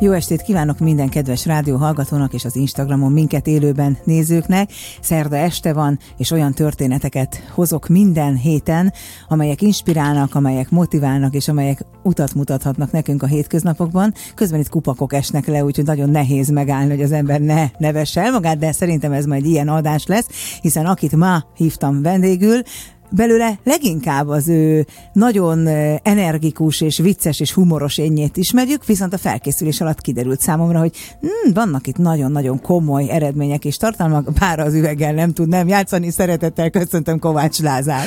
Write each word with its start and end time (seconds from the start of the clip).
Jó 0.00 0.12
estét 0.12 0.42
kívánok 0.42 0.78
minden 0.78 1.08
kedves 1.08 1.46
rádió 1.46 1.76
hallgatónak 1.76 2.32
és 2.32 2.44
az 2.44 2.56
Instagramon 2.56 3.12
minket 3.12 3.46
élőben 3.46 3.98
nézőknek. 4.04 4.70
Szerda 5.00 5.36
este 5.36 5.72
van, 5.72 5.98
és 6.16 6.30
olyan 6.30 6.52
történeteket 6.52 7.42
hozok 7.54 7.88
minden 7.88 8.36
héten, 8.36 8.92
amelyek 9.28 9.62
inspirálnak, 9.62 10.34
amelyek 10.34 10.70
motiválnak, 10.70 11.34
és 11.34 11.48
amelyek 11.48 11.84
utat 12.02 12.34
mutathatnak 12.34 12.92
nekünk 12.92 13.22
a 13.22 13.26
hétköznapokban. 13.26 14.14
Közben 14.34 14.60
itt 14.60 14.68
kupakok 14.68 15.12
esnek 15.12 15.46
le, 15.46 15.64
úgyhogy 15.64 15.84
nagyon 15.84 16.10
nehéz 16.10 16.48
megállni, 16.48 16.90
hogy 16.90 17.02
az 17.02 17.12
ember 17.12 17.40
ne 17.40 17.66
nevesse 17.78 18.20
el 18.20 18.32
magát, 18.32 18.58
de 18.58 18.72
szerintem 18.72 19.12
ez 19.12 19.24
majd 19.24 19.44
ilyen 19.44 19.68
adás 19.68 20.06
lesz, 20.06 20.58
hiszen 20.60 20.86
akit 20.86 21.16
ma 21.16 21.44
hívtam 21.54 22.02
vendégül, 22.02 22.62
belőle 23.10 23.58
leginkább 23.64 24.28
az 24.28 24.48
ő 24.48 24.86
nagyon 25.12 25.66
energikus 26.02 26.80
és 26.80 26.98
vicces 26.98 27.40
és 27.40 27.52
humoros 27.52 27.98
énnyét 27.98 28.36
ismerjük, 28.36 28.84
viszont 28.84 29.12
a 29.14 29.18
felkészülés 29.18 29.80
alatt 29.80 30.00
kiderült 30.00 30.40
számomra, 30.40 30.78
hogy 30.78 30.92
hm, 31.20 31.52
vannak 31.52 31.86
itt 31.86 31.96
nagyon-nagyon 31.96 32.60
komoly 32.60 33.10
eredmények 33.10 33.64
és 33.64 33.76
tartalmak, 33.76 34.32
bár 34.32 34.58
az 34.58 34.74
üveggel 34.74 35.12
nem 35.12 35.32
tud 35.32 35.48
nem 35.48 35.68
játszani. 35.68 36.10
Szeretettel 36.10 36.70
köszöntöm 36.70 37.18
Kovács 37.18 37.60
Lázár. 37.60 38.06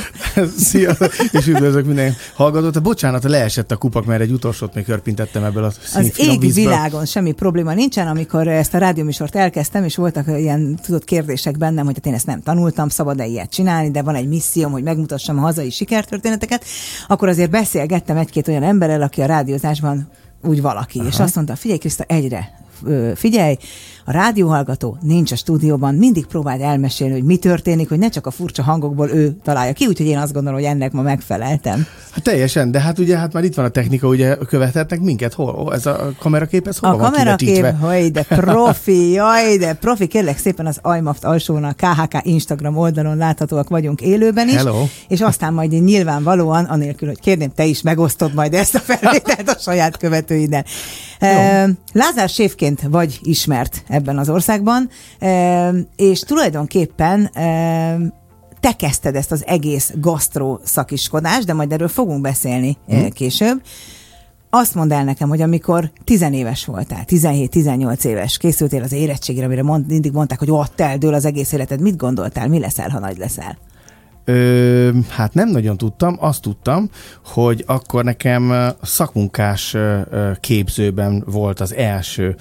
Szia, 0.58 0.96
és 1.32 1.48
üdvözlök 1.48 1.86
minden 1.86 2.14
hallgatót. 2.36 2.82
Bocsánat, 2.82 3.24
leesett 3.24 3.72
a 3.72 3.78
kupak, 3.78 4.06
mert 4.06 4.22
egy 4.22 4.32
utolsót 4.32 4.74
még 4.74 4.86
körpintettem 4.86 5.44
ebből 5.44 5.64
a 5.64 5.72
Az 5.96 6.14
ég 6.18 6.40
vízből. 6.40 6.64
világon 6.64 7.06
semmi 7.06 7.32
probléma 7.32 7.74
nincsen, 7.74 8.08
amikor 8.08 8.48
ezt 8.48 8.74
a 8.74 8.78
rádióműsort 8.78 9.36
elkezdtem, 9.36 9.84
és 9.84 9.96
voltak 9.96 10.28
ilyen 10.28 10.80
tudott 10.84 11.04
kérdések 11.04 11.58
bennem, 11.58 11.86
hogy 11.86 11.96
hát 11.96 12.06
én 12.06 12.14
ezt 12.14 12.26
nem 12.26 12.42
tanultam, 12.42 12.90
szabad-e 12.90 13.26
ilyet 13.26 13.50
csinálni, 13.50 13.92
de 13.92 14.02
van 14.02 14.16
egy 14.16 14.28
misszióm, 14.28 14.72
hogy 14.72 14.84
megmutassam 14.90 15.38
a 15.38 15.42
hazai 15.42 15.70
sikertörténeteket, 15.70 16.66
akkor 17.08 17.28
azért 17.28 17.50
beszélgettem 17.50 18.18
egy-két 18.18 18.48
olyan 18.48 18.64
emberrel, 18.64 19.02
aki 19.02 19.22
a 19.22 19.26
rádiózásban 19.26 20.10
úgy 20.44 20.62
valaki, 20.62 21.00
Aha. 21.00 21.08
és 21.08 21.20
azt 21.20 21.36
mondta, 21.36 21.56
figyelj 21.56 21.80
Kriszta, 21.80 22.04
egyre 22.04 22.58
figyelj, 23.16 23.58
a 24.10 24.12
rádióhallgató 24.12 24.98
nincs 25.02 25.32
a 25.32 25.36
stúdióban, 25.36 25.96
mindig 25.96 26.26
próbáld 26.26 26.62
elmesélni, 26.62 27.14
hogy 27.14 27.24
mi 27.24 27.38
történik, 27.38 27.90
hogy 27.90 28.00
ne 28.00 28.10
csak 28.10 28.28
a 28.28 28.32
furcsa 28.32 28.64
hangokból 28.64 29.10
ő 29.10 29.36
találja 29.44 29.74
ki, 29.74 29.86
úgyhogy 29.86 30.06
én 30.06 30.18
azt 30.18 30.34
gondolom, 30.34 30.60
hogy 30.60 30.68
ennek 30.68 30.92
ma 30.92 31.02
megfeleltem. 31.02 31.86
Hát 32.12 32.24
teljesen, 32.24 32.72
de 32.72 32.80
hát 32.80 33.00
ugye 33.00 33.18
hát 33.18 33.34
már 33.34 33.44
itt 33.44 33.56
van 33.56 33.66
a 33.66 33.70
technika, 33.70 34.08
ugye 34.08 34.36
követhetnek 34.36 35.00
minket, 35.00 35.34
hol? 35.34 35.74
Ez 35.74 35.86
a 35.86 36.12
kamerakép, 36.20 36.68
ez 36.68 36.78
hol 36.78 36.90
A 36.90 36.98
van 36.98 37.12
kamerakép, 37.12 37.66
hogy 37.80 38.12
de 38.12 38.24
profi, 38.24 39.12
jaj, 39.12 39.58
de 39.58 39.74
profi, 39.74 40.08
kérlek 40.08 40.38
szépen 40.38 40.66
az 40.66 40.82
iMaft 40.98 41.24
alsón 41.24 41.64
a 41.64 41.74
KHK 41.74 42.20
Instagram 42.22 42.78
oldalon 42.78 43.18
láthatóak 43.18 43.70
vagyunk 43.70 44.02
élőben 44.02 44.48
is, 44.48 44.56
Hello. 44.56 44.88
és 45.08 45.22
aztán 45.22 45.54
majd 45.54 45.74
én 45.74 45.84
nyilvánvalóan, 45.84 46.66
anélkül, 46.66 47.08
hogy 47.08 47.20
kérném, 47.20 47.52
te 47.56 47.66
is 47.66 47.82
megosztod 47.82 48.34
majd 48.34 48.54
ezt 48.54 48.76
a 48.76 48.80
felvételt 48.80 49.50
a 49.50 49.56
saját 49.60 49.98
követőiddel. 49.98 50.66
Lázár 51.94 52.30
Sévként 52.30 52.82
vagy 52.90 53.20
ismert 53.22 53.84
ebben 54.00 54.18
az 54.18 54.30
országban, 54.30 54.90
és 55.96 56.20
tulajdonképpen 56.20 57.30
te 58.60 58.74
kezdted 58.78 59.16
ezt 59.16 59.32
az 59.32 59.44
egész 59.46 59.94
gasztró 59.96 60.60
szakiskodást, 60.64 61.46
de 61.46 61.54
majd 61.54 61.72
erről 61.72 61.88
fogunk 61.88 62.22
beszélni 62.22 62.78
hmm. 62.88 63.10
később. 63.10 63.62
Azt 64.50 64.76
mondd 64.76 64.94
el 64.94 65.04
nekem, 65.04 65.30
hogy 65.30 65.42
amikor 65.42 65.92
tizenéves 66.04 66.66
voltál, 66.66 67.04
17-18 67.08 68.06
éves, 68.06 68.38
készültél 68.38 68.84
az 68.84 68.92
érettségére, 68.92 69.46
amire 69.46 69.64
mond, 69.64 69.88
mindig 69.88 70.12
mondták, 70.12 70.40
hogy 70.40 70.52
ott 70.52 70.80
eldől 70.80 71.14
az 71.14 71.26
egész 71.26 71.52
életed, 71.52 71.82
mit 71.82 71.98
gondoltál, 71.98 72.48
mi 72.48 72.60
leszel, 72.60 72.90
ha 72.90 73.00
nagy 73.00 73.18
leszel? 73.18 73.58
Ö, 74.26 74.90
hát 75.10 75.34
nem 75.34 75.50
nagyon 75.50 75.78
tudtam, 75.78 76.18
azt 76.20 76.42
tudtam, 76.42 76.90
hogy 77.26 77.64
akkor 77.68 78.04
nekem 78.04 78.74
szakmunkás 78.82 79.76
képzőben 80.40 81.24
volt 81.26 81.60
az 81.60 81.74
első 81.74 82.36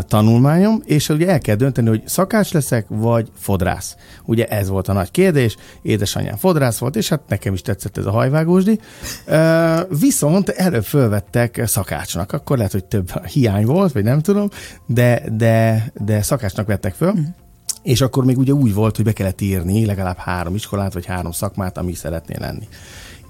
tanulmányom, 0.00 0.82
és 0.84 1.08
ugye 1.08 1.28
el 1.28 1.38
kell 1.38 1.56
dönteni, 1.56 1.88
hogy 1.88 2.02
szakács 2.06 2.52
leszek, 2.52 2.86
vagy 2.88 3.30
fodrász. 3.38 3.96
Ugye 4.24 4.46
ez 4.46 4.68
volt 4.68 4.88
a 4.88 4.92
nagy 4.92 5.10
kérdés, 5.10 5.56
édesanyám 5.82 6.36
fodrász 6.36 6.78
volt, 6.78 6.96
és 6.96 7.08
hát 7.08 7.20
nekem 7.28 7.52
is 7.52 7.62
tetszett 7.62 7.96
ez 7.96 8.06
a 8.06 8.10
hajvágósdi. 8.10 8.78
Ö, 9.26 9.80
viszont 10.00 10.48
előbb 10.48 10.84
fölvettek 10.84 11.62
szakácsnak, 11.66 12.32
akkor 12.32 12.56
lehet, 12.56 12.72
hogy 12.72 12.84
több 12.84 13.26
hiány 13.26 13.64
volt, 13.64 13.92
vagy 13.92 14.04
nem 14.04 14.20
tudom, 14.20 14.48
de, 14.86 15.22
de, 15.36 15.84
de 16.04 16.22
szakácsnak 16.22 16.66
vettek 16.66 16.94
föl. 16.94 17.12
Mm 17.12 17.43
és 17.84 18.00
akkor 18.00 18.24
még 18.24 18.38
ugye 18.38 18.52
úgy 18.52 18.74
volt, 18.74 18.96
hogy 18.96 19.04
be 19.04 19.12
kellett 19.12 19.40
írni 19.40 19.84
legalább 19.84 20.16
három 20.16 20.54
iskolát, 20.54 20.92
vagy 20.92 21.06
három 21.06 21.32
szakmát, 21.32 21.78
ami 21.78 21.94
szeretnél 21.94 22.38
lenni 22.40 22.68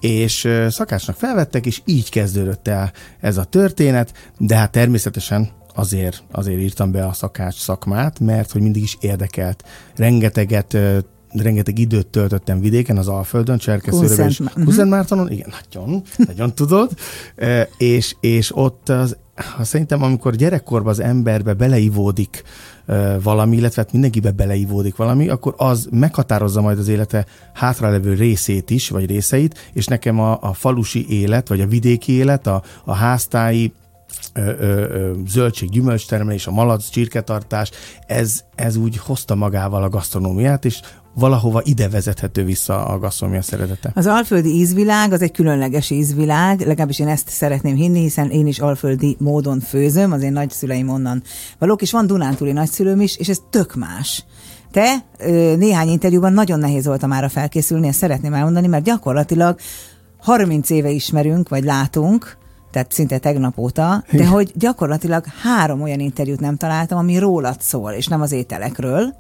és 0.04 0.48
szakácsnak 0.69 1.16
felvettek, 1.16 1.66
és 1.66 1.81
így 1.84 2.10
kezdődött 2.10 2.69
el 2.69 2.92
ez 3.20 3.37
a 3.37 3.44
történet, 3.44 4.12
de 4.38 4.56
hát 4.56 4.70
természetesen 4.70 5.48
azért, 5.75 6.22
azért 6.31 6.60
írtam 6.60 6.91
be 6.91 7.06
a 7.06 7.12
szakács 7.12 7.54
szakmát, 7.54 8.20
mert 8.20 8.50
hogy 8.50 8.60
mindig 8.60 8.82
is 8.82 8.97
érdekelt. 9.00 9.65
Rengeteget 9.97 10.76
rengeteg 11.43 11.78
időt 11.78 12.06
töltöttem 12.06 12.61
vidéken, 12.61 12.97
az 12.97 13.09
Alföldön, 13.09 13.59
Cserkeszőrben 13.59 14.28
és 14.28 14.43
Kuszentmártonon, 14.65 15.31
igen, 15.31 15.53
nagyon, 15.62 16.03
nagyon 16.17 16.55
tudod, 16.55 16.91
és, 17.78 18.17
és 18.21 18.56
ott 18.56 18.89
az, 18.89 19.17
ha 19.56 19.65
szerintem 19.65 20.03
amikor 20.03 20.34
gyerekkorban 20.34 20.93
az 20.93 21.00
emberbe 21.00 21.55
beleivódik 21.55 22.43
valami, 23.22 23.56
illetve 23.56 23.83
hát 23.83 23.93
mindenkibe 23.93 24.31
beleivódik 24.31 24.97
valami, 24.97 25.28
akkor 25.28 25.55
az 25.56 25.89
meghatározza 25.91 26.61
majd 26.61 26.78
az 26.78 26.89
élete 26.89 27.27
hátralevő 27.53 28.15
részét 28.15 28.71
is, 28.71 28.89
vagy 28.89 29.06
részeit, 29.06 29.71
és 29.72 29.87
nekem 29.87 30.21
a, 30.21 30.39
a 30.41 30.53
falusi 30.53 31.21
élet, 31.21 31.49
vagy 31.49 31.61
a 31.61 31.66
vidéki 31.66 32.12
élet, 32.12 32.47
a, 32.47 32.62
a 32.84 32.93
háztáji 32.93 33.72
zöldség, 35.27 35.71
gyümölcstermelés, 35.71 36.47
a 36.47 36.51
malac, 36.51 36.89
csirketartás, 36.89 37.71
ez, 38.06 38.45
ez 38.55 38.77
úgy 38.77 38.97
hozta 38.97 39.34
magával 39.34 39.83
a 39.83 39.89
gasztronómiát, 39.89 40.65
és 40.65 40.81
valahova 41.15 41.61
ide 41.65 41.89
vezethető 41.89 42.45
vissza 42.45 42.87
a 42.87 42.99
gasztronómia 42.99 43.43
szeretete. 43.43 43.91
Az 43.95 44.07
alföldi 44.07 44.49
ízvilág 44.49 45.13
az 45.13 45.23
egy 45.23 45.33
különleges 45.33 45.91
ízvilág, 45.91 46.61
legalábbis 46.61 46.99
én 46.99 47.09
ezt 47.09 47.29
szeretném 47.29 47.75
hinni, 47.75 48.01
hiszen 48.01 48.31
én 48.31 48.47
is 48.47 48.59
alföldi 48.59 49.17
módon 49.19 49.61
főzöm, 49.61 50.13
az 50.13 50.23
én 50.23 50.33
nagyszüleim 50.33 50.89
onnan 50.89 51.23
valók, 51.59 51.83
és 51.83 51.93
van 51.93 52.07
Dunántúli 52.07 52.53
nagyszülőm 52.53 53.01
is, 53.01 53.17
és 53.17 53.29
ez 53.29 53.39
tök 53.51 53.75
más. 53.75 54.25
Te 54.71 55.05
néhány 55.57 55.89
interjúban 55.89 56.33
nagyon 56.33 56.59
nehéz 56.59 56.87
volt 56.87 57.07
már 57.07 57.31
felkészülni, 57.31 57.89
ezt 57.89 57.99
szeretném 57.99 58.35
elmondani, 58.35 58.67
mert 58.67 58.85
gyakorlatilag 58.85 59.59
30 60.19 60.71
éve 60.71 60.91
ismerünk, 60.91 61.49
vagy 61.49 61.65
látunk, 61.65 62.37
tehát 62.71 62.93
szinte 62.93 63.19
tegnap 63.19 63.59
óta, 63.59 64.05
de 64.13 64.27
hogy 64.27 64.53
gyakorlatilag 64.55 65.25
három 65.43 65.83
olyan 65.83 66.01
interjút 66.01 66.41
nem 66.41 66.57
találtam, 66.57 66.99
ami 66.99 67.19
rólad 67.19 67.61
szól, 67.61 67.93
és 67.93 68.07
nem 68.07 68.21
az 68.21 68.33
ételekről, 68.33 69.15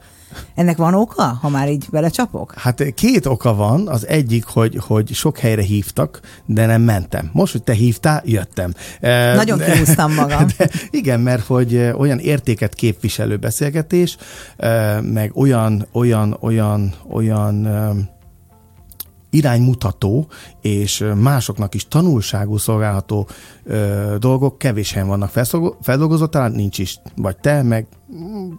ennek 0.54 0.76
van 0.76 0.94
oka, 0.94 1.22
ha 1.22 1.48
már 1.48 1.68
így 1.68 1.86
belecsapok? 1.90 2.54
Hát 2.56 2.94
két 2.94 3.26
oka 3.26 3.54
van. 3.54 3.88
Az 3.88 4.06
egyik, 4.06 4.44
hogy, 4.44 4.78
hogy 4.86 5.12
sok 5.12 5.38
helyre 5.38 5.62
hívtak, 5.62 6.20
de 6.46 6.66
nem 6.66 6.82
mentem. 6.82 7.30
Most, 7.32 7.52
hogy 7.52 7.62
te 7.62 7.72
hívtál, 7.72 8.22
jöttem. 8.24 8.72
Nagyon 9.34 9.58
de, 9.58 9.70
kihúztam 9.70 10.14
magam. 10.14 10.46
De, 10.56 10.68
igen, 10.90 11.20
mert 11.20 11.46
hogy 11.46 11.90
olyan 11.96 12.18
értéket 12.18 12.74
képviselő 12.74 13.36
beszélgetés, 13.36 14.16
meg 15.00 15.30
olyan, 15.34 15.86
olyan, 15.92 16.36
olyan, 16.40 16.94
olyan 17.08 17.66
iránymutató 19.34 20.26
és 20.60 21.04
másoknak 21.16 21.74
is 21.74 21.88
tanulságú 21.88 22.56
szolgálható 22.56 23.28
ö, 23.64 24.16
dolgok 24.18 24.58
kevés 24.58 24.92
helyen 24.92 25.08
vannak 25.08 25.32
feldolgozott, 25.80 26.30
talán 26.30 26.52
nincs 26.52 26.78
is, 26.78 27.00
vagy 27.16 27.36
te, 27.36 27.62
meg, 27.62 27.86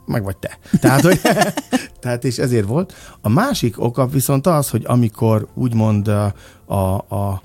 meg 0.05 0.23
vagy 0.23 0.37
te. 0.37 0.57
Tehát, 0.79 1.01
hogy, 1.01 1.21
tehát 2.01 2.23
és 2.23 2.37
ezért 2.37 2.67
volt. 2.67 2.93
A 3.21 3.29
másik 3.29 3.81
oka 3.81 4.07
viszont 4.07 4.47
az, 4.47 4.69
hogy 4.69 4.83
amikor 4.87 5.47
úgymond 5.53 6.07
a, 6.07 6.33
a, 6.65 7.15
a 7.15 7.41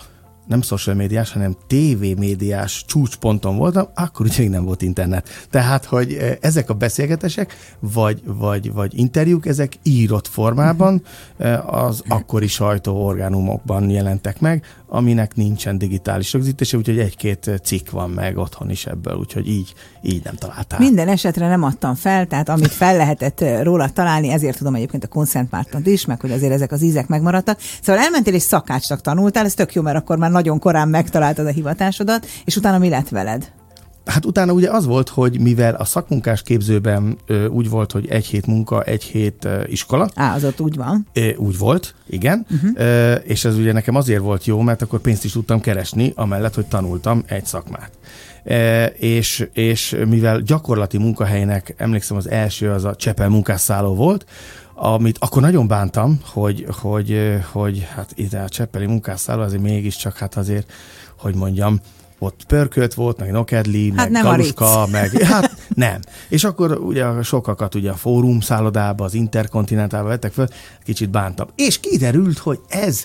nem 0.50 0.62
social 0.62 0.96
médiás, 0.96 1.32
hanem 1.32 1.56
TV 1.66 2.18
médiás 2.18 2.84
csúcsponton 2.86 3.56
voltam, 3.56 3.88
akkor 3.94 4.26
ugye 4.26 4.38
még 4.38 4.50
nem 4.50 4.64
volt 4.64 4.82
internet. 4.82 5.28
Tehát, 5.50 5.84
hogy 5.84 6.12
eh, 6.12 6.36
ezek 6.40 6.70
a 6.70 6.74
beszélgetések, 6.74 7.76
vagy, 7.78 8.20
vagy, 8.24 8.72
vagy 8.72 8.98
interjúk, 8.98 9.46
ezek 9.46 9.72
írott 9.82 10.26
formában 10.26 11.02
eh, 11.36 11.74
az 11.74 12.02
akkori 12.08 12.46
sajtóorgánumokban 12.46 13.90
jelentek 13.90 14.40
meg, 14.40 14.64
aminek 14.86 15.34
nincsen 15.34 15.78
digitális 15.78 16.32
rögzítése, 16.32 16.76
úgyhogy 16.76 16.98
egy-két 16.98 17.50
cikk 17.64 17.90
van 17.90 18.10
meg 18.10 18.36
otthon 18.36 18.70
is 18.70 18.86
ebből, 18.86 19.14
úgyhogy 19.14 19.48
így, 19.48 19.74
így 20.02 20.24
nem 20.24 20.34
találtál. 20.34 20.78
Minden 20.78 21.08
esetre 21.08 21.48
nem 21.48 21.62
adtam 21.62 21.94
fel, 21.94 22.26
tehát 22.26 22.48
amit 22.48 22.72
fel 22.72 22.96
lehetett 22.96 23.40
eh, 23.40 23.62
róla 23.62 23.90
találni, 23.90 24.28
ezért 24.28 24.58
tudom 24.58 24.74
egyébként 24.74 25.04
a 25.04 25.08
Consent 25.08 25.50
Mártont 25.50 25.86
is, 25.86 26.04
meg 26.04 26.20
hogy 26.20 26.30
azért 26.30 26.52
ezek 26.52 26.72
az 26.72 26.82
ízek 26.82 27.06
megmaradtak. 27.06 27.58
Szóval 27.82 28.02
elmentél 28.02 28.34
és 28.34 28.42
szakácsnak 28.42 29.00
tanultál, 29.00 29.44
ez 29.44 29.54
tök 29.54 29.74
jó, 29.74 29.82
mert 29.82 29.96
akkor 29.96 30.18
már 30.18 30.30
nagyon 30.40 30.58
korán 30.58 30.88
megtaláltad 30.88 31.46
a 31.46 31.50
hivatásodat, 31.50 32.26
és 32.44 32.56
utána 32.56 32.78
mi 32.78 32.88
lett 32.88 33.08
veled? 33.08 33.52
Hát 34.04 34.24
utána 34.24 34.52
ugye 34.52 34.70
az 34.70 34.86
volt, 34.86 35.08
hogy 35.08 35.40
mivel 35.40 35.74
a 35.74 35.84
szakmunkás 35.84 36.42
képzőben 36.42 37.18
ö, 37.26 37.46
úgy 37.46 37.68
volt, 37.70 37.92
hogy 37.92 38.06
egy 38.08 38.26
hét 38.26 38.46
munka, 38.46 38.82
egy 38.82 39.02
hét 39.02 39.44
ö, 39.44 39.62
iskola. 39.66 40.10
Á, 40.14 40.34
az 40.34 40.44
ott 40.44 40.60
úgy 40.60 40.76
van. 40.76 41.06
Ö, 41.12 41.34
úgy 41.34 41.58
volt, 41.58 41.94
igen. 42.08 42.46
Uh-huh. 42.50 42.70
Ö, 42.74 43.14
és 43.14 43.44
ez 43.44 43.56
ugye 43.56 43.72
nekem 43.72 43.94
azért 43.94 44.20
volt 44.20 44.44
jó, 44.44 44.60
mert 44.60 44.82
akkor 44.82 45.00
pénzt 45.00 45.24
is 45.24 45.32
tudtam 45.32 45.60
keresni, 45.60 46.12
amellett, 46.16 46.54
hogy 46.54 46.66
tanultam 46.66 47.22
egy 47.26 47.44
szakmát. 47.44 47.90
E, 48.44 48.86
és, 48.86 49.48
és 49.52 49.96
mivel 50.08 50.40
gyakorlati 50.40 50.98
munkahelynek, 50.98 51.74
emlékszem 51.76 52.16
az 52.16 52.28
első 52.28 52.70
az 52.70 52.84
a 52.84 52.94
Csepel 52.94 53.28
munkásszálló 53.28 53.94
volt, 53.94 54.24
amit 54.82 55.16
akkor 55.20 55.42
nagyon 55.42 55.66
bántam, 55.66 56.20
hogy, 56.32 56.66
hogy, 56.80 57.38
hogy 57.52 57.86
hát 57.94 58.12
ide 58.14 58.40
a 58.40 58.48
Cseppeli 58.48 58.86
munkásszálló 58.86 59.42
azért 59.42 59.62
mégiscsak 59.62 60.16
hát 60.16 60.36
azért, 60.36 60.72
hogy 61.18 61.34
mondjam, 61.34 61.80
ott 62.18 62.44
pörkölt 62.46 62.94
volt, 62.94 63.18
meg 63.18 63.30
nokedli, 63.30 63.86
hát 63.88 63.96
meg 63.96 64.10
nem 64.10 64.22
galuska, 64.22 64.86
meg 64.90 65.10
hát 65.22 65.56
nem. 65.74 66.00
És 66.28 66.44
akkor 66.44 66.78
ugye 66.78 67.22
sokakat 67.22 67.74
ugye 67.74 67.90
a 67.90 67.94
fórum 67.94 68.40
szállodába, 68.40 69.04
az 69.04 69.14
interkontinentálba 69.14 70.08
vettek 70.08 70.32
fel, 70.32 70.48
kicsit 70.84 71.10
bántam. 71.10 71.48
És 71.54 71.80
kiderült, 71.80 72.38
hogy 72.38 72.60
ez 72.68 73.04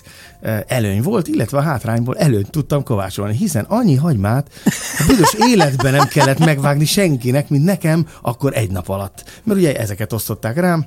előny 0.66 1.02
volt, 1.02 1.28
illetve 1.28 1.58
a 1.58 1.62
hátrányból 1.62 2.18
előnyt 2.18 2.50
tudtam 2.50 2.82
kovácsolni, 2.82 3.36
hiszen 3.36 3.64
annyi 3.68 3.94
hagymát 3.94 4.50
a 4.98 5.04
büdös 5.06 5.34
életben 5.48 5.92
nem 5.92 6.08
kellett 6.08 6.38
megvágni 6.38 6.84
senkinek, 6.84 7.48
mint 7.48 7.64
nekem, 7.64 8.06
akkor 8.22 8.56
egy 8.56 8.70
nap 8.70 8.88
alatt. 8.88 9.40
Mert 9.44 9.58
ugye 9.58 9.76
ezeket 9.76 10.12
osztották 10.12 10.56
rám, 10.56 10.86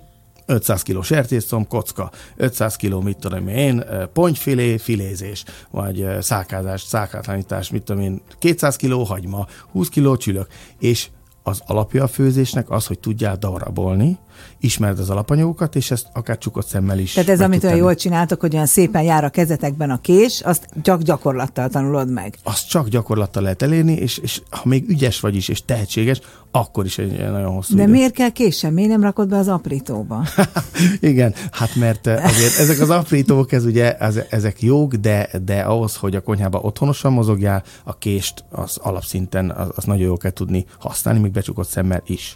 500 0.50 0.82
kg 0.82 1.04
sertészom, 1.04 1.68
kocka, 1.68 2.12
500 2.36 2.76
kg, 2.76 3.04
mit 3.04 3.18
tudom 3.18 3.48
én, 3.48 3.84
pontyfilé, 4.14 4.78
filézés, 4.78 5.44
vagy 5.72 6.08
szákázás, 6.22 6.82
szákátlanítás, 6.82 7.70
mit 7.70 7.84
tudom 7.84 8.02
én, 8.02 8.22
200 8.40 8.76
kg 8.76 9.08
hagyma, 9.08 9.48
20 9.72 9.90
kg 9.90 10.18
csülök, 10.18 10.48
és 10.80 11.08
az 11.44 11.62
alapja 11.66 12.04
a 12.04 12.08
főzésnek 12.08 12.70
az, 12.70 12.86
hogy 12.86 13.00
tudjál 13.00 13.38
darabolni, 13.38 14.18
ismerd 14.60 15.00
az 15.00 15.10
alapanyagokat, 15.10 15.76
és 15.76 15.92
ezt 15.92 16.08
akár 16.14 16.38
csukott 16.38 16.68
szemmel 16.68 17.00
is. 17.00 17.14
Tehát 17.14 17.30
ez, 17.30 17.42
amit 17.42 17.64
olyan 17.64 17.78
jól 17.78 17.96
csináltok, 17.96 18.40
hogy 18.40 18.54
olyan 18.54 18.66
szépen 18.66 19.04
jár 19.04 19.24
a 19.24 19.30
kezetekben 19.30 19.90
a 19.90 20.02
kés, 20.02 20.42
azt 20.42 20.68
csak 20.82 21.02
gyakorlattal 21.02 21.70
tanulod 21.70 22.12
meg. 22.12 22.38
Azt 22.44 22.68
csak 22.70 22.88
gyakorlattal 22.88 23.44
lehet 23.44 23.62
elérni, 23.62 23.94
és, 23.94 24.18
és 24.18 24.42
ha 24.50 24.62
még 24.64 24.90
ügyes 24.90 25.20
vagy 25.20 25.36
is, 25.36 25.48
és 25.48 25.66
tehetséges, 25.66 26.22
akkor 26.52 26.86
is 26.86 26.98
egy 26.98 27.18
nagyon 27.18 27.54
hosszú 27.54 27.76
De 27.76 27.82
idő. 27.82 27.92
miért 27.92 28.14
kell 28.14 28.30
késsem? 28.30 28.74
Miért 28.74 28.90
nem 28.90 29.02
rakod 29.02 29.30
be 29.30 29.38
az 29.38 29.48
aprítóba? 29.48 30.26
Igen, 31.00 31.34
hát 31.52 31.76
mert 31.76 32.08
azért 32.08 32.58
ezek 32.58 32.80
az 32.80 32.90
aprítók, 32.90 33.52
ez 33.52 33.66
ugye, 33.66 33.98
ezek 34.30 34.62
jók, 34.62 34.94
de, 34.94 35.30
de 35.46 35.60
ahhoz, 35.62 35.96
hogy 35.96 36.16
a 36.16 36.22
konyhába 36.22 36.60
otthonosan 36.60 37.14
mozogjál, 37.14 37.64
a 37.84 37.98
kést 37.98 38.44
az 38.50 38.78
alapszinten 38.78 39.50
az, 39.50 39.68
az 39.76 39.84
nagyon 39.84 40.06
jó 40.06 40.18
kell 40.18 40.32
tudni 40.32 40.66
használni, 40.80 41.20
még 41.20 41.32
becsukott 41.32 41.68
szemmel 41.68 42.02
is. 42.06 42.36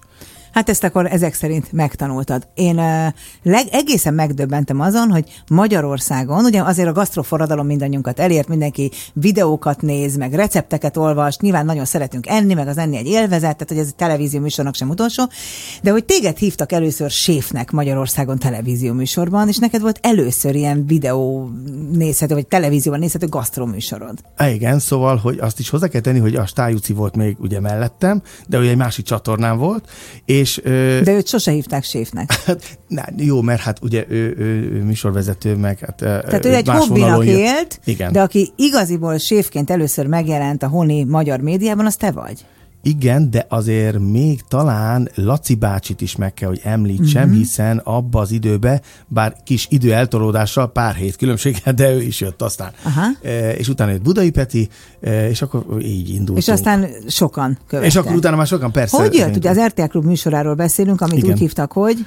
Hát 0.54 0.70
ezt 0.70 0.84
akkor 0.84 1.06
ezek 1.06 1.34
szerint 1.34 1.72
megtanultad. 1.72 2.48
Én 2.54 2.76
leg, 3.44 3.68
egészen 3.72 4.14
megdöbbentem 4.14 4.80
azon, 4.80 5.12
hogy 5.12 5.42
Magyarországon, 5.48 6.46
ugye 6.46 6.62
azért 6.62 6.88
a 6.88 6.92
gasztroforradalom 6.92 7.66
mindannyiunkat 7.66 8.20
elért, 8.20 8.48
mindenki 8.48 8.92
videókat 9.14 9.82
néz, 9.82 10.16
meg 10.16 10.34
recepteket 10.34 10.98
olvas, 10.98 11.38
nyilván 11.38 11.66
nagyon 11.66 11.86
szeretünk 11.86 12.28
enni, 12.28 12.54
meg 12.54 12.68
az 12.68 12.78
enni 12.78 12.98
egy 12.98 13.08
élvezet, 13.08 13.42
tehát 13.42 13.68
hogy 13.68 13.78
ez 13.78 13.88
egy 13.88 13.96
televízió 13.96 14.40
műsornak 14.40 14.76
sem 14.76 14.90
utolsó, 14.90 15.24
de 15.82 15.92
hogy 15.92 16.06
téged 16.06 16.38
hívtak 16.38 16.72
először 16.72 17.10
séfnek 17.10 17.72
Magyarországon 17.72 18.40
televízió 18.40 18.94
műsorban, 18.94 19.48
és 19.48 19.58
neked 19.58 19.82
volt 19.82 20.00
először 20.02 20.56
ilyen 20.56 20.86
videó 20.86 21.50
nézhető, 21.92 22.34
vagy 22.34 22.48
televízióban 22.48 23.00
nézhető 23.00 23.28
gasztroműsorod. 23.28 24.20
Igen, 24.54 24.80
szóval, 24.80 25.16
hogy 25.16 25.38
azt 25.40 25.60
is 25.60 25.70
hozzá 25.70 25.88
kell 25.88 26.02
tenni, 26.02 26.20
hogy 26.20 26.36
a 26.36 26.46
Stájuci 26.46 26.94
volt 26.94 27.16
még 27.16 27.36
ugye 27.40 27.60
mellettem, 27.60 28.22
de 28.48 28.58
ugye 28.58 28.70
egy 28.70 28.78
másik 28.78 29.06
csatornám 29.06 29.58
volt, 29.58 29.90
és 30.26 30.43
és, 30.44 30.60
ö, 30.64 31.00
De 31.04 31.12
őt 31.12 31.28
sose 31.28 31.52
hívták 31.52 31.84
séfnek. 31.84 32.32
Hát, 32.46 32.78
na, 32.88 33.04
jó, 33.18 33.42
mert 33.42 33.62
hát 33.62 33.80
ugye 33.82 34.06
ő, 34.08 34.36
ő, 34.38 34.72
ő 34.74 34.84
műsorvezető, 34.84 35.56
meg 35.56 35.80
hát 35.80 35.96
Tehát 35.96 36.46
ő, 36.46 36.50
ő 36.50 36.54
egy 36.54 36.68
hobbinak 36.70 37.26
élt, 37.26 37.80
Igen. 37.86 38.12
de 38.12 38.22
aki 38.22 38.54
igaziból 38.56 39.18
séfként 39.18 39.70
először 39.70 40.06
megjelent 40.08 40.64
a 40.64 40.68
honi 40.68 41.04
magyar 41.04 41.40
médiában, 41.40 41.86
az 41.86 41.96
te 41.96 42.12
vagy. 42.12 42.46
Igen, 42.86 43.30
de 43.30 43.46
azért 43.50 44.00
még 44.00 44.42
talán 44.48 45.10
Laci 45.16 45.56
bácsit 45.56 46.02
is 46.02 46.16
meg 46.16 46.34
kell, 46.34 46.50
hogy 46.50 46.62
említsem, 46.64 47.24
uh-huh. 47.24 47.38
hiszen 47.38 47.78
abba 47.78 48.20
az 48.20 48.32
időbe, 48.32 48.82
bár 49.08 49.36
kis 49.44 49.68
idő 49.70 49.94
eltolódással, 49.94 50.72
pár 50.72 50.96
hét 50.96 51.16
különbséggel, 51.16 51.74
de 51.74 51.94
ő 51.94 52.02
is 52.02 52.22
jött 52.22 52.42
aztán. 52.42 52.72
Uh-huh. 52.86 53.04
E, 53.22 53.52
és 53.52 53.68
utána 53.68 53.92
jött 53.92 54.02
Budai 54.02 54.30
Peti, 54.30 54.70
e, 55.02 55.30
és 55.30 55.42
akkor 55.42 55.82
így 55.82 56.10
indultunk. 56.10 56.38
És 56.38 56.48
aztán 56.48 56.88
sokan 57.08 57.58
követtek. 57.68 57.92
És 57.94 57.96
akkor 57.98 58.16
utána 58.16 58.36
már 58.36 58.48
sokan, 58.48 58.72
persze. 58.72 58.98
Hogy 58.98 59.14
jött? 59.14 59.36
Ugye 59.36 59.50
az 59.50 59.60
RTL 59.60 59.84
Klub 59.84 60.06
műsoráról 60.06 60.56
beszélünk, 60.56 61.02
amit 61.02 61.18
Igen. 61.18 61.32
úgy 61.32 61.40
hívtak, 61.40 61.72
hogy... 61.72 62.06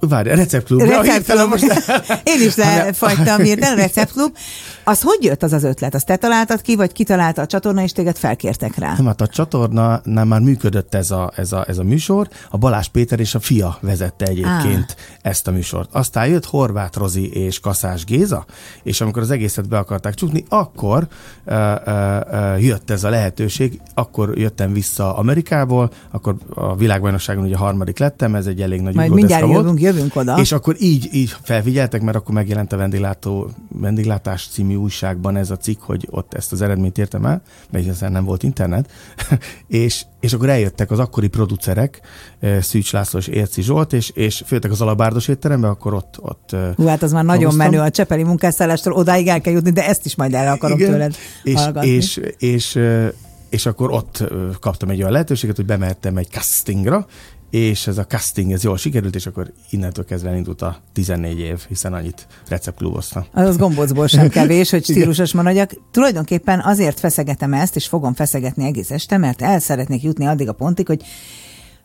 Várj, 0.00 0.28
receptklub. 0.28 0.80
Receptklub. 0.80 1.48
Most... 1.48 1.64
Én 2.34 2.46
is 2.46 2.56
lefagytam 2.56 3.42
hirtelen, 3.48 3.76
receptklub. 3.76 4.36
Az 4.84 5.02
hogy 5.02 5.24
jött 5.24 5.42
az 5.42 5.52
az 5.52 5.64
ötlet? 5.64 5.94
Azt 5.94 6.06
te 6.06 6.16
találtad 6.16 6.60
ki, 6.60 6.76
vagy 6.76 6.92
kitalálta 6.92 7.42
a 7.42 7.46
csatorna, 7.46 7.82
és 7.82 7.92
téged 7.92 8.16
felkértek 8.16 8.76
rá? 8.78 8.94
Nem, 8.96 9.06
hát 9.06 9.20
a 9.20 9.26
csatorna 9.26 10.00
nem 10.04 10.28
már 10.28 10.40
működött 10.40 10.94
ez 10.94 11.10
a, 11.10 11.32
ez, 11.36 11.52
a, 11.52 11.64
ez 11.68 11.78
a 11.78 11.82
műsor. 11.82 12.28
A 12.50 12.56
Balázs 12.56 12.88
Péter 12.88 13.20
és 13.20 13.34
a 13.34 13.40
fia 13.40 13.78
vezette 13.80 14.24
egyébként 14.26 14.96
ah. 14.98 15.04
ezt 15.22 15.48
a 15.48 15.50
műsort. 15.50 15.88
Aztán 15.92 16.26
jött 16.26 16.44
Horváth 16.44 16.98
Rozi 16.98 17.32
és 17.32 17.60
Kaszás 17.60 18.04
Géza, 18.04 18.44
és 18.82 19.00
amikor 19.00 19.22
az 19.22 19.30
egészet 19.30 19.68
be 19.68 19.78
akarták 19.78 20.14
csukni, 20.14 20.44
akkor 20.48 21.06
uh, 21.46 21.54
uh, 21.86 21.94
uh, 22.30 22.64
jött 22.64 22.90
ez 22.90 23.04
a 23.04 23.08
lehetőség. 23.08 23.80
Akkor 23.94 24.38
jöttem 24.38 24.72
vissza 24.72 25.16
Amerikából, 25.16 25.90
akkor 26.10 26.36
a 26.54 26.76
világbajnokságon 26.76 27.44
ugye 27.44 27.56
harmadik 27.56 27.98
lettem, 27.98 28.34
ez 28.34 28.46
egy 28.46 28.60
elég 28.60 28.80
nagy 28.80 28.94
Majd 28.94 29.10
mindjárt 29.10 29.42
jövünk, 29.42 29.64
volt. 29.64 29.78
Jövünk 29.86 30.16
oda. 30.16 30.38
És 30.40 30.52
akkor 30.52 30.76
így, 30.78 31.08
így 31.12 31.36
felfigyeltek, 31.42 32.02
mert 32.02 32.16
akkor 32.16 32.34
megjelent 32.34 32.72
a 32.72 32.76
vendéglátó, 32.76 33.50
vendéglátás 33.68 34.48
című 34.52 34.74
újságban 34.74 35.36
ez 35.36 35.50
a 35.50 35.56
cikk, 35.56 35.80
hogy 35.80 36.06
ott 36.10 36.34
ezt 36.34 36.52
az 36.52 36.62
eredményt 36.62 36.98
értem 36.98 37.24
el, 37.24 37.42
mert 37.70 37.84
hiszen 37.84 38.12
nem 38.12 38.24
volt 38.24 38.42
internet, 38.42 38.90
és, 39.66 40.04
és 40.20 40.32
akkor 40.32 40.48
eljöttek 40.48 40.90
az 40.90 40.98
akkori 40.98 41.28
producerek, 41.28 42.00
eh, 42.40 42.62
Szűcs 42.62 42.92
László 42.92 43.18
és 43.18 43.26
Érci 43.26 43.62
Zsolt, 43.62 43.92
és, 43.92 44.10
és 44.10 44.42
főtek 44.46 44.70
az 44.70 44.80
alabárdos 44.80 45.28
étterembe, 45.28 45.68
akkor 45.68 45.94
ott... 45.94 46.16
ott 46.20 46.52
eh, 46.52 46.74
Hú, 46.76 46.86
hát 46.86 47.02
az 47.02 47.12
már 47.12 47.24
nagyon 47.24 47.44
hoztam. 47.44 47.70
menő 47.70 47.82
a 47.82 47.90
Csepeli 47.90 48.22
munkásszállástól, 48.22 48.92
odáig 48.92 49.26
el 49.26 49.40
kell 49.40 49.52
jutni, 49.52 49.70
de 49.70 49.86
ezt 49.86 50.04
is 50.06 50.16
majd 50.16 50.34
el 50.34 50.52
akarom 50.52 50.78
Igen, 50.78 50.90
tőled 50.90 51.14
és, 51.42 51.54
hallgatni. 51.54 51.88
És, 51.88 52.16
és, 52.16 52.34
és, 52.38 52.76
eh, 52.76 53.08
és 53.48 53.66
akkor 53.66 53.90
ott 53.90 54.24
kaptam 54.60 54.88
egy 54.88 54.98
olyan 54.98 55.12
lehetőséget, 55.12 55.56
hogy 55.56 55.66
bemehettem 55.66 56.16
egy 56.16 56.28
castingra, 56.30 57.06
és 57.50 57.86
ez 57.86 57.98
a 57.98 58.06
casting, 58.06 58.52
ez 58.52 58.64
jól 58.64 58.76
sikerült, 58.76 59.14
és 59.14 59.26
akkor 59.26 59.52
innentől 59.70 60.04
kezdve 60.04 60.28
elindult 60.28 60.62
a 60.62 60.76
14 60.92 61.38
év, 61.38 61.64
hiszen 61.68 61.92
annyit 61.92 62.26
receptkluboztam. 62.48 63.24
Az, 63.32 63.48
az 63.48 63.56
gombócból 63.56 64.06
sem 64.06 64.28
kevés, 64.38 64.70
hogy 64.70 64.84
stílusos 64.84 65.32
maradjak. 65.32 65.72
Tulajdonképpen 65.90 66.60
azért 66.60 67.00
feszegetem 67.00 67.52
ezt, 67.52 67.76
és 67.76 67.86
fogom 67.86 68.14
feszegetni 68.14 68.64
egész 68.64 68.90
este, 68.90 69.16
mert 69.16 69.42
el 69.42 69.58
szeretnék 69.58 70.02
jutni 70.02 70.26
addig 70.26 70.48
a 70.48 70.52
pontig, 70.52 70.86
hogy 70.86 71.04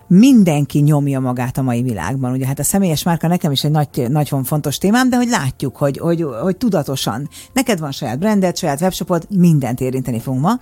mindenki 0.08 0.80
nyomja 0.80 1.20
magát 1.20 1.58
a 1.58 1.62
mai 1.62 1.82
világban. 1.82 2.32
Ugye 2.32 2.46
hát 2.46 2.60
a 2.60 2.64
személyes 2.64 3.04
márka 3.04 3.28
nekem 3.28 3.52
is 3.52 3.64
egy 3.64 3.72
nagy, 3.72 3.88
nagyon 4.10 4.44
fontos 4.44 4.78
témám, 4.78 5.10
de 5.10 5.16
hogy 5.16 5.28
látjuk, 5.28 5.78
hogy, 5.78 5.98
hogy, 5.98 6.26
hogy 6.42 6.58
tudatosan. 6.58 7.30
Neked 7.54 7.80
van 7.80 7.92
saját 7.92 8.20
branded, 8.20 8.58
saját 8.58 8.82
webshopod, 8.82 9.28
mindent 9.30 9.82
érinteni 9.82 10.20
fogunk 10.20 10.42
ma. 10.42 10.60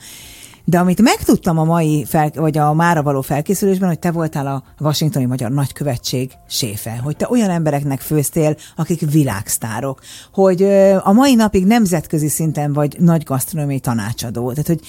De 0.69 0.79
amit 0.79 1.01
megtudtam 1.01 1.57
a 1.57 1.63
mai, 1.63 2.05
fel, 2.05 2.31
vagy 2.35 2.57
a 2.57 2.73
mára 2.73 3.03
való 3.03 3.21
felkészülésben, 3.21 3.88
hogy 3.88 3.99
te 3.99 4.11
voltál 4.11 4.47
a 4.47 4.63
Washingtoni 4.79 5.25
Magyar 5.25 5.51
Nagykövetség 5.51 6.31
séfe, 6.47 6.99
hogy 7.03 7.17
te 7.17 7.27
olyan 7.29 7.49
embereknek 7.49 8.01
főztél, 8.01 8.55
akik 8.75 9.11
világsztárok, 9.11 9.99
hogy 10.33 10.63
a 11.03 11.11
mai 11.11 11.35
napig 11.35 11.65
nemzetközi 11.65 12.27
szinten 12.27 12.73
vagy 12.73 12.95
nagy 12.99 13.23
gasztronómiai 13.23 13.79
tanácsadó. 13.79 14.49
Tehát, 14.49 14.67
hogy 14.67 14.79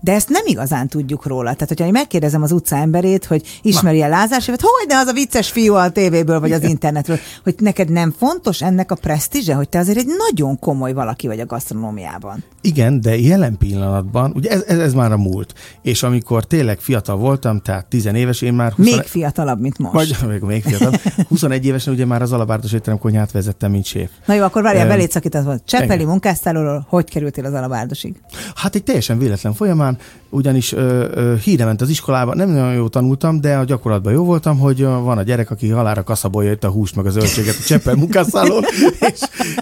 de 0.00 0.12
ezt 0.12 0.28
nem 0.28 0.42
igazán 0.46 0.88
tudjuk 0.88 1.26
róla. 1.26 1.52
Tehát, 1.52 1.68
hogyha 1.68 1.84
én 1.84 1.92
megkérdezem 1.92 2.42
az 2.42 2.52
utca 2.52 2.76
emberét, 2.76 3.24
hogy 3.24 3.42
ismeri 3.62 4.02
a 4.02 4.08
Lázár 4.08 4.40
Séfet, 4.40 4.60
hogy 4.60 4.88
ne 4.88 4.98
az 4.98 5.06
a 5.06 5.12
vicces 5.12 5.50
fiú 5.50 5.74
a 5.74 5.90
tévéből 5.90 6.40
vagy 6.40 6.52
az 6.52 6.62
internetről, 6.62 7.18
hogy 7.42 7.54
neked 7.58 7.90
nem 7.90 8.14
fontos 8.18 8.62
ennek 8.62 8.90
a 8.90 8.94
presztízse, 8.94 9.54
hogy 9.54 9.68
te 9.68 9.78
azért 9.78 9.98
egy 9.98 10.08
nagyon 10.28 10.58
komoly 10.58 10.92
valaki 10.92 11.26
vagy 11.26 11.40
a 11.40 11.46
gasztronómiában. 11.46 12.44
Igen, 12.60 13.00
de 13.00 13.18
jelen 13.18 13.56
pillanatban, 13.58 14.32
ugye 14.34 14.50
ez, 14.50 14.62
ez, 14.66 14.78
ez 14.78 14.92
már 14.94 15.12
a 15.12 15.16
múlt. 15.16 15.54
És 15.82 16.02
amikor 16.02 16.44
tényleg 16.44 16.78
fiatal 16.78 17.16
voltam, 17.16 17.60
tehát 17.60 17.86
10 17.86 18.06
éves, 18.06 18.42
én 18.42 18.52
már... 18.52 18.72
20... 18.72 18.86
Még 18.86 19.02
fiatalabb, 19.02 19.60
mint 19.60 19.78
most. 19.78 19.94
Vagy, 19.94 20.28
még, 20.28 20.40
még 20.40 20.62
fiatalabb. 20.62 21.00
21 21.28 21.66
évesen 21.66 21.92
ugye 21.92 22.04
már 22.04 22.22
az 22.22 22.32
alabárdos 22.32 22.72
étterem 22.72 22.98
konyhát 22.98 23.32
vezettem, 23.32 23.70
mint 23.70 23.84
séf. 23.84 24.10
Na 24.26 24.34
jó, 24.34 24.42
akkor 24.42 24.62
várjál, 24.62 24.88
beléd 24.88 25.10
szakított 25.10 25.66
Csepeli 25.66 26.04
munkásztálóról, 26.04 26.86
hogy 26.88 27.10
kerültél 27.10 27.44
az 27.44 27.52
alabárdosig? 27.52 28.20
Hát 28.54 28.74
egy 28.74 28.84
teljesen 28.84 29.18
véletlen 29.18 29.54
folyamán, 29.54 29.87
ugyanis 30.28 30.72
ö, 30.72 31.06
ö, 31.14 31.34
híre 31.36 31.64
ment 31.64 31.80
az 31.80 31.88
iskolában, 31.88 32.36
nem 32.36 32.48
nagyon 32.48 32.74
jó 32.74 32.88
tanultam, 32.88 33.40
de 33.40 33.56
a 33.56 33.64
gyakorlatban 33.64 34.12
jó 34.12 34.24
voltam, 34.24 34.58
hogy 34.58 34.82
van 34.82 35.18
a 35.18 35.22
gyerek, 35.22 35.50
aki 35.50 35.68
halára 35.68 36.02
kaszabolja 36.02 36.52
itt 36.52 36.64
a 36.64 36.68
húst 36.68 36.96
meg 36.96 37.06
a 37.06 37.10
zöldséget 37.10 37.56
a 37.60 37.62
Cseppel 37.62 37.94
munkászálón. 37.94 38.64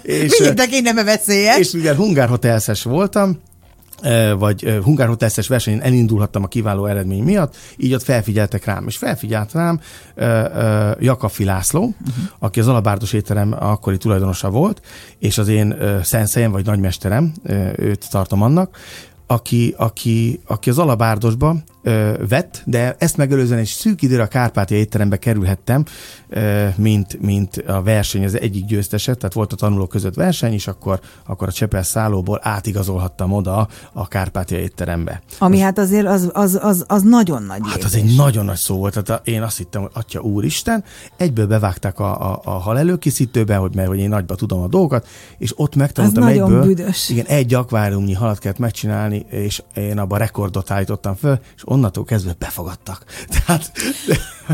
és, 0.02 0.23
és, 0.23 0.38
Mindenki 0.38 0.80
nem 0.80 1.04
veszélyes. 1.04 1.59
És 1.59 1.73
ugye 1.73 1.95
Hungár 1.95 2.28
Hotelszes 2.28 2.83
voltam, 2.83 3.38
vagy 4.38 4.78
Hungár 4.83 5.09
Hoteszes 5.09 5.49
versenyen 5.49 5.83
elindulhattam 5.83 6.42
a 6.42 6.47
kiváló 6.47 6.87
eredmény 6.87 7.23
miatt, 7.23 7.56
így 7.76 7.95
ott 7.95 8.02
felfigyeltek 8.02 8.64
rám. 8.64 8.87
És 8.87 8.97
felfigyelt 8.97 9.52
rám 9.52 9.80
Jakafi 10.99 11.45
László, 11.45 11.80
uh-huh. 11.80 12.25
aki 12.38 12.61
az 12.61 12.68
Alabárdos 12.68 13.12
étterem 13.12 13.54
akkori 13.59 13.97
tulajdonosa 13.97 14.50
volt, 14.50 14.80
és 15.18 15.38
az 15.38 15.49
én 15.49 15.76
szenszejem, 16.02 16.50
vagy 16.50 16.64
nagymesterem, 16.64 17.33
őt 17.76 18.11
tartom 18.11 18.42
annak, 18.42 18.76
aki, 19.26 19.75
aki, 19.76 20.40
aki 20.47 20.71
az 20.71 20.78
Alabárdosba 20.78 21.56
ö, 21.87 22.12
vett, 22.28 22.62
de 22.64 22.95
ezt 22.99 23.16
megelőzően 23.16 23.59
egy 23.59 23.66
szűk 23.66 24.02
időre 24.02 24.23
a 24.23 24.26
Kárpátia 24.26 24.76
étterembe 24.76 25.16
kerülhettem, 25.16 25.85
ö, 26.28 26.66
mint, 26.76 27.21
mint 27.21 27.57
a 27.57 27.83
verseny 27.83 28.25
az 28.25 28.40
egyik 28.40 28.64
győztese, 28.64 29.14
tehát 29.14 29.35
volt 29.35 29.52
a 29.52 29.57
tanulók 29.57 29.88
között 29.88 30.14
verseny, 30.14 30.52
és 30.52 30.66
akkor, 30.66 31.00
akkor 31.26 31.49
a 31.49 31.52
Csepel 31.52 31.83
szállóból 31.83 32.40
átigazolhattam 32.43 33.33
oda 33.33 33.69
a 33.93 34.09
Kárpátia 34.09 34.59
étterembe. 34.59 35.23
Ami 35.38 35.52
Most, 35.52 35.64
hát 35.64 35.78
azért 35.78 36.07
az, 36.07 36.31
az, 36.33 36.59
az, 36.62 36.85
az 36.88 37.02
nagyon 37.02 37.43
nagy 37.43 37.61
Hát 37.62 37.85
az 37.85 37.95
egy 37.95 38.16
nagyon 38.16 38.45
nagy 38.45 38.57
szó 38.57 38.76
volt, 38.76 39.02
tehát 39.02 39.26
én 39.28 39.43
azt 39.43 39.57
hittem, 39.57 39.81
hogy 39.81 39.90
Atya 39.95 40.21
Úristen, 40.21 40.85
egyből 41.16 41.47
bevágták 41.47 41.99
a, 41.99 42.33
a, 42.33 42.40
a 42.45 42.50
hal 42.50 42.78
előkészítőbe, 42.78 43.57
hogy 43.57 43.75
mert 43.75 43.88
hogy 43.88 43.99
én 43.99 44.09
nagyba 44.09 44.35
tudom 44.35 44.61
a 44.61 44.69
dolgokat, 44.69 45.07
és 45.38 45.52
ott 45.57 45.76
megtanultam 45.76 46.23
az 46.23 46.28
egyből. 46.28 46.62
Büdös. 46.62 47.09
Igen, 47.09 47.26
egy 47.26 47.55
akváriumnyi 47.55 48.12
halat 48.12 48.38
kellett 48.38 48.59
megcsinálni, 48.59 49.26
és 49.31 49.62
én 49.75 49.99
abban 49.99 50.19
rekordot 50.19 50.71
állítottam 50.71 51.14
föl, 51.14 51.38
és 51.57 51.62
onnantól 51.76 52.04
kezdve 52.04 52.35
befogadtak. 52.38 53.04
Tehát... 53.35 53.73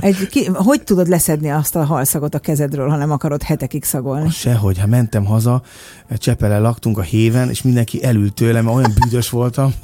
Egy, 0.01 0.29
ki, 0.31 0.45
hogy 0.45 0.83
tudod 0.83 1.09
leszedni 1.09 1.51
azt 1.51 1.77
a 1.77 1.85
halszagot 1.85 2.35
a 2.35 2.39
kezedről, 2.39 2.89
ha 2.89 2.97
nem 2.97 3.11
akarod 3.11 3.43
hetekig 3.43 3.85
szagolni? 3.85 4.31
Sehogy, 4.31 4.79
ha 4.79 4.87
mentem 4.87 5.25
haza, 5.25 5.63
Csepele 6.17 6.59
laktunk 6.59 6.99
a 6.99 7.03
héven, 7.03 7.49
és 7.49 7.63
mindenki 7.63 8.05
elült 8.05 8.35
tőlem, 8.35 8.65
mert 8.65 8.77
olyan 8.77 8.93
büdös 9.01 9.31
voltam. 9.31 9.75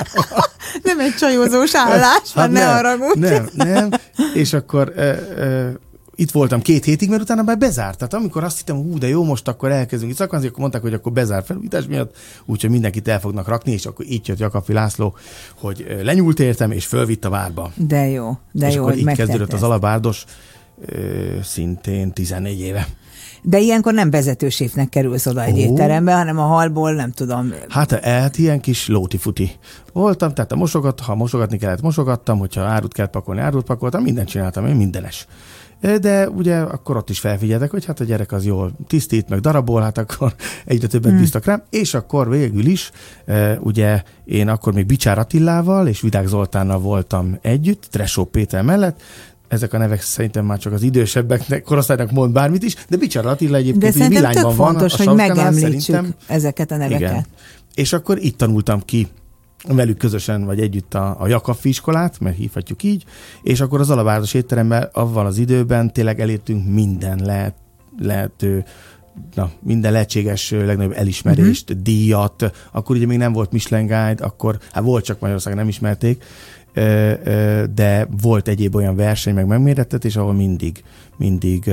nem 0.82 1.00
egy 1.00 1.14
csajozós 1.14 1.74
állás, 1.74 2.32
hát 2.34 2.50
ne 2.50 2.70
arra 2.70 2.96
Nem, 3.14 3.48
nem, 3.54 3.90
és 4.34 4.52
akkor 4.52 4.92
e, 4.96 5.02
e, 5.02 5.72
itt 6.14 6.30
voltam 6.30 6.62
két 6.62 6.84
hétig, 6.84 7.08
mert 7.08 7.22
utána 7.22 7.42
már 7.42 7.58
bezárt. 7.58 7.98
Tehát 7.98 8.14
amikor 8.14 8.44
azt 8.44 8.58
hittem, 8.58 8.76
hú, 8.76 8.98
de 8.98 9.08
jó, 9.08 9.24
most 9.24 9.48
akkor 9.48 9.70
elkezdünk 9.70 10.10
itt 10.10 10.18
szakmázni, 10.18 10.46
akkor 10.46 10.60
mondták, 10.60 10.82
hogy 10.82 10.94
akkor 10.94 11.12
bezár 11.12 11.44
felújítás 11.44 11.86
miatt, 11.86 12.16
úgyhogy 12.44 12.70
mindenkit 12.70 13.08
el 13.08 13.20
fognak 13.20 13.48
rakni, 13.48 13.72
és 13.72 13.86
akkor 13.86 14.06
így 14.08 14.28
jött 14.28 14.38
Jakafi 14.38 14.72
László, 14.72 15.16
hogy 15.54 15.98
lenyúlt 16.02 16.40
értem, 16.40 16.70
és 16.70 16.86
fölvitt 16.86 17.24
a 17.24 17.30
várba. 17.30 17.72
De 17.76 18.08
jó, 18.08 18.38
de 18.52 18.68
és 18.68 18.74
jó, 18.74 18.82
akkor 18.82 18.96
így 18.96 19.12
kezdődött 19.12 19.52
az 19.52 19.62
alabárdos, 19.62 20.24
szintén 21.42 22.12
14 22.12 22.60
éve. 22.60 22.86
De 23.46 23.58
ilyenkor 23.58 23.92
nem 23.92 24.10
vezetőséfnek 24.10 24.88
kerülsz 24.88 25.26
oda 25.26 25.42
egy 25.42 25.52
oh. 25.52 25.58
étterembe, 25.58 26.14
hanem 26.14 26.38
a 26.38 26.42
halból, 26.42 26.92
nem 26.92 27.10
tudom. 27.10 27.52
Hát, 27.68 28.04
hát 28.04 28.38
ilyen 28.38 28.60
kis 28.60 28.88
lóti-futi 28.88 29.50
voltam, 29.92 30.34
tehát 30.34 30.52
a 30.52 30.56
mosogat, 30.56 31.00
ha 31.00 31.14
mosogatni 31.14 31.58
kellett, 31.58 31.80
mosogattam, 31.80 32.38
hogyha 32.38 32.62
árut 32.62 32.92
kellett 32.92 33.10
pakolni, 33.10 33.40
árut 33.40 33.64
pakoltam, 33.64 34.02
mindent 34.02 34.28
csináltam, 34.28 34.66
én 34.66 34.74
mindenes 34.74 35.26
de 36.00 36.28
ugye 36.28 36.56
akkor 36.56 36.96
ott 36.96 37.10
is 37.10 37.18
felfigyeltek, 37.18 37.70
hogy 37.70 37.84
hát 37.84 38.00
a 38.00 38.04
gyerek 38.04 38.32
az 38.32 38.44
jól 38.44 38.72
tisztít, 38.86 39.28
meg 39.28 39.40
darabol, 39.40 39.82
hát 39.82 39.98
akkor 39.98 40.34
egyre 40.64 40.86
többet 40.86 41.10
hmm. 41.10 41.20
bíztak 41.20 41.44
rám, 41.44 41.62
és 41.70 41.94
akkor 41.94 42.28
végül 42.28 42.66
is, 42.66 42.90
ugye 43.58 44.02
én 44.24 44.48
akkor 44.48 44.72
még 44.72 44.86
Bicsár 44.86 45.18
Attilával 45.18 45.86
és 45.86 46.00
Vidák 46.00 46.26
Zoltánnal 46.26 46.78
voltam 46.78 47.38
együtt, 47.42 47.86
Tresó 47.90 48.24
Péter 48.24 48.62
mellett, 48.62 49.02
ezek 49.48 49.72
a 49.72 49.78
nevek 49.78 50.02
szerintem 50.02 50.44
már 50.44 50.58
csak 50.58 50.72
az 50.72 50.82
idősebbeknek, 50.82 51.62
korosztálynak 51.62 52.10
mond 52.10 52.32
bármit 52.32 52.62
is, 52.62 52.74
de 52.88 52.96
Bicsár 52.96 53.26
Attila 53.26 53.56
egyébként 53.56 53.92
de 53.92 53.98
szerintem 53.98 54.32
tök 54.32 54.50
fontos, 54.50 54.96
van, 54.96 55.06
hogy 55.06 55.16
megemlítsük 55.16 55.80
szerintem. 55.80 56.14
ezeket 56.26 56.70
a 56.70 56.76
neveket. 56.76 57.00
Igen. 57.00 57.26
És 57.74 57.92
akkor 57.92 58.18
itt 58.18 58.36
tanultam 58.36 58.80
ki 58.84 59.08
velük 59.68 59.96
közösen 59.96 60.44
vagy 60.44 60.60
együtt 60.60 60.94
a, 60.94 61.16
a 61.18 61.26
Jakaffi 61.26 61.68
iskolát, 61.68 62.20
mert 62.20 62.36
hívhatjuk 62.36 62.82
így, 62.82 63.04
és 63.42 63.60
akkor 63.60 63.80
az 63.80 63.90
alapvárdos 63.90 64.34
étteremben 64.34 64.88
avval 64.92 65.26
az 65.26 65.38
időben 65.38 65.92
tényleg 65.92 66.20
elértünk 66.20 66.68
minden 66.68 67.20
lehet, 67.24 67.54
lehető 67.98 68.64
na, 69.34 69.50
minden 69.60 69.92
lehetséges 69.92 70.50
legnagyobb 70.50 70.92
elismerést, 70.96 71.70
uh-huh. 71.70 71.84
díjat, 71.84 72.52
akkor 72.72 72.96
ugye 72.96 73.06
még 73.06 73.18
nem 73.18 73.32
volt 73.32 73.52
Michelin 73.52 73.86
Guide, 73.86 74.24
akkor, 74.24 74.58
hát 74.72 74.84
volt 74.84 75.04
csak 75.04 75.20
Magyarországon 75.20 75.58
nem 75.58 75.68
ismerték, 75.68 76.24
de 77.74 78.08
volt 78.20 78.48
egyéb 78.48 78.74
olyan 78.74 78.96
verseny, 78.96 79.34
meg 79.34 79.46
megmérettetés, 79.46 80.16
ahol 80.16 80.32
mindig, 80.32 80.84
mindig 81.16 81.68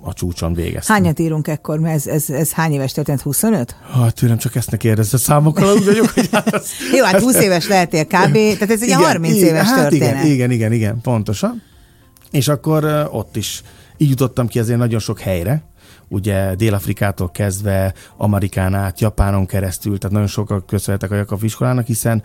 a 0.00 0.12
csúcson 0.12 0.54
végeztem. 0.54 0.96
Hányat 0.96 1.18
írunk 1.18 1.48
ekkor? 1.48 1.84
Ez, 1.84 2.06
ez, 2.06 2.30
ez 2.30 2.52
hány 2.52 2.72
éves 2.72 2.92
történt? 2.92 3.20
25? 3.20 3.76
Hát 3.92 4.14
tőlem 4.14 4.38
csak 4.38 4.54
ezt 4.54 4.70
ne 4.70 4.76
kérdezze, 4.76 5.18
számokkal 5.18 5.76
úgy 5.76 5.84
vagyok, 5.84 6.08
hogy 6.08 6.28
hát 6.32 6.54
az, 6.54 6.70
Jó, 6.96 7.04
hát 7.04 7.20
20 7.20 7.40
éves 7.40 7.68
lehetél 7.68 8.04
kb. 8.04 8.32
Tehát 8.32 8.70
ez 8.70 8.82
egy 8.82 8.88
igen, 8.88 9.02
30 9.02 9.34
igen, 9.34 9.48
éves 9.48 9.66
hát 9.66 9.80
történet. 9.80 10.24
Igen, 10.24 10.26
igen, 10.26 10.50
igen, 10.50 10.72
igen, 10.72 11.00
pontosan. 11.00 11.62
És 12.30 12.48
akkor 12.48 13.08
ott 13.12 13.36
is 13.36 13.62
így 13.96 14.08
jutottam 14.08 14.46
ki 14.46 14.58
azért 14.58 14.78
nagyon 14.78 15.00
sok 15.00 15.20
helyre, 15.20 15.62
ugye 16.08 16.54
Dél-Afrikától 16.54 17.30
kezdve 17.30 17.94
Amerikán 18.16 18.74
át, 18.74 19.00
Japánon 19.00 19.46
keresztül, 19.46 19.98
tehát 19.98 20.12
nagyon 20.12 20.28
sokan 20.28 20.64
köszönhetek 20.66 21.10
a 21.10 21.14
Jakab 21.14 21.44
iskolának, 21.44 21.86
hiszen 21.86 22.22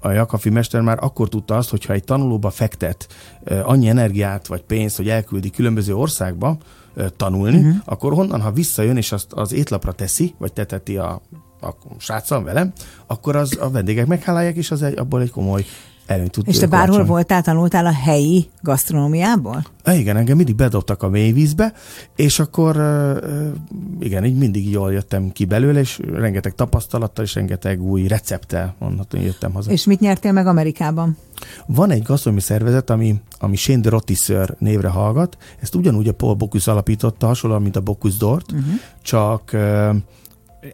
a 0.00 0.10
Jakafi 0.10 0.50
mester 0.50 0.80
már 0.80 0.98
akkor 1.00 1.28
tudta 1.28 1.56
azt, 1.56 1.70
hogyha 1.70 1.92
egy 1.92 2.04
tanulóba 2.04 2.50
fektet 2.50 3.06
annyi 3.62 3.88
energiát 3.88 4.46
vagy 4.46 4.62
pénzt, 4.62 4.96
hogy 4.96 5.08
elküldi 5.08 5.50
különböző 5.50 5.94
országba 5.94 6.58
tanulni, 7.16 7.56
uh-huh. 7.56 7.74
akkor 7.84 8.12
honnan, 8.12 8.40
ha 8.40 8.52
visszajön 8.52 8.96
és 8.96 9.12
azt 9.12 9.32
az 9.32 9.52
étlapra 9.52 9.92
teszi, 9.92 10.34
vagy 10.38 10.52
teteti 10.52 10.96
a, 10.96 11.20
a 11.60 11.70
sráccal 11.98 12.42
velem, 12.42 12.72
akkor 13.06 13.36
az 13.36 13.56
a 13.60 13.70
vendégek 13.70 14.06
meghálálják, 14.06 14.56
és 14.56 14.70
az 14.70 14.82
egy, 14.82 14.98
abból 14.98 15.20
egy 15.20 15.30
komoly 15.30 15.64
előnyt 16.10 16.30
tud 16.30 16.48
És 16.48 16.58
te 16.58 16.66
bárhol 16.66 16.86
kovácsolni. 16.86 17.10
voltál, 17.10 17.42
tanultál 17.42 17.86
a 17.86 17.92
helyi 17.92 18.48
gasztronómiából? 18.62 19.64
É, 19.84 19.98
igen, 19.98 20.16
engem 20.16 20.36
mindig 20.36 20.54
bedobtak 20.54 21.02
a 21.02 21.08
mélyvízbe, 21.08 21.72
és 22.16 22.38
akkor 22.38 22.76
igen, 24.00 24.24
így 24.24 24.36
mindig 24.36 24.70
jól 24.70 24.92
jöttem 24.92 25.32
ki 25.32 25.44
belőle, 25.44 25.80
és 25.80 26.00
rengeteg 26.12 26.54
tapasztalattal, 26.54 27.24
és 27.24 27.34
rengeteg 27.34 27.82
új 27.82 28.06
recepttel 28.06 28.74
mondhatom, 28.78 29.20
jöttem 29.20 29.52
haza. 29.52 29.70
És 29.70 29.84
mit 29.84 30.00
nyertél 30.00 30.32
meg 30.32 30.46
Amerikában? 30.46 31.16
Van 31.66 31.90
egy 31.90 32.02
gasztronómi 32.02 32.42
szervezet, 32.42 32.90
ami, 32.90 33.14
ami 33.38 33.56
Shane 33.56 33.80
de 33.80 33.88
Rotisser 33.88 34.54
névre 34.58 34.88
hallgat, 34.88 35.36
ezt 35.60 35.74
ugyanúgy 35.74 36.08
a 36.08 36.12
Paul 36.12 36.34
Bocuse 36.34 36.70
alapította, 36.70 37.26
hasonlóan, 37.26 37.62
mint 37.62 37.76
a 37.76 37.80
Bocuse 37.80 38.16
d'Ort, 38.18 38.52
uh-huh. 38.52 38.74
csak 39.02 39.56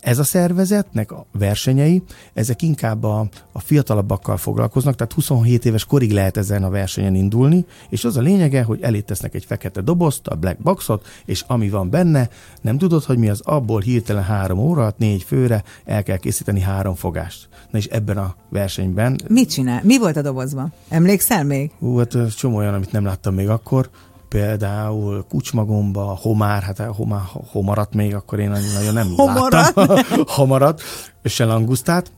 ez 0.00 0.18
a 0.18 0.24
szervezetnek 0.24 1.12
a 1.12 1.26
versenyei, 1.32 2.02
ezek 2.34 2.62
inkább 2.62 3.04
a, 3.04 3.28
a 3.52 3.60
fiatalabbakkal 3.60 4.36
foglalkoznak, 4.36 4.94
tehát 4.94 5.12
27 5.12 5.64
éves 5.64 5.84
korig 5.84 6.12
lehet 6.12 6.36
ezen 6.36 6.64
a 6.64 6.70
versenyen 6.70 7.14
indulni, 7.14 7.64
és 7.88 8.04
az 8.04 8.16
a 8.16 8.20
lényege, 8.20 8.62
hogy 8.62 8.82
elé 8.82 9.00
tesznek 9.00 9.34
egy 9.34 9.44
fekete 9.44 9.80
dobozt, 9.80 10.26
a 10.26 10.34
black 10.34 10.58
boxot, 10.58 11.06
és 11.24 11.44
ami 11.46 11.68
van 11.68 11.90
benne, 11.90 12.28
nem 12.60 12.78
tudod, 12.78 13.04
hogy 13.04 13.18
mi 13.18 13.28
az, 13.28 13.40
abból 13.40 13.80
hirtelen 13.80 14.24
három 14.24 14.58
óra, 14.58 14.94
négy 14.96 15.22
főre 15.22 15.64
el 15.84 16.02
kell 16.02 16.16
készíteni 16.16 16.60
három 16.60 16.94
fogást. 16.94 17.48
Na 17.70 17.78
és 17.78 17.86
ebben 17.86 18.16
a 18.16 18.34
versenyben... 18.50 19.20
Mit 19.28 19.50
csinál? 19.50 19.80
Mi 19.84 19.98
volt 19.98 20.16
a 20.16 20.22
dobozban? 20.22 20.72
Emlékszel 20.88 21.44
még? 21.44 21.70
Hú, 21.78 21.96
hát 21.96 22.36
csomó 22.36 22.56
olyan, 22.56 22.74
amit 22.74 22.92
nem 22.92 23.04
láttam 23.04 23.34
még 23.34 23.48
akkor 23.48 23.90
például 24.28 25.24
kucsmagomba, 25.28 26.02
homár, 26.02 26.62
hát 26.62 26.78
homár, 26.78 27.22
homarat 27.50 27.94
még, 27.94 28.14
akkor 28.14 28.38
én 28.38 28.50
nagyon 28.50 28.92
nem 28.92 29.12
homarat. 29.16 29.52
láttam. 29.52 29.96
homarat, 30.26 30.82
és 31.22 31.38
langusztát. 31.38 32.10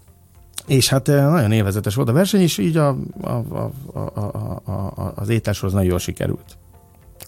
És 0.67 0.88
hát 0.88 1.09
eh, 1.09 1.25
nagyon 1.31 1.53
élvezetes 1.53 1.95
volt 1.95 2.09
a 2.09 2.12
verseny, 2.12 2.41
és 2.41 2.59
így 2.59 2.77
a, 2.77 2.88
a, 3.21 3.29
a, 3.29 3.71
a, 3.93 4.00
a, 4.15 4.71
a, 4.73 5.12
az 5.15 5.29
ételsorhoz 5.29 5.73
nagyon 5.73 5.88
jól 5.88 5.99
sikerült. 5.99 6.59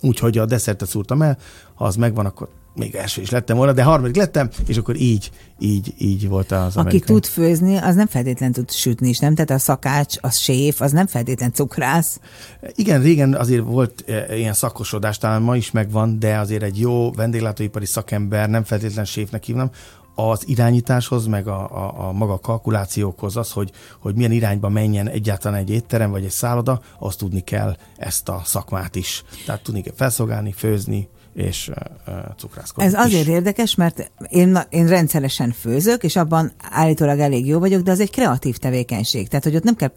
Úgyhogy 0.01 0.39
a 0.39 0.47
desszertet 0.47 0.89
szúrtam 0.89 1.23
el, 1.23 1.39
ha 1.75 1.85
az 1.85 1.97
megvan, 1.97 2.27
akkor 2.27 2.49
még 2.75 2.95
első 2.95 3.21
is 3.21 3.31
lettem 3.31 3.57
volna, 3.57 3.73
de 3.73 3.83
harmadik 3.83 4.17
lettem, 4.17 4.49
és 4.67 4.77
akkor 4.77 4.97
így, 4.97 5.31
így, 5.59 5.95
így 5.99 6.29
volt 6.29 6.53
az 6.53 6.77
Aki 6.77 6.79
amerikai. 6.79 7.15
tud 7.15 7.27
főzni, 7.27 7.77
az 7.77 7.95
nem 7.95 8.07
feltétlenül 8.07 8.55
tud 8.55 8.71
sütni 8.71 9.09
is, 9.09 9.19
nem? 9.19 9.35
Tehát 9.35 9.51
a 9.51 9.59
szakács, 9.59 10.17
a 10.21 10.31
séf, 10.31 10.81
az 10.81 10.93
nem 10.93 11.07
feltétlenül 11.07 11.55
cukrász. 11.55 12.21
Igen, 12.75 13.03
régen 13.03 13.35
azért 13.35 13.65
volt 13.65 14.05
e, 14.07 14.37
ilyen 14.37 14.53
szakosodás, 14.53 15.19
talán 15.19 15.43
ma 15.43 15.57
is 15.57 15.71
megvan, 15.71 16.19
de 16.19 16.39
azért 16.39 16.63
egy 16.63 16.81
jó 16.81 17.13
vendéglátóipari 17.13 17.87
szakember, 17.87 18.49
nem 18.49 18.65
feltétlenül 18.65 19.05
séfnek 19.05 19.45
hívnám, 19.45 19.71
az 20.15 20.43
irányításhoz, 20.47 21.27
meg 21.27 21.49
a, 21.49 21.71
a, 21.71 22.09
a 22.09 22.13
maga 22.13 22.39
kalkulációkhoz 22.39 23.37
az, 23.37 23.51
hogy, 23.51 23.71
hogy 23.99 24.15
milyen 24.15 24.33
irányba 24.33 24.69
menjen 24.69 25.09
egyáltalán 25.09 25.59
egy 25.59 25.71
étterem 25.71 26.11
vagy 26.11 26.25
egy 26.25 26.31
szálloda, 26.31 26.81
azt 26.99 27.19
tudni 27.19 27.41
kell 27.41 27.77
ezt 27.97 28.29
a 28.29 28.43
szakmát 28.45 28.95
is. 28.95 29.25
Tehát 29.47 29.63
tudni 29.63 29.81
kell 29.81 29.95
felszolgálni, 29.97 30.53
főzni, 30.53 31.09
és 31.35 31.71
cukrászkodni. 32.37 32.91
Ez 32.91 33.05
azért 33.05 33.27
is. 33.27 33.33
érdekes, 33.33 33.75
mert 33.75 34.11
én, 34.29 34.59
én 34.69 34.87
rendszeresen 34.87 35.53
főzök, 35.53 36.03
és 36.03 36.17
abban 36.17 36.53
állítólag 36.71 37.19
elég 37.19 37.47
jó 37.47 37.59
vagyok, 37.59 37.83
de 37.83 37.91
az 37.91 38.01
egy 38.01 38.11
kreatív 38.11 38.57
tevékenység. 38.57 39.29
Tehát, 39.29 39.45
hogy 39.45 39.57
ott 39.57 39.63
nem 39.63 39.75
kell 39.75 39.93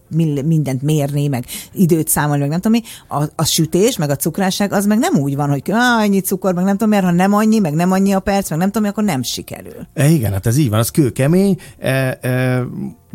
mindent 0.46 0.82
mérni, 0.82 1.28
meg 1.28 1.46
időt 1.74 2.08
számolni, 2.08 2.40
meg 2.40 2.50
nem 2.50 2.60
tudom 2.60 2.82
mi. 2.82 3.16
A, 3.16 3.30
a 3.36 3.46
sütés, 3.46 3.98
meg 3.98 4.10
a 4.10 4.16
cukrásság, 4.16 4.74
az 4.74 4.86
meg 4.86 4.98
nem 4.98 5.16
úgy 5.16 5.36
van, 5.36 5.50
hogy 5.50 5.62
annyi 5.72 6.20
cukor, 6.20 6.54
meg 6.54 6.64
nem 6.64 6.74
tudom 6.74 6.90
miért, 6.90 7.06
ha 7.06 7.12
nem 7.12 7.34
annyi, 7.34 7.60
meg 7.60 7.74
nem 7.74 7.92
annyi 7.92 8.14
a 8.14 8.20
perc, 8.20 8.50
meg 8.50 8.60
nem 8.60 8.72
tudom, 8.72 8.90
akkor 8.90 9.04
nem 9.04 9.24
sikerül. 9.24 9.88
E, 9.94 10.08
igen, 10.08 10.32
hát 10.32 10.46
ez 10.46 10.58
így 10.58 10.70
van, 10.70 10.80
az 10.80 10.90
kőkemény. 10.90 11.58
E, 11.78 12.18
e, 12.22 12.64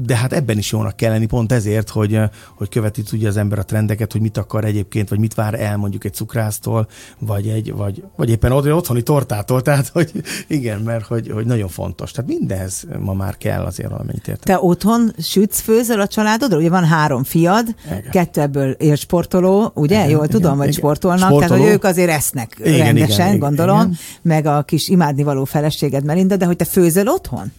de 0.06 0.16
hát 0.16 0.32
ebben 0.32 0.58
is 0.58 0.72
jónak 0.72 0.96
kell 0.96 1.10
lenni, 1.12 1.26
pont 1.26 1.52
ezért, 1.52 1.88
hogy, 1.88 2.20
hogy 2.54 2.68
követi 2.68 3.02
tudja 3.02 3.28
az 3.28 3.36
ember 3.36 3.58
a 3.58 3.62
trendeket, 3.62 4.12
hogy 4.12 4.20
mit 4.20 4.36
akar 4.36 4.64
egyébként, 4.64 5.08
vagy 5.08 5.18
mit 5.18 5.34
vár 5.34 5.60
el 5.60 5.76
mondjuk 5.76 6.04
egy 6.04 6.14
cukrásztól, 6.14 6.88
vagy, 7.18 7.48
egy, 7.48 7.72
vagy, 7.72 8.04
vagy 8.16 8.30
éppen 8.30 8.52
otthoni 8.52 9.02
tortától, 9.02 9.62
tehát 9.62 9.88
hogy 9.88 10.12
igen, 10.46 10.80
mert 10.80 11.06
hogy, 11.06 11.30
hogy 11.30 11.46
nagyon 11.46 11.68
fontos. 11.68 12.10
Tehát 12.10 12.30
mindenhez 12.30 12.86
ma 12.98 13.12
már 13.12 13.36
kell 13.36 13.64
azért 13.64 13.90
valamennyit 13.90 14.28
értem. 14.28 14.56
Te 14.56 14.66
otthon 14.66 15.12
sütsz, 15.18 15.60
főzöl 15.60 16.00
a 16.00 16.06
családodra? 16.06 16.58
Ugye 16.58 16.70
van 16.70 16.84
három 16.84 17.24
fiad, 17.24 17.74
igen. 17.86 18.10
kettő 18.10 18.40
ebből 18.40 18.76
sportoló, 18.96 19.70
ugye? 19.74 19.98
Igen, 19.98 20.10
Jól 20.10 20.28
tudom, 20.28 20.56
vagy 20.56 20.68
igen. 20.68 20.78
sportolnak, 20.78 21.18
sportoló. 21.18 21.40
tehát 21.40 21.62
hogy 21.62 21.72
ők 21.72 21.84
azért 21.84 22.10
esznek 22.10 22.56
igen, 22.58 22.78
rendesen, 22.78 23.26
igen, 23.26 23.38
gondolom, 23.38 23.80
igen. 23.80 23.96
meg 24.22 24.46
a 24.46 24.62
kis 24.62 24.88
imádnivaló 24.88 25.44
feleséged 25.44 26.04
Melinda, 26.04 26.36
de 26.36 26.44
hogy 26.44 26.56
te 26.56 26.64
főzöl 26.64 27.08
otthon? 27.08 27.52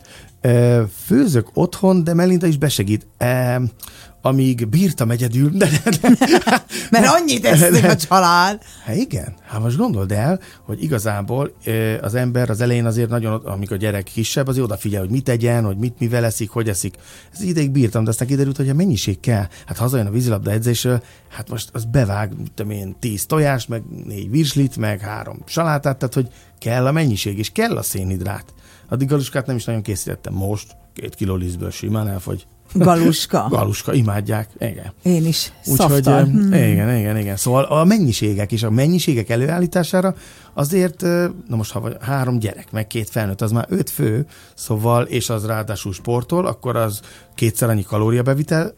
Főzök 1.06 1.48
otthon, 1.54 2.04
de 2.04 2.14
Melinda 2.14 2.48
is 2.48 2.58
besegít. 2.58 3.08
Amíg 4.22 4.68
bírtam 4.68 5.12
egyedül, 5.12 5.50
de, 5.50 5.70
de, 5.84 6.10
de 6.10 6.28
Mert 6.92 7.08
annyit 7.08 7.46
eszik 7.46 7.84
a 7.84 7.96
család. 7.96 8.62
Hát 8.86 8.96
igen, 8.96 9.34
hát 9.48 9.62
most 9.62 9.78
gondold 9.78 10.12
el, 10.12 10.40
hogy 10.66 10.84
igazából 10.84 11.52
az 12.02 12.16
ember 12.16 12.50
az 12.50 12.62
elején 12.62 12.86
azért 12.86 13.10
nagyon, 13.10 13.42
amikor 13.46 13.76
a 13.76 13.80
gyerek 13.80 14.04
kisebb, 14.04 14.48
azért 14.48 14.66
odafigyel, 14.66 15.00
hogy 15.00 15.10
mit 15.10 15.24
tegyen, 15.24 15.66
hogy 15.66 15.78
mit 15.78 16.00
mivel 16.00 16.26
eszik, 16.26 16.50
hogy 16.50 16.70
eszik. 16.70 16.96
Ez 17.34 17.42
ideig 17.42 17.72
bírtam, 17.72 18.04
de 18.04 18.10
aztán 18.10 18.28
kiderült, 18.28 18.58
hogy 18.58 18.70
a 18.70 18.74
mennyiség 18.74 19.20
kell. 19.20 19.48
Hát 19.66 19.78
hazajön 19.78 20.08
a 20.08 20.12
vízilabda 20.12 20.52
edzésről, 20.52 21.04
hát 21.30 21.50
most 21.50 21.70
az 21.74 21.86
bevág, 21.86 22.34
tudom 22.56 22.72
én, 22.72 22.96
tíz 23.00 23.26
tojás, 23.26 23.68
meg 23.68 23.84
négy 24.06 24.30
virslit, 24.30 24.78
meg 24.78 25.00
három 25.00 25.38
salátát, 25.46 25.98
tehát 25.98 26.14
hogy 26.14 26.28
kell 26.60 26.86
a 26.86 26.92
mennyiség, 26.92 27.38
és 27.38 27.50
kell 27.50 27.78
a 27.78 27.82
szénhidrát. 27.82 28.54
Addig 28.90 29.08
galuskát 29.08 29.46
nem 29.46 29.56
is 29.56 29.66
nagyon 29.66 29.82
készítettem. 29.82 30.34
Most 30.34 30.76
két 30.94 31.16
kiló 31.16 31.36
lisztből 31.36 31.72
simán 31.72 32.08
elfogy. 32.08 32.46
Galuska. 32.74 33.48
Galuska, 33.50 33.94
imádják, 33.94 34.50
igen. 34.60 34.94
Én 35.04 35.26
is, 35.26 35.52
Úgyhogy 35.66 36.06
hmm. 36.06 36.54
igen, 36.54 36.98
igen, 36.98 37.18
igen. 37.18 37.36
Szóval 37.36 37.64
a 37.64 37.84
mennyiségek 37.84 38.52
és 38.52 38.64
a 38.64 38.70
mennyiségek 38.70 39.30
előállítására 39.30 40.16
azért, 40.54 41.02
na 41.48 41.56
most 41.56 41.72
ha 41.72 41.80
vagy 41.80 41.98
három 42.02 42.40
gyerek, 42.40 42.72
meg 42.72 42.88
két 42.88 43.10
felnőtt, 43.10 43.42
az 43.42 43.52
már 43.52 43.66
öt 43.70 43.90
fő, 43.90 44.26
szóval, 44.56 45.04
és 45.04 45.30
az 45.30 45.46
ráadásul 45.46 45.94
sportol, 45.94 46.46
akkor 46.46 46.76
az 46.76 47.02
kétszer 47.36 47.70
annyi 47.70 47.84
kalóriabevitel, 47.84 48.74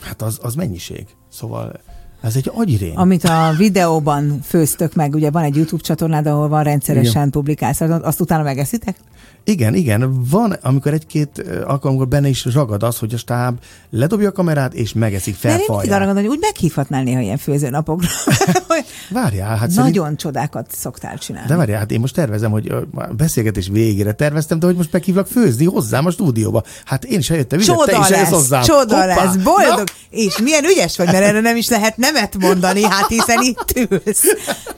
hát 0.00 0.22
az, 0.22 0.38
az 0.42 0.54
mennyiség. 0.54 1.06
Szóval 1.30 1.80
ez 2.22 2.36
egy 2.36 2.50
agyrém. 2.54 2.92
Amit 2.94 3.24
a 3.24 3.54
videóban 3.56 4.40
főztök 4.42 4.94
meg, 4.94 5.14
ugye 5.14 5.30
van 5.30 5.42
egy 5.42 5.56
YouTube 5.56 5.82
csatornád, 5.82 6.26
ahol 6.26 6.48
van 6.48 6.62
rendszeresen 6.62 7.20
Igen. 7.20 7.30
publikálsz, 7.30 7.80
azt 7.80 8.20
utána 8.20 8.42
megeszitek? 8.42 8.96
Igen, 9.44 9.74
igen. 9.74 10.28
Van, 10.28 10.56
amikor 10.62 10.92
egy-két 10.92 11.44
alkalommal 11.64 12.04
benne 12.04 12.28
is 12.28 12.44
ragad 12.44 12.82
az, 12.82 12.98
hogy 12.98 13.14
a 13.14 13.16
stáb 13.16 13.58
ledobja 13.90 14.28
a 14.28 14.32
kamerát, 14.32 14.74
és 14.74 14.92
megeszik 14.92 15.34
felfalja. 15.34 15.90
De 15.90 15.96
én 15.96 16.02
arra 16.02 16.12
hogy 16.12 16.26
úgy 16.26 16.38
meghívhatnál 16.40 17.02
néha 17.02 17.20
ilyen 17.20 17.36
főzőnapokra. 17.36 18.08
várjál, 19.10 19.56
hát 19.56 19.68
Nagyon 19.74 20.02
szerint... 20.02 20.18
csodákat 20.18 20.66
szoktál 20.70 21.18
csinálni. 21.18 21.48
De 21.48 21.56
várjál, 21.56 21.78
hát 21.78 21.90
én 21.90 22.00
most 22.00 22.14
tervezem, 22.14 22.50
hogy 22.50 22.68
a 22.68 23.00
beszélgetés 23.16 23.68
végére 23.68 24.12
terveztem, 24.12 24.58
de 24.58 24.66
hogy 24.66 24.76
most 24.76 24.92
meghívlak 24.92 25.26
főzni 25.26 25.64
hozzám 25.64 26.06
a 26.06 26.10
stúdióba. 26.10 26.62
Hát 26.84 27.04
én 27.04 27.18
is 27.18 27.30
eljöttem, 27.30 27.60
ide, 27.60 27.74
te 27.84 27.98
is 27.98 28.08
lesz, 28.08 28.28
hozzám. 28.28 28.62
Csoda 28.62 28.96
Hoppa. 28.96 29.24
lesz, 29.24 29.36
boldog. 29.36 29.76
Na? 29.76 29.84
És 30.10 30.38
milyen 30.38 30.64
ügyes 30.64 30.96
vagy, 30.96 31.06
mert 31.06 31.24
erre 31.24 31.40
nem 31.40 31.56
is 31.56 31.68
lehet 31.68 31.96
nemet 31.96 32.38
mondani, 32.38 32.82
hát 32.82 33.06
hiszen 33.08 33.42
itt 33.42 33.90
ülsz. 33.90 34.24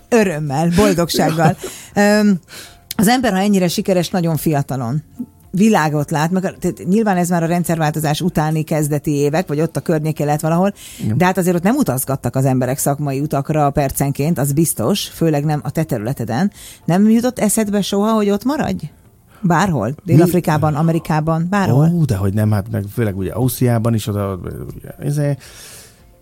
Örömmel, 0.08 0.68
boldogsággal. 0.76 1.56
Um, 1.96 2.40
az 2.96 3.08
ember, 3.08 3.32
ha 3.32 3.38
ennyire 3.38 3.68
sikeres, 3.68 4.10
nagyon 4.10 4.36
fiatalon 4.36 5.02
világot 5.54 6.10
lát, 6.10 6.30
meg 6.30 6.42
tehát 6.42 6.84
nyilván 6.84 7.16
ez 7.16 7.28
már 7.28 7.42
a 7.42 7.46
rendszerváltozás 7.46 8.20
utáni 8.20 8.62
kezdeti 8.62 9.10
évek, 9.10 9.48
vagy 9.48 9.60
ott 9.60 9.76
a 9.76 9.80
környéke 9.80 10.24
lett 10.24 10.40
valahol, 10.40 10.72
Igen. 11.02 11.18
de 11.18 11.24
hát 11.24 11.38
azért 11.38 11.56
ott 11.56 11.62
nem 11.62 11.76
utazgattak 11.76 12.36
az 12.36 12.44
emberek 12.44 12.78
szakmai 12.78 13.20
utakra 13.20 13.70
percenként, 13.70 14.38
az 14.38 14.52
biztos, 14.52 15.08
főleg 15.08 15.44
nem 15.44 15.60
a 15.64 15.70
te 15.70 15.84
területeden. 15.84 16.52
Nem 16.84 17.10
jutott 17.10 17.38
eszedbe 17.38 17.82
soha, 17.82 18.12
hogy 18.12 18.30
ott 18.30 18.44
maradj? 18.44 18.90
Bárhol? 19.40 19.94
Dél-Afrikában, 20.04 20.74
Amerikában, 20.74 21.46
bárhol? 21.50 21.90
Ó, 21.94 22.04
de 22.04 22.16
hogy 22.16 22.34
nem, 22.34 22.50
hát 22.50 22.70
meg 22.70 22.84
főleg 22.92 23.16
ugye 23.16 23.32
Ausztriában 23.32 23.94
is 23.94 24.06
oda, 24.06 24.40
ugye, 24.76 24.88
ezért, 24.98 25.42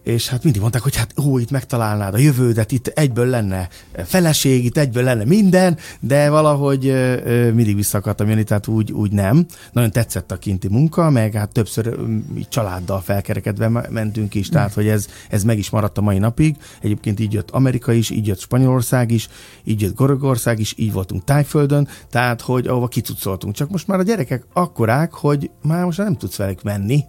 és 0.02 0.28
hát 0.28 0.42
mindig 0.42 0.60
mondták, 0.60 0.82
hogy 0.82 0.96
hát 0.96 1.14
ó, 1.18 1.38
itt 1.38 1.50
megtalálnád 1.50 2.14
a 2.14 2.18
jövődet, 2.18 2.72
itt 2.72 2.86
egyből 2.86 3.26
lenne 3.26 3.68
feleség, 4.04 4.64
itt 4.64 4.76
egyből 4.76 5.02
lenne 5.02 5.24
minden, 5.24 5.78
de 6.00 6.30
valahogy 6.30 6.86
ö, 6.86 7.52
mindig 7.52 7.76
vissza 7.76 7.98
akartam 7.98 8.28
jönni, 8.28 8.42
tehát 8.42 8.66
úgy, 8.66 8.92
úgy 8.92 9.12
nem. 9.12 9.46
Nagyon 9.72 9.90
tetszett 9.90 10.32
a 10.32 10.38
kinti 10.38 10.68
munka, 10.68 11.10
meg 11.10 11.32
hát 11.32 11.52
többször 11.52 11.86
ö, 11.86 12.16
családdal 12.48 13.00
felkerekedve 13.00 13.68
mentünk 13.90 14.34
is, 14.34 14.48
tehát 14.48 14.72
hogy 14.72 14.88
ez, 14.88 15.06
ez 15.30 15.44
meg 15.44 15.58
is 15.58 15.70
maradt 15.70 15.98
a 15.98 16.00
mai 16.00 16.18
napig. 16.18 16.56
Egyébként 16.80 17.20
így 17.20 17.32
jött 17.32 17.50
Amerika 17.50 17.92
is, 17.92 18.10
így 18.10 18.26
jött 18.26 18.40
Spanyolország 18.40 19.10
is, 19.10 19.28
így 19.64 19.80
jött 19.80 19.96
Görögország 19.96 20.58
is, 20.58 20.74
így 20.76 20.92
voltunk 20.92 21.24
Tájföldön, 21.24 21.88
tehát 22.10 22.40
hogy 22.40 22.66
ahova 22.66 22.88
kicucoltunk. 22.88 23.54
Csak 23.54 23.70
most 23.70 23.86
már 23.86 23.98
a 23.98 24.02
gyerekek 24.02 24.46
akkorák, 24.52 25.12
hogy 25.12 25.50
már 25.62 25.84
most 25.84 25.98
nem 25.98 26.16
tudsz 26.16 26.36
velük 26.36 26.62
menni, 26.62 27.04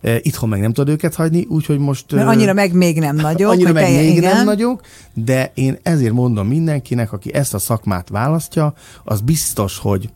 Itthon 0.00 0.48
meg 0.48 0.60
nem 0.60 0.72
tudod 0.72 0.94
őket 0.94 1.14
hagyni, 1.14 1.46
úgyhogy 1.48 1.78
most... 1.78 2.12
Mert 2.12 2.28
annyira 2.28 2.52
meg 2.52 2.72
még 2.72 2.98
nem 2.98 3.16
nagyok. 3.26 3.50
Annyira 3.50 3.72
meg 3.72 3.90
még 3.90 4.16
igen. 4.16 4.36
nem 4.36 4.44
nagyok, 4.44 4.80
de 5.14 5.50
én 5.54 5.78
ezért 5.82 6.12
mondom 6.12 6.46
mindenkinek, 6.46 7.12
aki 7.12 7.34
ezt 7.34 7.54
a 7.54 7.58
szakmát 7.58 8.08
választja, 8.08 8.74
az 9.04 9.20
biztos, 9.20 9.78
hogy 9.78 10.10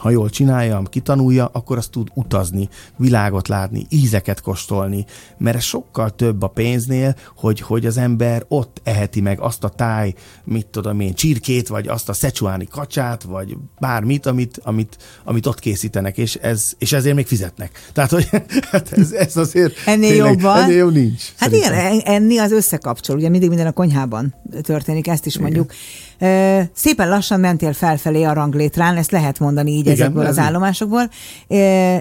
ha 0.00 0.10
jól 0.10 0.30
csinálja, 0.30 0.82
kitanulja, 0.90 1.50
akkor 1.52 1.76
azt 1.76 1.90
tud 1.90 2.08
utazni, 2.14 2.68
világot 2.96 3.48
látni, 3.48 3.86
ízeket 3.88 4.40
kóstolni, 4.40 5.04
mert 5.38 5.56
ez 5.56 5.62
sokkal 5.62 6.10
több 6.10 6.42
a 6.42 6.46
pénznél, 6.46 7.14
hogy, 7.36 7.60
hogy 7.60 7.86
az 7.86 7.96
ember 7.96 8.44
ott 8.48 8.80
eheti 8.84 9.20
meg 9.20 9.40
azt 9.40 9.64
a 9.64 9.68
táj, 9.68 10.14
mit 10.44 10.66
tudom 10.66 11.00
én, 11.00 11.14
csirkét, 11.14 11.68
vagy 11.68 11.88
azt 11.88 12.08
a 12.08 12.12
szecsuáni 12.12 12.66
kacsát, 12.70 13.22
vagy 13.22 13.56
bármit, 13.78 14.26
amit, 14.26 14.60
amit, 14.62 14.96
amit 15.24 15.46
ott 15.46 15.58
készítenek, 15.58 16.18
és, 16.18 16.34
ez, 16.34 16.72
és 16.78 16.92
ezért 16.92 17.14
még 17.14 17.26
fizetnek. 17.26 17.90
Tehát, 17.92 18.10
hogy 18.10 18.28
hát 18.70 18.92
ez, 18.92 19.12
ez 19.12 19.36
azért... 19.36 19.74
Ennél 19.86 20.10
tényleg, 20.10 20.32
jobban? 20.32 20.62
Ennél 20.62 20.76
jobb 20.76 20.92
nincs. 20.92 21.22
Hát 21.36 21.50
szerintem. 21.50 21.92
igen, 21.92 22.00
enni 22.00 22.38
az 22.38 22.52
összekapcsol, 22.52 23.16
ugye 23.16 23.28
mindig 23.28 23.48
minden 23.48 23.66
a 23.66 23.72
konyhában 23.72 24.34
történik, 24.62 25.06
ezt 25.06 25.26
is 25.26 25.38
mondjuk. 25.38 25.64
Igen 25.64 26.08
Szépen 26.72 27.08
lassan 27.08 27.40
mentél 27.40 27.72
felfelé 27.72 28.22
a 28.22 28.32
ranglétrán, 28.32 28.96
ezt 28.96 29.10
lehet 29.10 29.38
mondani 29.38 29.70
így 29.70 29.88
ezekből 29.90 30.26
az 30.26 30.38
állomásokból, 30.38 31.10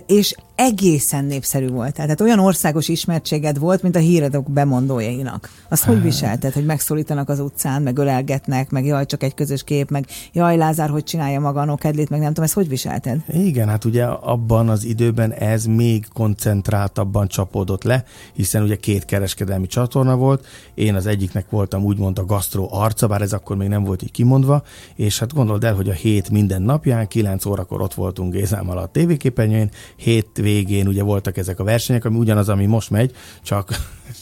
és 0.06 0.36
egészen 0.60 1.26
népszerű 1.26 1.67
volt. 1.67 1.93
Tehát 1.93 2.22
olyan 2.22 2.39
országos 2.39 2.88
ismertséged 2.88 3.60
volt, 3.60 3.82
mint 3.82 3.95
a 3.95 4.00
híradók 4.00 4.52
bemondójainak. 4.52 5.50
Azt 5.69 5.84
hogy 5.84 6.02
viselted, 6.02 6.54
hogy 6.54 6.65
megszólítanak 6.65 7.30
az 7.30 7.39
utcán, 7.39 7.82
meg 7.82 7.98
ölelgetnek, 7.98 8.69
meg 8.69 8.86
jaj, 8.86 9.06
csak 9.06 9.24
egy 9.24 9.34
közös 9.34 9.63
kép, 9.63 9.89
meg 9.89 10.06
jaj, 10.34 10.58
Lázár, 10.58 10.89
hogy 10.89 11.04
csinálja 11.04 11.39
maga 11.39 11.62
a 11.62 11.65
nokedlit, 11.65 12.10
meg 12.10 12.19
nem 12.19 12.28
tudom, 12.28 12.43
ezt 12.43 12.54
hogy 12.54 12.67
viselted? 12.67 13.19
Igen, 13.28 13.67
hát 13.67 13.86
ugye 13.86 14.06
abban 14.06 14.69
az 14.69 14.84
időben 14.84 15.34
ez 15.34 15.65
még 15.65 16.08
koncentráltabban 16.13 17.28
csapódott 17.28 17.84
le, 17.84 18.04
hiszen 18.34 18.63
ugye 18.63 18.76
két 18.76 19.06
kereskedelmi 19.06 19.67
csatorna 19.67 20.15
volt, 20.15 20.45
én 20.74 20.95
az 20.95 21.06
egyiknek 21.06 21.50
voltam 21.50 21.84
úgymond 21.84 22.19
a 22.19 22.26
gasztró 22.26 22.69
arca, 22.72 23.08
bár 23.08 23.22
ez 23.22 23.34
akkor 23.34 23.58
még 23.58 23.67
nem 23.67 23.84
volt 23.84 24.04
így 24.04 24.12
kimondva, 24.12 24.63
és 24.95 25.19
hát 25.19 25.34
gondold 25.34 25.63
el, 25.63 25.76
hogy 25.76 25.89
a 25.89 25.93
hét 25.93 26.30
minden 26.30 26.62
napján, 26.62 27.08
9 27.08 27.45
órakor 27.45 27.82
ott 27.82 27.93
voltunk 27.93 28.34
Gézámmal 28.34 28.78
a 28.78 28.86
tévéképernyőn, 28.86 29.72
hét 29.95 30.38
végén 30.49 30.88
ugye 30.88 31.03
voltak 31.03 31.38
ezek 31.38 31.59
a 31.59 31.63
versenyek, 31.63 32.05
ami 32.05 32.17
ugyanaz, 32.17 32.49
ami 32.49 32.65
most 32.65 32.89
megy, 32.89 33.15
csak 33.41 33.69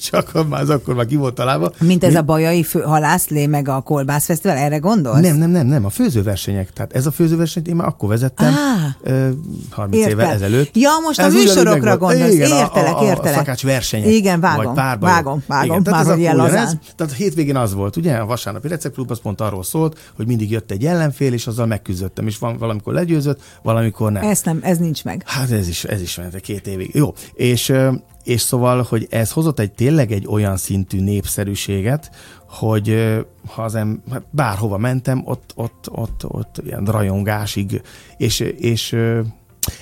csak 0.09 0.31
az 0.49 0.69
akkor 0.69 0.95
már 0.95 1.05
ki 1.05 1.15
volt 1.15 1.33
találva. 1.33 1.71
Mint 1.79 2.03
ez 2.03 2.11
Mi? 2.11 2.17
a 2.17 2.21
bajai 2.21 2.63
fő, 2.63 2.79
halászlé, 2.81 3.45
meg 3.45 3.67
a 3.67 3.81
kolbászfesztivál, 3.81 4.57
erre 4.57 4.77
gondolsz? 4.77 5.21
Nem, 5.21 5.37
nem, 5.37 5.49
nem, 5.49 5.67
nem, 5.67 5.85
a 5.85 5.89
főzőversenyek. 5.89 6.73
Tehát 6.73 6.93
ez 6.93 7.05
a 7.05 7.11
főzőversenyt 7.11 7.67
én 7.67 7.75
már 7.75 7.87
akkor 7.87 8.09
vezettem, 8.09 8.53
ah, 8.53 9.31
30 9.69 9.95
Érted. 9.95 10.11
évvel 10.11 10.31
ezelőtt. 10.31 10.75
Ja, 10.75 10.89
most 11.03 11.19
ez 11.19 11.33
a 11.33 11.37
műsorokra 11.37 11.97
gondolsz. 11.97 12.33
Igen, 12.33 12.51
értelek, 12.51 12.93
a, 12.93 12.99
a, 12.99 13.03
értelek. 13.03 13.33
A 13.33 13.37
szakács 13.37 13.63
versenyek. 13.63 14.09
Igen, 14.09 14.39
vágom, 14.39 14.65
vagy 14.65 14.73
párbajok. 14.73 15.15
vágom, 15.15 15.43
vágom, 15.47 15.69
Igen, 15.69 15.83
tehát, 15.83 16.05
vágom, 16.05 16.39
ez, 16.39 16.75
tehát 16.95 17.13
a 17.13 17.15
hétvégén 17.15 17.55
az 17.55 17.73
volt, 17.73 17.95
ugye, 17.95 18.15
a 18.15 18.25
vasárnapi 18.25 18.67
receptklub 18.67 19.11
az 19.11 19.19
pont 19.21 19.41
arról 19.41 19.63
szólt, 19.63 20.11
hogy 20.15 20.27
mindig 20.27 20.51
jött 20.51 20.71
egy 20.71 20.85
ellenfél, 20.85 21.33
és 21.33 21.47
azzal 21.47 21.65
megküzdöttem, 21.65 22.27
és 22.27 22.37
van, 22.37 22.57
valamikor 22.57 22.93
legyőzött, 22.93 23.41
valamikor 23.61 24.11
nem. 24.11 24.23
Ez 24.23 24.41
nem, 24.43 24.59
ez 24.61 24.77
nincs 24.77 25.03
meg. 25.03 25.23
Hát 25.25 25.51
ez 25.51 25.67
is, 25.67 25.83
ez 25.83 26.01
is 26.01 26.15
ment 26.15 26.39
két 26.39 26.67
évig. 26.67 26.89
Jó, 26.93 27.13
és 27.33 27.73
és 28.27 28.41
szóval, 28.41 28.85
hogy 28.89 29.07
ez 29.09 29.31
hozott 29.31 29.59
egy 29.59 29.71
tényleg 29.71 30.11
egy 30.11 30.27
olyan 30.27 30.57
szintű 30.57 31.01
népszerűséget, 31.01 32.11
hogy 32.49 33.15
ha 33.45 33.63
az 33.63 33.75
em, 33.75 34.01
hát 34.11 34.23
bárhova 34.29 34.77
mentem, 34.77 35.21
ott, 35.25 35.51
ott, 35.55 35.89
ott, 35.91 36.25
ott 36.27 36.61
ilyen 36.65 36.85
rajongásig, 36.85 37.81
és, 38.17 38.39
és 38.39 38.95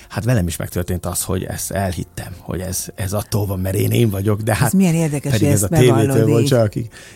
hát 0.08 0.24
velem 0.24 0.46
is 0.46 0.56
megtörtént 0.56 1.06
az, 1.06 1.22
hogy 1.22 1.44
ezt 1.44 1.70
elhittem, 1.70 2.32
hogy 2.40 2.60
ez, 2.60 2.86
ez 2.94 3.12
attól 3.12 3.46
van, 3.46 3.60
mert 3.60 3.76
én 3.76 3.90
én 3.90 4.10
vagyok, 4.10 4.40
de 4.40 4.54
hát... 4.54 4.66
Ez 4.66 4.72
milyen 4.72 4.94
érdekes, 4.94 5.32
pedig 5.32 5.48
ez 5.48 5.62
a 5.62 5.68
tévétől 5.68 6.26
volt 6.26 6.46
csak. 6.46 6.72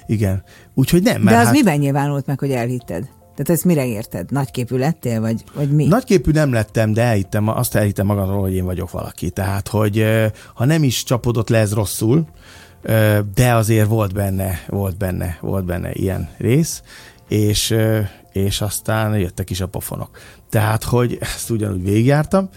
Igen. 0.06 0.42
Úgyhogy 0.74 1.02
nem, 1.02 1.22
mert 1.22 1.36
De 1.36 1.40
az 1.40 1.46
hát, 1.46 1.54
miben 1.54 1.78
nyilvánult 1.78 2.26
meg, 2.26 2.38
hogy 2.38 2.50
elhitted? 2.50 3.08
Tehát 3.42 3.54
ezt 3.54 3.64
mire 3.64 3.86
érted? 3.86 4.30
Nagyképű 4.30 4.76
lettél, 4.76 5.20
vagy, 5.20 5.44
vagy 5.54 5.70
mi? 5.70 5.86
Nagyképű 5.86 6.30
nem 6.30 6.52
lettem, 6.52 6.92
de 6.92 7.02
elhittem, 7.02 7.48
azt 7.48 7.74
elhittem 7.74 8.06
magamról, 8.06 8.40
hogy 8.40 8.54
én 8.54 8.64
vagyok 8.64 8.90
valaki. 8.90 9.30
Tehát, 9.30 9.68
hogy 9.68 10.04
ha 10.54 10.64
nem 10.64 10.82
is 10.82 11.02
csapodott 11.02 11.48
le 11.48 11.58
ez 11.58 11.72
rosszul, 11.72 12.26
de 13.34 13.54
azért 13.54 13.88
volt 13.88 14.14
benne, 14.14 14.64
volt 14.68 14.96
benne, 14.96 15.38
volt 15.40 15.64
benne 15.64 15.92
ilyen 15.92 16.28
rész, 16.38 16.82
és, 17.28 17.74
és 18.32 18.60
aztán 18.60 19.18
jöttek 19.18 19.50
is 19.50 19.60
a 19.60 19.66
pofonok. 19.66 20.18
Tehát, 20.48 20.84
hogy 20.84 21.18
ezt 21.20 21.50
ugyanúgy 21.50 21.84
végigjártam, 21.84 22.48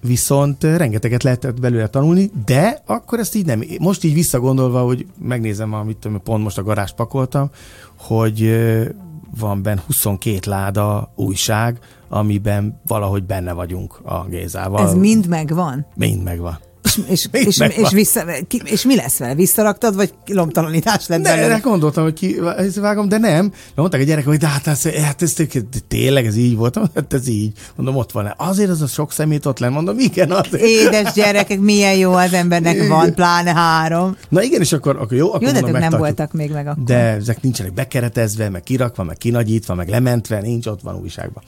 viszont 0.00 0.62
rengeteget 0.62 1.22
lehetett 1.22 1.60
belőle 1.60 1.86
tanulni, 1.86 2.30
de 2.46 2.82
akkor 2.86 3.18
ezt 3.18 3.34
így 3.34 3.46
nem. 3.46 3.62
Most 3.78 4.04
így 4.04 4.14
visszagondolva, 4.14 4.82
hogy 4.82 5.06
megnézem, 5.18 5.72
amit 5.72 6.08
pont 6.24 6.42
most 6.42 6.58
a 6.58 6.62
garázs 6.62 6.92
pakoltam, 6.92 7.50
hogy 7.96 8.58
van 9.36 9.62
benne 9.62 9.80
22 9.86 10.38
láda 10.50 11.12
újság, 11.16 11.78
amiben 12.08 12.80
valahogy 12.86 13.24
benne 13.24 13.52
vagyunk 13.52 14.00
a 14.04 14.24
Gézával. 14.24 14.86
Ez 14.86 14.94
mind 14.94 15.28
megvan? 15.28 15.86
Mind 15.94 16.22
megvan. 16.22 16.58
És, 16.96 17.28
és, 17.32 17.46
és, 17.46 17.58
és, 17.76 17.90
vissza, 17.90 18.24
ki, 18.48 18.62
és 18.64 18.84
mi 18.84 18.96
lesz 18.96 19.18
vele? 19.18 19.34
Visszaraktad, 19.34 19.94
vagy 19.94 20.14
lomtalanítás 20.26 21.06
lett 21.06 21.20
ne, 21.20 21.34
belőle? 21.36 21.58
gondoltam, 21.58 22.02
hogy 22.02 22.12
ki, 22.12 22.36
vágom, 22.80 23.08
de 23.08 23.18
nem. 23.18 23.48
De 23.48 23.80
mondták 23.80 24.00
a 24.00 24.04
gyerek, 24.04 24.24
hogy 24.24 24.38
de 24.38 24.46
hát 24.46 24.66
ez, 24.66 24.82
hát 24.82 25.22
ez, 25.22 25.34
tényleg 25.88 26.26
ez 26.26 26.36
így 26.36 26.56
volt, 26.56 26.78
hát 26.94 27.12
ez 27.12 27.28
így. 27.28 27.52
Mondom, 27.76 27.96
ott 27.96 28.12
van. 28.12 28.34
Azért 28.36 28.70
az 28.70 28.82
a 28.82 28.86
sok 28.86 29.12
szemét 29.12 29.46
ott 29.46 29.58
lenn, 29.58 29.72
mondom, 29.72 29.98
igen. 29.98 30.30
Azért. 30.30 30.62
Édes 30.62 31.12
gyerekek, 31.12 31.60
milyen 31.60 31.96
jó 31.96 32.12
az 32.12 32.32
embernek 32.32 32.88
van, 32.88 33.14
pláne 33.14 33.52
három. 33.52 34.16
Na 34.28 34.42
igen, 34.42 34.60
és 34.60 34.72
akkor, 34.72 34.96
akkor 34.96 35.16
jó, 35.16 35.28
akkor 35.28 35.42
jó, 35.42 35.52
de 35.52 35.60
mondom, 35.60 35.80
nem 35.80 35.98
voltak 35.98 36.32
még 36.32 36.50
meg 36.50 36.66
akkor. 36.66 36.84
De 36.84 36.98
ezek 36.98 37.42
nincsenek 37.42 37.74
bekeretezve, 37.74 38.48
meg 38.48 38.62
kirakva, 38.62 39.02
meg 39.02 39.16
kinagyítva, 39.16 39.74
meg 39.74 39.88
lementve, 39.88 40.40
nincs 40.40 40.66
ott 40.66 40.80
van 40.80 40.94
újságban. 40.94 41.42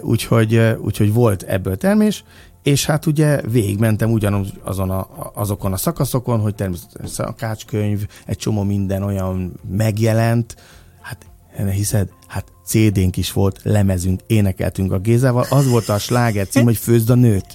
Úgyhogy, 0.00 0.60
úgyhogy 0.80 1.12
volt 1.12 1.42
ebből 1.42 1.76
termés, 1.76 2.24
és 2.64 2.86
hát 2.86 3.06
ugye 3.06 3.40
végigmentem 3.40 4.12
ugyanaz 4.12 4.48
azon 4.62 4.90
a, 4.90 5.08
azokon 5.34 5.72
a 5.72 5.76
szakaszokon, 5.76 6.40
hogy 6.40 6.54
természetesen 6.54 7.08
szakácskönyv, 7.08 8.06
egy 8.26 8.36
csomó 8.36 8.62
minden 8.62 9.02
olyan 9.02 9.60
megjelent, 9.70 10.56
hát 11.00 11.26
ne 11.58 11.70
hiszed, 11.70 12.08
hát 12.26 12.44
CD-nk 12.66 13.16
is 13.16 13.32
volt, 13.32 13.60
lemezünk, 13.62 14.20
énekeltünk 14.26 14.92
a 14.92 14.98
Gézával, 14.98 15.46
az 15.50 15.68
volt 15.68 15.88
a 15.88 15.98
sláger 15.98 16.46
cím, 16.48 16.64
hogy 16.64 16.76
főzd 16.76 17.10
a 17.10 17.14
nőt. 17.14 17.46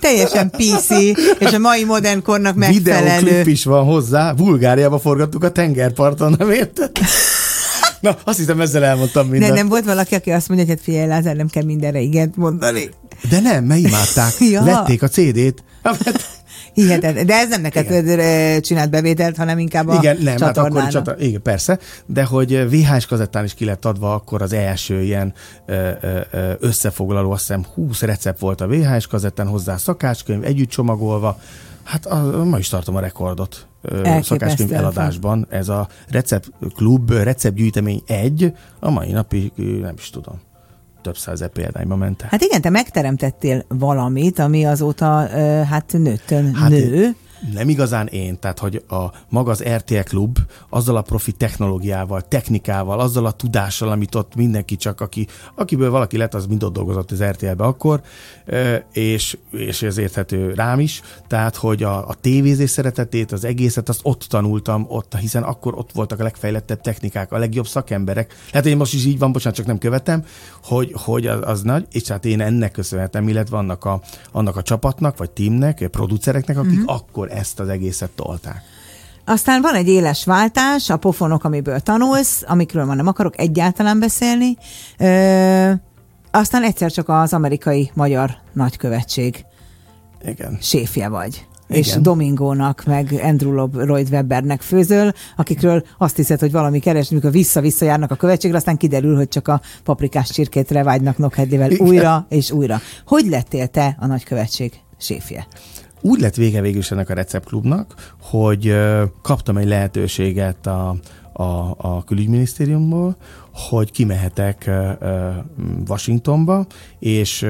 Teljesen 0.00 0.50
PC, 0.50 0.90
és 1.38 1.52
a 1.52 1.58
mai 1.58 1.84
modern 1.84 2.22
kornak 2.22 2.54
megfelelő. 2.54 3.18
Videóklip 3.18 3.46
is 3.46 3.64
van 3.64 3.84
hozzá, 3.84 4.32
Bulgáriába 4.32 4.98
forgattuk 4.98 5.44
a 5.44 5.52
tengerparton, 5.52 6.34
nem 6.38 6.50
érted? 6.50 6.90
Na, 8.04 8.16
azt 8.24 8.38
hiszem 8.38 8.60
ezzel 8.60 8.84
elmondtam 8.84 9.28
mindent. 9.28 9.52
Ne, 9.52 9.58
nem 9.58 9.68
volt 9.68 9.84
valaki, 9.84 10.14
aki 10.14 10.30
azt 10.30 10.48
mondja, 10.48 10.66
hogy 10.66 10.74
hát 10.76 10.84
figyelj, 10.84 11.06
Lázár, 11.06 11.36
nem 11.36 11.48
kell 11.48 11.62
mindenre 11.62 12.00
igent 12.00 12.36
mondani. 12.36 12.90
De 13.30 13.40
nem, 13.40 13.64
mert 13.64 13.80
imádták. 13.80 14.32
ja. 14.52 14.62
Vették 14.62 15.02
a 15.02 15.08
CD-t. 15.08 15.64
Hihetetlen. 16.74 17.26
De 17.26 17.34
ez 17.34 17.48
nem 17.48 17.60
neked 17.60 17.90
igen. 17.90 18.62
csinált 18.62 18.90
bevételt, 18.90 19.36
hanem 19.36 19.58
inkább 19.58 19.88
a 19.88 19.94
Igen, 19.94 20.16
nem, 20.20 20.36
hát 20.40 20.56
akkor 20.56 20.88
csata, 20.88 21.16
igen, 21.18 21.42
persze, 21.42 21.78
de 22.06 22.24
hogy 22.24 22.70
VHS 22.70 23.06
kazettán 23.06 23.44
is 23.44 23.54
ki 23.54 23.64
lett 23.64 23.84
adva 23.84 24.14
akkor 24.14 24.42
az 24.42 24.52
első 24.52 25.02
ilyen 25.02 25.32
összefoglaló, 26.58 27.30
azt 27.30 27.40
hiszem 27.40 27.64
20 27.74 28.00
recept 28.00 28.38
volt 28.38 28.60
a 28.60 28.66
VHS 28.66 29.06
kazettán, 29.06 29.46
hozzá 29.46 29.76
szakácskönyv, 29.76 30.44
együtt 30.44 30.68
csomagolva, 30.68 31.38
Hát 31.84 32.06
a, 32.06 32.44
ma 32.44 32.58
is 32.58 32.68
tartom 32.68 32.96
a 32.96 33.00
rekordot 33.00 33.66
szakáskönyv 34.22 34.72
eladásban. 34.72 35.46
Ez 35.50 35.68
a 35.68 35.88
Recept 36.08 36.50
Klub, 36.74 37.10
Receptgyűjtemény 37.10 38.02
1, 38.06 38.52
a 38.80 38.90
mai 38.90 39.12
napig 39.12 39.52
nem 39.56 39.94
is 39.98 40.10
tudom 40.10 40.40
több 41.02 41.16
százer 41.16 41.48
példányba 41.48 41.96
ment. 41.96 42.22
Hát 42.22 42.42
igen, 42.42 42.60
te 42.60 42.70
megteremtettél 42.70 43.64
valamit, 43.68 44.38
ami 44.38 44.66
azóta 44.66 45.06
hát 45.64 45.92
nőttön 45.92 46.54
hát 46.54 46.70
nő. 46.70 47.02
Én, 47.02 47.16
nem 47.52 47.68
igazán 47.68 48.06
én, 48.06 48.38
tehát 48.38 48.58
hogy 48.58 48.84
a 48.88 49.04
maga 49.28 49.50
az 49.50 49.62
RTL 49.62 49.98
klub 49.98 50.38
azzal 50.68 50.96
a 50.96 51.02
profi 51.02 51.32
technológiával, 51.32 52.20
technikával, 52.20 53.00
azzal 53.00 53.26
a 53.26 53.32
tudással, 53.32 53.88
amit 53.88 54.14
ott 54.14 54.34
mindenki 54.34 54.76
csak, 54.76 55.00
aki, 55.00 55.26
akiből 55.54 55.90
valaki 55.90 56.16
lett, 56.16 56.34
az 56.34 56.46
mind 56.46 56.62
ott 56.62 56.72
dolgozott 56.72 57.10
az 57.10 57.22
RTL-be 57.22 57.64
akkor, 57.64 58.02
és, 58.92 59.38
és 59.50 59.82
ez 59.82 59.98
érthető 59.98 60.52
rám 60.52 60.80
is, 60.80 61.00
tehát 61.26 61.56
hogy 61.56 61.82
a, 61.82 62.08
a 62.08 62.14
tévézés 62.20 62.70
szeretetét, 62.70 63.32
az 63.32 63.44
egészet, 63.44 63.88
azt 63.88 64.00
ott 64.02 64.22
tanultam, 64.22 64.86
ott, 64.88 65.16
hiszen 65.16 65.42
akkor 65.42 65.74
ott 65.78 65.92
voltak 65.92 66.20
a 66.20 66.22
legfejlettebb 66.22 66.80
technikák, 66.80 67.32
a 67.32 67.38
legjobb 67.38 67.66
szakemberek. 67.66 68.34
Hát 68.52 68.66
én 68.66 68.76
most 68.76 68.94
is 68.94 69.04
így 69.04 69.18
van, 69.18 69.32
bocsánat, 69.32 69.56
csak 69.58 69.66
nem 69.66 69.78
követem, 69.78 70.24
hogy, 70.62 70.92
hogy 70.94 71.26
az, 71.26 71.40
az 71.42 71.62
nagy, 71.62 71.86
és 71.90 72.08
hát 72.08 72.24
én 72.24 72.40
ennek 72.40 72.72
köszönhetem, 72.72 73.28
illetve 73.28 73.56
annak 73.56 73.84
a, 73.84 74.00
annak 74.32 74.56
a 74.56 74.62
csapatnak, 74.62 75.16
vagy 75.16 75.30
teamnek, 75.30 75.88
producereknek, 75.90 76.58
akik 76.58 76.78
uh-huh. 76.78 76.94
akkor 76.94 77.32
ezt 77.34 77.60
az 77.60 77.68
egészet 77.68 78.10
tolták. 78.10 78.62
Aztán 79.24 79.62
van 79.62 79.74
egy 79.74 79.88
éles 79.88 80.24
váltás, 80.24 80.90
a 80.90 80.96
pofonok, 80.96 81.44
amiből 81.44 81.80
tanulsz, 81.80 82.42
amikről 82.46 82.84
már 82.84 82.96
nem 82.96 83.06
akarok 83.06 83.38
egyáltalán 83.38 83.98
beszélni. 83.98 84.56
Ö, 84.98 85.70
aztán 86.30 86.62
egyszer 86.62 86.92
csak 86.92 87.08
az 87.08 87.32
amerikai 87.32 87.90
magyar 87.94 88.36
nagykövetség 88.52 89.44
Igen. 90.24 90.58
séfje 90.60 91.08
vagy. 91.08 91.46
Igen. 91.68 91.82
és 91.82 91.96
Domingónak, 92.00 92.84
meg 92.86 93.20
Andrew 93.22 93.68
Lloyd 93.72 94.08
Webbernek 94.10 94.62
főzöl, 94.62 95.12
akikről 95.36 95.84
azt 95.98 96.16
hiszed, 96.16 96.40
hogy 96.40 96.52
valami 96.52 96.78
keres, 96.78 97.08
mikor 97.08 97.30
vissza-vissza 97.30 97.84
járnak 97.84 98.10
a 98.10 98.14
követségre, 98.14 98.56
aztán 98.56 98.76
kiderül, 98.76 99.16
hogy 99.16 99.28
csak 99.28 99.48
a 99.48 99.60
paprikás 99.84 100.30
csirkétre 100.30 100.82
vágynak 100.82 101.18
Nokhedlivel 101.18 101.70
újra 101.70 102.26
és 102.28 102.50
újra. 102.50 102.80
Hogy 103.06 103.26
lettél 103.26 103.66
te 103.66 103.96
a 104.00 104.06
nagykövetség 104.06 104.72
séfje? 104.98 105.46
Úgy 106.06 106.20
lett 106.20 106.34
vége 106.34 106.60
végül 106.60 106.78
is 106.78 106.90
ennek 106.90 107.10
a 107.10 107.14
receptklubnak, 107.14 108.14
hogy 108.20 108.76
kaptam 109.22 109.56
egy 109.56 109.66
lehetőséget 109.66 110.66
a, 110.66 110.96
a, 111.32 111.74
a 111.76 112.04
külügyminisztériumból, 112.04 113.16
hogy 113.52 113.90
kimehetek 113.90 114.70
Washingtonba, 115.88 116.66
és 116.98 117.46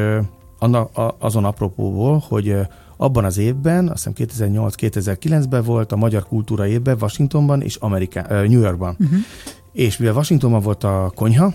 azon 1.18 1.44
apropóból, 1.44 2.24
hogy 2.28 2.56
abban 2.96 3.24
az 3.24 3.38
évben, 3.38 3.88
azt 3.88 4.08
hiszem 4.14 4.48
2008-2009-ben 4.48 5.62
volt 5.62 5.92
a 5.92 5.96
Magyar 5.96 6.26
Kultúra 6.26 6.66
évben 6.66 6.96
Washingtonban 7.00 7.62
és 7.62 7.76
Amerika, 7.76 8.26
New 8.28 8.60
Yorkban. 8.60 8.96
Uh-huh. 8.98 9.18
És 9.72 9.96
mivel 9.96 10.14
Washingtonban 10.14 10.60
volt 10.60 10.84
a 10.84 11.12
konyha, 11.14 11.54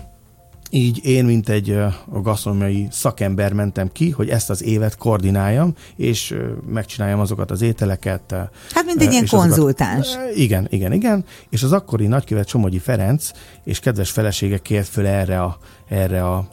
így 0.69 1.05
én, 1.05 1.25
mint 1.25 1.49
egy 1.49 1.77
gasztronómiai 2.21 2.87
szakember 2.91 3.53
mentem 3.53 3.91
ki, 3.91 4.09
hogy 4.09 4.29
ezt 4.29 4.49
az 4.49 4.63
évet 4.63 4.97
koordináljam, 4.97 5.73
és 5.95 6.35
megcsináljam 6.69 7.19
azokat 7.19 7.51
az 7.51 7.61
ételeket. 7.61 8.31
Hát, 8.71 8.85
mint 8.85 9.01
egy 9.01 9.11
ilyen 9.11 9.27
konzultáns. 9.27 10.07
Azokat, 10.07 10.35
igen, 10.35 10.67
igen, 10.69 10.93
igen. 10.93 11.25
És 11.49 11.63
az 11.63 11.71
akkori 11.71 12.07
nagykövet 12.07 12.47
Somogyi 12.47 12.79
Ferenc 12.79 13.31
és 13.63 13.79
kedves 13.79 14.11
felesége 14.11 14.57
kért 14.57 14.87
föl 14.87 15.05
erre 15.05 15.41
a, 15.41 15.57
erre 15.87 16.25
a 16.27 16.47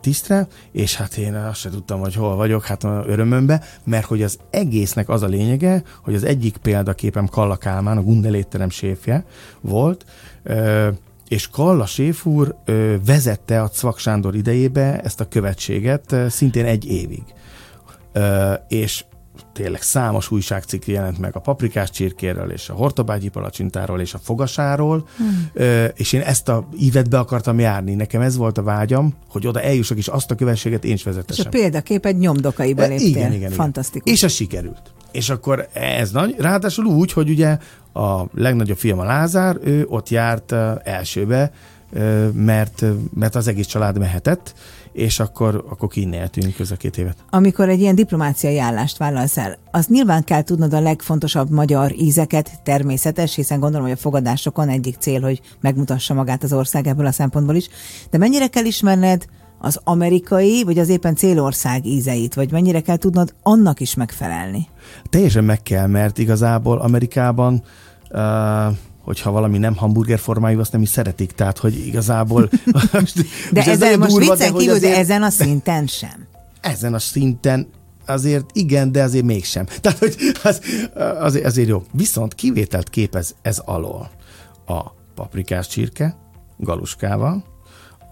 tisztre, 0.00 0.46
és 0.72 0.96
hát 0.96 1.16
én 1.16 1.34
azt 1.34 1.60
sem 1.60 1.72
tudtam, 1.72 2.00
hogy 2.00 2.14
hol 2.14 2.36
vagyok, 2.36 2.64
hát 2.64 2.84
örömömbe, 2.84 3.62
mert 3.84 4.04
hogy 4.04 4.22
az 4.22 4.38
egésznek 4.50 5.08
az 5.08 5.22
a 5.22 5.26
lényege, 5.26 5.82
hogy 6.02 6.14
az 6.14 6.24
egyik 6.24 6.56
példaképem 6.56 7.26
Kalla 7.26 7.56
Kálmán, 7.56 7.96
a 7.96 8.02
Gundelétterem 8.02 8.70
séfje 8.70 9.24
volt, 9.60 10.04
és 11.32 11.48
Kalla 11.48 11.86
Séfúr 11.86 12.54
ö, 12.64 12.94
vezette 13.06 13.62
a 13.62 13.68
Cvak 13.68 13.98
Sándor 13.98 14.34
idejébe 14.34 15.00
ezt 15.00 15.20
a 15.20 15.28
követséget 15.28 16.12
ö, 16.12 16.28
szintén 16.28 16.64
egy 16.64 16.84
évig. 16.86 17.22
Ö, 18.12 18.52
és 18.68 19.04
tényleg 19.52 19.82
számos 19.82 20.30
újságcikk 20.30 20.86
jelent 20.86 21.18
meg 21.18 21.36
a 21.36 21.40
paprikás 21.40 21.90
csirkéről, 21.90 22.50
és 22.50 22.68
a 22.68 22.72
hortobágyi 22.72 23.28
palacsintáról, 23.28 24.00
és 24.00 24.14
a 24.14 24.18
fogasáról, 24.18 25.08
hmm. 25.16 25.50
ö, 25.52 25.84
és 25.84 26.12
én 26.12 26.20
ezt 26.20 26.48
a 26.48 26.68
ívet 26.78 27.08
be 27.08 27.18
akartam 27.18 27.58
járni. 27.58 27.94
Nekem 27.94 28.20
ez 28.20 28.36
volt 28.36 28.58
a 28.58 28.62
vágyam, 28.62 29.14
hogy 29.28 29.46
oda 29.46 29.60
eljussak, 29.60 29.98
és 29.98 30.08
azt 30.08 30.30
a 30.30 30.34
követséget 30.34 30.84
én 30.84 30.92
is 30.92 31.02
vezetessem. 31.02 31.46
És 31.50 31.58
a 31.58 31.60
példakép 31.60 32.06
egy 32.06 32.18
nyomdokaiba 32.18 32.86
léptél. 32.86 33.06
Igen, 33.06 33.32
igen, 33.32 33.50
Fantasztikus. 33.50 34.02
Igen. 34.02 34.14
És 34.14 34.22
ez 34.22 34.32
sikerült. 34.32 34.92
És 35.12 35.30
akkor 35.30 35.68
ez 35.72 36.10
nagy, 36.10 36.34
ráadásul 36.38 36.84
úgy, 36.84 37.12
hogy 37.12 37.30
ugye 37.30 37.58
a 37.92 38.22
legnagyobb 38.34 38.76
fiam 38.76 38.98
a 38.98 39.04
Lázár, 39.04 39.58
ő 39.64 39.86
ott 39.88 40.08
járt 40.08 40.52
elsőbe, 40.84 41.52
mert, 42.32 42.84
mert 43.14 43.34
az 43.34 43.48
egész 43.48 43.66
család 43.66 43.98
mehetett, 43.98 44.54
és 44.92 45.20
akkor, 45.20 45.64
akkor 45.68 45.88
kinnéltünk 45.88 46.54
köz 46.54 46.70
a 46.70 46.76
két 46.76 46.98
évet. 46.98 47.16
Amikor 47.30 47.68
egy 47.68 47.80
ilyen 47.80 47.94
diplomáciai 47.94 48.58
állást 48.58 48.96
vállalsz 48.96 49.36
el, 49.36 49.58
az 49.70 49.86
nyilván 49.86 50.24
kell 50.24 50.42
tudnod 50.42 50.74
a 50.74 50.80
legfontosabb 50.80 51.50
magyar 51.50 51.92
ízeket, 51.92 52.62
természetes, 52.62 53.34
hiszen 53.34 53.60
gondolom, 53.60 53.86
hogy 53.86 53.96
a 53.96 54.00
fogadásokon 54.00 54.68
egyik 54.68 54.96
cél, 54.98 55.20
hogy 55.20 55.40
megmutassa 55.60 56.14
magát 56.14 56.42
az 56.42 56.52
ország 56.52 56.86
ebből 56.86 57.06
a 57.06 57.12
szempontból 57.12 57.54
is, 57.54 57.68
de 58.10 58.18
mennyire 58.18 58.46
kell 58.46 58.64
ismerned 58.64 59.24
az 59.64 59.80
amerikai, 59.84 60.62
vagy 60.64 60.78
az 60.78 60.88
éppen 60.88 61.14
célország 61.14 61.86
ízeit, 61.86 62.34
vagy 62.34 62.50
mennyire 62.50 62.80
kell 62.80 62.96
tudnod 62.96 63.34
annak 63.42 63.80
is 63.80 63.94
megfelelni? 63.94 64.68
Teljesen 65.10 65.44
meg 65.44 65.62
kell, 65.62 65.86
mert 65.86 66.18
igazából 66.18 66.78
Amerikában 66.78 67.62
uh, 68.10 68.20
hogyha 69.04 69.30
valami 69.30 69.58
nem 69.58 69.76
hamburger 69.76 70.18
formájú, 70.18 70.60
azt 70.60 70.72
nem 70.72 70.82
is 70.82 70.88
szeretik, 70.88 71.32
tehát 71.32 71.58
hogy 71.58 71.86
igazából... 71.86 72.48
de 73.52 73.64
ezen 73.64 73.92
ez 73.92 73.96
most 73.96 74.10
durva, 74.10 74.34
viccen 74.34 74.54
kívül, 74.54 74.78
de 74.78 74.96
ezen 74.96 75.22
a 75.22 75.30
szinten 75.30 75.86
sem. 75.86 76.26
Ezen 76.60 76.94
a 76.94 76.98
szinten 76.98 77.68
azért 78.06 78.50
igen, 78.52 78.92
de 78.92 79.02
azért 79.02 79.24
mégsem. 79.24 79.66
Tehát, 79.80 79.98
hogy 79.98 80.16
az, 80.42 80.60
azért, 81.18 81.44
azért 81.44 81.68
jó. 81.68 81.82
Viszont 81.92 82.34
kivételt 82.34 82.88
képez 82.88 83.34
ez 83.42 83.58
alól 83.58 84.10
a 84.66 84.80
paprikás 85.14 85.68
csirke, 85.68 86.16
galuskával, 86.58 87.51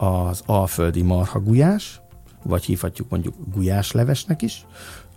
az 0.00 0.42
alföldi 0.46 1.02
marhagujás, 1.02 2.00
vagy 2.42 2.64
hívhatjuk 2.64 3.08
mondjuk 3.10 3.34
gulyáslevesnek 3.54 4.42
is, 4.42 4.66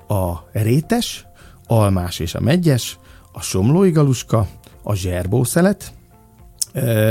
a 0.08 0.32
rétes, 0.52 1.26
almás 1.68 2.20
és 2.20 2.36
a 2.36 2.40
megyes, 2.40 2.98
a 3.32 3.42
somlói 3.42 3.92
galuska, 3.92 4.48
a 4.84 4.96
zserbószelet, 4.96 5.94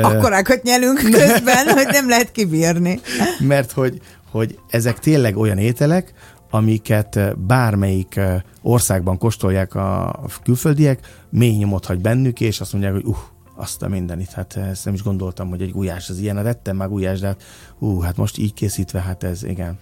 Akkorákat 0.02 0.62
nyelünk 0.62 0.98
közben, 1.20 1.68
hogy 1.68 1.86
nem 1.90 2.08
lehet 2.08 2.32
kibírni. 2.32 3.00
Mert 3.38 3.72
hogy, 3.72 4.00
hogy 4.30 4.58
ezek 4.70 4.98
tényleg 4.98 5.36
olyan 5.36 5.58
ételek, 5.58 6.12
amiket 6.50 7.38
bármelyik 7.38 8.20
országban 8.62 9.18
kóstolják 9.18 9.74
a 9.74 10.20
külföldiek, 10.42 10.98
mély 11.30 11.56
nyomot 11.56 11.86
hagy 11.86 12.00
bennük, 12.00 12.40
és 12.40 12.60
azt 12.60 12.72
mondják, 12.72 12.92
hogy 12.92 13.04
uh, 13.04 13.16
azt 13.56 13.82
a 13.82 13.88
mindenit, 13.88 14.30
hát 14.30 14.56
ezt 14.56 14.84
nem 14.84 14.94
is 14.94 15.02
gondoltam, 15.02 15.48
hogy 15.48 15.62
egy 15.62 15.72
gulyás 15.72 16.08
az 16.08 16.18
ilyen, 16.18 16.42
rettem 16.42 16.76
már 16.76 16.88
gulyás, 16.88 17.20
de 17.20 17.26
hát, 17.26 17.42
uh, 17.78 18.04
hát 18.04 18.16
most 18.16 18.38
így 18.38 18.54
készítve, 18.54 19.00
hát 19.00 19.22
ez 19.22 19.44
igen. 19.44 19.78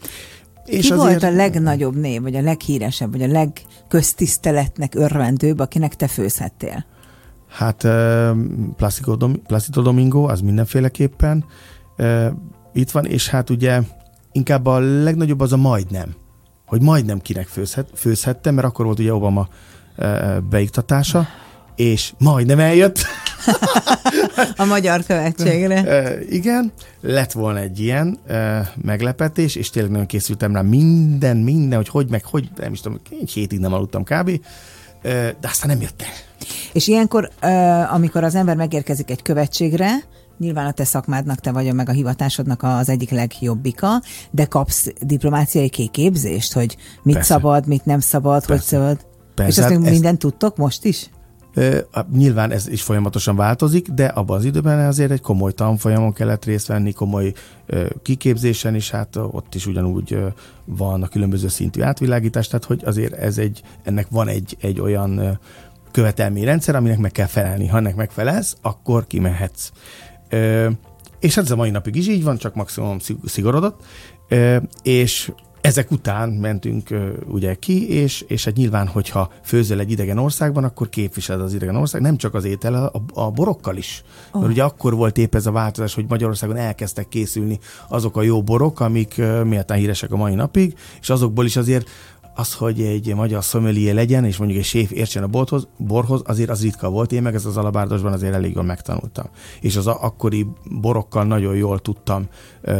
És 0.65 0.87
Ki 0.87 0.93
azért... 0.93 1.21
volt 1.21 1.23
a 1.23 1.37
legnagyobb 1.37 1.97
név, 1.97 2.23
vagy 2.23 2.35
a 2.35 2.41
leghíresebb, 2.41 3.11
vagy 3.13 3.23
a 3.23 3.27
legköztiszteletnek 3.27 4.95
örvendőbb, 4.95 5.59
akinek 5.59 5.97
te 5.97 6.07
főzhettél? 6.07 6.85
Hát 7.49 7.87
Placido 9.47 9.83
Domingo, 9.83 10.23
az 10.23 10.41
mindenféleképpen 10.41 11.45
itt 12.73 12.91
van, 12.91 13.07
és 13.07 13.29
hát 13.29 13.51
ugye 13.51 13.81
inkább 14.33 14.67
a 14.67 14.79
legnagyobb 14.79 15.41
az 15.41 15.53
a 15.53 15.57
majdnem, 15.57 16.15
hogy 16.67 16.83
majdnem 16.83 17.21
kinek 17.21 17.47
főzhet, 17.47 17.89
főzhettem, 17.95 18.55
mert 18.55 18.67
akkor 18.67 18.85
volt 18.85 18.99
ugye 18.99 19.15
Obama 19.15 19.49
beiktatása, 20.51 21.27
és 21.77 22.13
majdnem 22.19 22.59
eljött. 22.59 22.99
A 24.57 24.65
magyar 24.65 25.05
követségre. 25.05 26.05
Igen, 26.29 26.73
lett 27.01 27.33
volna 27.33 27.59
egy 27.59 27.81
ilyen 27.81 28.19
meglepetés, 28.83 29.55
és 29.55 29.71
tényleg 29.71 29.93
nagyon 29.93 30.07
készültem 30.07 30.55
rá 30.55 30.61
minden, 30.61 31.37
minden, 31.37 31.77
hogy 31.77 31.89
hogy 31.89 32.11
meg, 32.11 32.25
hogy, 32.25 32.51
nem 32.57 32.73
is 32.73 32.81
tudom, 32.81 33.01
egy 33.21 33.31
hétig 33.31 33.59
nem 33.59 33.73
aludtam 33.73 34.05
kb. 34.05 34.41
De 35.03 35.37
aztán 35.43 35.71
nem 35.71 35.81
jött 35.81 36.03
el. 36.03 36.09
És 36.73 36.89
ilyenkor, 36.89 37.31
amikor 37.91 38.25
az 38.25 38.35
ember 38.35 38.57
megérkezik 38.57 39.11
egy 39.11 39.23
követségre, 39.23 39.91
nyilván 40.39 40.67
a 40.67 40.73
te 40.73 40.85
szakmádnak, 40.85 41.41
te 41.41 41.53
vagy 41.53 41.73
meg 41.73 41.89
a 41.89 41.93
hivatásodnak 41.93 42.63
az 42.63 42.89
egyik 42.89 43.11
legjobbika, 43.11 44.03
de 44.31 44.45
kapsz 44.45 44.93
diplomáciai 45.01 45.69
kiképzést, 45.69 46.53
hogy 46.53 46.77
mit 47.03 47.15
Persze. 47.15 47.33
szabad, 47.33 47.67
mit 47.67 47.85
nem 47.85 48.01
szabad, 48.01 48.47
Persze. 48.47 48.53
hogy 48.53 48.63
szabad. 48.63 49.07
Persze. 49.35 49.61
És 49.61 49.67
azt 49.67 49.83
hát 49.83 49.91
mindent 49.91 50.19
tudtok 50.19 50.57
most 50.57 50.85
is? 50.85 51.11
Nyilván 52.13 52.51
ez 52.51 52.69
is 52.69 52.83
folyamatosan 52.83 53.37
változik, 53.37 53.89
de 53.89 54.07
abban 54.07 54.37
az 54.37 54.45
időben 54.45 54.87
azért 54.87 55.11
egy 55.11 55.21
komoly 55.21 55.53
tanfolyamon 55.53 56.13
kellett 56.13 56.45
részt 56.45 56.67
venni, 56.67 56.93
komoly 56.93 57.33
kiképzésen 58.03 58.75
is, 58.75 58.91
hát 58.91 59.17
ott 59.17 59.55
is 59.55 59.67
ugyanúgy 59.67 60.19
van 60.65 61.03
a 61.03 61.09
különböző 61.09 61.49
szintű 61.49 61.81
átvilágítás, 61.81 62.49
tehát 62.49 62.65
hogy 62.65 62.83
azért 62.85 63.13
ez 63.13 63.39
egy, 63.39 63.63
ennek 63.83 64.07
van 64.11 64.29
egy, 64.29 64.57
egy 64.61 64.81
olyan 64.81 65.39
követelmény 65.91 66.45
rendszer, 66.45 66.75
aminek 66.75 66.99
meg 66.99 67.13
kell 67.13 67.27
felelni. 67.27 67.67
Ha 67.67 67.77
ennek 67.77 67.97
megfelelsz, 67.97 68.57
akkor 68.63 69.07
kimehetsz. 69.07 69.71
És 71.21 71.35
hát 71.35 71.45
ez 71.45 71.51
a 71.51 71.57
mai 71.57 71.71
napig 71.71 71.97
is 71.97 72.09
így 72.09 72.25
van, 72.25 72.37
csak 72.37 72.55
maximum 72.55 72.99
szigorodott, 73.25 73.85
és 74.83 75.33
ezek 75.61 75.91
után 75.91 76.29
mentünk 76.29 76.89
ugye 77.27 77.55
ki, 77.55 77.91
és, 77.91 78.25
és 78.29 78.45
hát 78.45 78.55
nyilván, 78.55 78.87
hogyha 78.87 79.31
főzöl 79.45 79.81
egy 79.81 79.91
idegen 79.91 80.19
országban, 80.19 80.65
akkor 80.65 80.89
képviseled 80.89 81.43
az 81.43 81.55
idegen 81.55 81.77
ország, 81.77 82.01
nem 82.01 82.17
csak 82.17 82.35
az 82.35 82.45
étel, 82.45 82.75
a, 82.75 83.03
a 83.21 83.31
borokkal 83.31 83.77
is. 83.77 84.03
Oh. 84.33 84.41
Mert 84.41 84.53
ugye 84.53 84.63
akkor 84.63 84.95
volt 84.95 85.19
épp 85.19 85.35
ez 85.35 85.47
a 85.47 85.51
változás, 85.51 85.95
hogy 85.95 86.05
Magyarországon 86.09 86.57
elkezdtek 86.57 87.09
készülni 87.09 87.59
azok 87.89 88.17
a 88.17 88.23
jó 88.23 88.43
borok, 88.43 88.81
amik 88.81 89.15
uh, 89.19 89.45
méltán 89.45 89.79
híresek 89.79 90.13
a 90.13 90.17
mai 90.17 90.35
napig, 90.35 90.75
és 91.01 91.11
azokból 91.11 91.45
is 91.45 91.57
azért 91.57 91.89
az, 92.35 92.55
hogy 92.55 92.81
egy 92.81 93.15
magyar 93.15 93.45
szomelié 93.45 93.91
legyen, 93.91 94.25
és 94.25 94.37
mondjuk 94.37 94.61
egy 94.61 94.67
séf 94.67 94.91
értsen 94.91 95.23
a 95.23 95.27
borhoz, 95.27 95.69
borhoz, 95.77 96.23
azért 96.25 96.51
az 96.51 96.63
ritka 96.63 96.91
volt. 96.91 97.13
Én 97.13 97.23
meg 97.23 97.35
ez 97.35 97.45
az 97.45 97.57
alabárdosban 97.57 98.13
azért 98.13 98.35
elég 98.35 98.55
jól 98.55 98.65
megtanultam. 98.65 99.27
És 99.61 99.77
az 99.77 99.87
akkori 99.87 100.47
borokkal 100.81 101.25
nagyon 101.25 101.57
jól 101.57 101.79
tudtam 101.79 102.29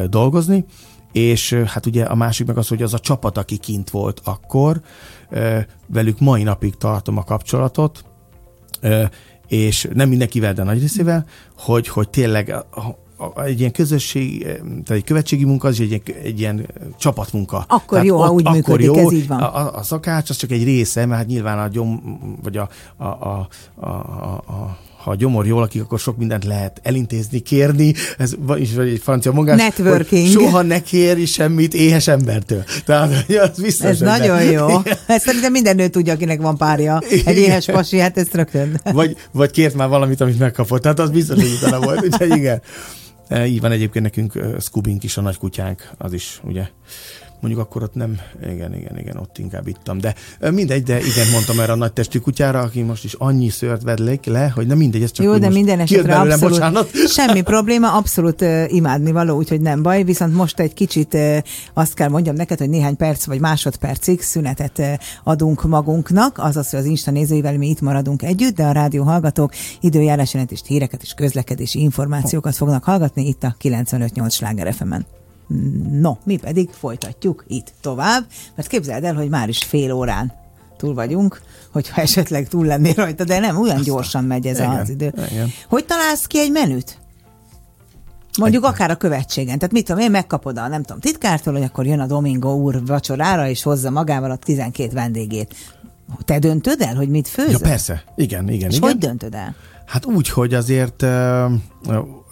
dolgozni, 0.09 0.65
és 1.13 1.53
hát 1.53 1.87
ugye 1.87 2.05
a 2.05 2.15
másik 2.15 2.47
meg 2.47 2.59
az, 2.59 2.69
hogy 2.69 2.83
az 2.83 2.95
a 2.95 2.99
csapat, 2.99 3.39
aki 3.39 3.57
kint 3.57 3.91
volt 3.91 4.21
akkor, 4.25 4.81
velük 5.87 6.21
mai 6.21 6.43
napig 6.43 6.75
tartom 6.75 7.17
a 7.17 7.25
kapcsolatot, 7.25 8.05
és 9.49 9.89
nem 9.93 10.09
mindenkivel, 10.09 10.53
de 10.53 10.63
nagy 10.63 10.81
részével, 10.81 11.27
hogy, 11.59 11.89
hogy 11.89 12.11
tényleg 12.11 12.55
egy 13.45 13.61
ilyen 13.61 13.73
közösség, 13.73 14.43
tehát 14.43 14.91
egy 14.91 15.05
követségi 15.05 15.45
munka, 15.45 15.69
az 15.69 15.81
egy, 15.81 15.93
egy, 15.93 16.17
egy 16.23 16.41
ilyen 16.41 16.67
csapatmunka. 16.99 17.65
Akkor 17.69 17.89
tehát 17.89 18.07
jó, 18.07 18.19
ott, 18.19 18.27
ha 18.27 18.33
úgy 18.33 18.47
akkor 18.47 18.55
működik, 18.55 18.87
jó, 18.87 18.97
ez 18.97 19.13
így 19.13 19.27
van. 19.27 19.41
A, 19.41 19.57
a, 19.57 19.75
a 19.75 19.83
szakács 19.83 20.31
az 20.31 20.37
csak 20.37 20.51
egy 20.51 20.65
része, 20.65 21.07
mert 21.07 21.21
hát 21.21 21.29
nyilván 21.29 21.59
a 21.59 21.69
gyom, 21.69 22.19
vagy 22.43 22.57
a, 22.57 22.69
a, 22.97 23.07
a, 23.07 23.49
a, 23.75 23.87
a 23.87 24.79
ha 25.03 25.11
a 25.11 25.15
gyomor 25.15 25.47
jól 25.47 25.61
lakik, 25.61 25.83
akkor 25.83 25.99
sok 25.99 26.17
mindent 26.17 26.45
lehet 26.45 26.81
elintézni, 26.83 27.39
kérni. 27.39 27.95
Ez 28.19 28.35
is 28.57 28.75
egy 28.75 29.01
francia 29.03 29.33
mondás. 29.33 29.59
Networking. 29.59 30.27
Soha 30.27 30.63
ne 30.63 30.83
kérj 30.83 31.25
semmit 31.25 31.75
éhes 31.75 32.09
embertől. 32.09 32.65
Tehát 32.85 33.25
az 33.29 33.61
biztos. 33.61 33.89
Ez 33.89 34.01
nagyon 34.01 34.43
jó. 34.43 34.69
Ezt 35.07 35.25
szerintem 35.25 35.53
minden 35.53 35.77
nő 35.77 35.89
tudja, 35.89 36.13
akinek 36.13 36.41
van 36.41 36.57
párja. 36.57 37.01
Egy 37.25 37.37
éhes 37.37 37.67
pasi, 37.67 37.99
hát 37.99 38.19
ezt 38.19 38.35
rögtön. 38.35 38.81
Vagy, 38.93 39.17
vagy 39.33 39.51
kért 39.51 39.75
már 39.75 39.89
valamit, 39.89 40.21
amit 40.21 40.39
megkapott. 40.39 40.83
Tehát 40.83 40.99
az 40.99 41.11
biztos, 41.11 41.37
hogy 41.37 41.59
utána 41.63 41.81
volt. 41.81 42.05
Úgyhogy 42.05 42.37
igen. 42.37 42.63
E, 43.29 43.47
így 43.47 43.61
van 43.61 43.73
egyébként 43.73 44.05
nekünk 44.05 44.39
Scubink 44.61 45.05
is 45.05 45.17
a 45.17 45.21
nagy 45.21 45.39
kutyánk, 45.39 45.91
az 45.99 46.13
is 46.13 46.41
ugye 46.45 46.63
Mondjuk 47.41 47.63
akkor 47.63 47.83
ott 47.83 47.95
nem, 47.95 48.19
igen, 48.43 48.75
igen, 48.75 48.99
igen, 48.99 49.17
ott 49.17 49.39
inkább 49.39 49.67
ittam. 49.67 49.99
De 49.99 50.15
mindegy, 50.51 50.83
de 50.83 50.99
igen, 50.99 51.31
mondtam 51.33 51.61
erre 51.61 51.73
a 51.73 51.77
nagy 51.77 51.93
testű 51.93 52.19
kutyára, 52.19 52.61
aki 52.61 52.83
most 52.83 53.05
is 53.05 53.15
annyi 53.15 53.49
szört 53.49 53.83
vedlék 53.83 54.25
le, 54.25 54.53
hogy 54.55 54.67
na 54.67 54.75
mindegy, 54.75 55.03
ez 55.03 55.11
csak 55.11 55.27
Jó, 55.27 55.39
de 55.39 55.49
minden 55.49 55.81
esetre 55.81 56.17
abszolút 56.17 56.51
bocsánat. 56.51 56.91
semmi 57.09 57.41
probléma, 57.41 57.93
abszolút 57.93 58.43
uh, 58.43 58.65
imádni 58.75 59.13
való, 59.13 59.37
úgyhogy 59.37 59.61
nem 59.61 59.83
baj, 59.83 60.03
viszont 60.03 60.35
most 60.35 60.61
egy 60.61 60.75
kicsit 60.75 61.15
uh, 61.15 61.37
azt 61.75 61.95
kell 61.95 62.09
mondjam 62.09 62.35
neked, 62.35 62.59
hogy 62.59 62.69
néhány 62.69 62.97
perc 62.97 63.25
vagy 63.25 63.41
másodpercig 63.41 64.21
szünetet 64.21 64.79
uh, 64.79 64.93
adunk 65.25 65.63
magunknak, 65.63 66.39
azaz, 66.39 66.71
hogy 66.71 66.79
az 66.79 66.85
Insta 66.85 67.11
nézőivel 67.11 67.59
mi 67.59 67.69
itt 67.69 67.81
maradunk 67.81 68.23
együtt, 68.23 68.55
de 68.55 68.65
a 68.65 68.73
rádió 68.73 69.05
hallgatók 69.05 69.53
jelentést, 70.41 70.67
híreket 70.67 71.03
és 71.03 71.15
közlekedési 71.15 71.81
információkat 71.81 72.57
fognak 72.57 72.85
hallgatni 72.85 73.27
itt 73.27 73.43
a 73.43 73.57
95.8 73.63 74.33
Sláger 74.33 74.75
FM-en. 74.75 75.20
No, 75.91 76.17
mi 76.25 76.37
pedig 76.37 76.71
folytatjuk 76.71 77.45
itt 77.49 77.73
tovább, 77.81 78.25
mert 78.55 78.69
képzeld 78.69 79.05
el, 79.05 79.15
hogy 79.15 79.29
már 79.29 79.49
is 79.49 79.59
fél 79.59 79.93
órán 79.93 80.33
túl 80.77 80.95
vagyunk, 80.95 81.41
hogyha 81.73 82.01
esetleg 82.01 82.49
túl 82.49 82.67
lennél 82.67 82.95
rajta, 82.95 83.25
de 83.25 83.39
nem, 83.39 83.61
olyan 83.61 83.83
gyorsan 83.83 84.25
megy 84.25 84.47
ez 84.47 84.59
igen, 84.59 84.71
az 84.71 84.89
idő. 84.89 85.13
Igen. 85.31 85.49
Hogy 85.69 85.85
találsz 85.85 86.27
ki 86.27 86.39
egy 86.39 86.51
menüt? 86.51 86.99
Mondjuk 88.39 88.65
egy... 88.65 88.71
akár 88.71 88.91
a 88.91 88.97
követségen. 88.97 89.59
Tehát 89.59 89.73
mit 89.73 89.87
tudom 89.87 90.03
én, 90.03 90.11
megkapod 90.11 90.59
a 90.59 90.69
nem 90.69 90.83
tudom 90.83 91.01
titkártól, 91.01 91.53
hogy 91.53 91.63
akkor 91.63 91.87
jön 91.87 92.01
a 92.01 92.07
Domingo 92.07 92.53
úr 92.53 92.87
vacsorára, 92.87 93.49
és 93.49 93.63
hozza 93.63 93.91
magával 93.91 94.31
a 94.31 94.37
12 94.37 94.93
vendégét. 94.93 95.55
Te 96.25 96.39
döntöd 96.39 96.81
el, 96.81 96.95
hogy 96.95 97.09
mit 97.09 97.29
főz? 97.29 97.51
Ja, 97.51 97.59
persze. 97.59 98.05
Igen, 98.17 98.49
igen. 98.49 98.71
És 98.71 98.77
igen. 98.77 98.89
hogy 98.89 98.99
döntöd 98.99 99.35
el? 99.35 99.55
Hát 99.87 100.07
úgy, 100.07 100.29
hogy 100.29 100.55
azért 100.55 101.03
uh, 101.03 101.53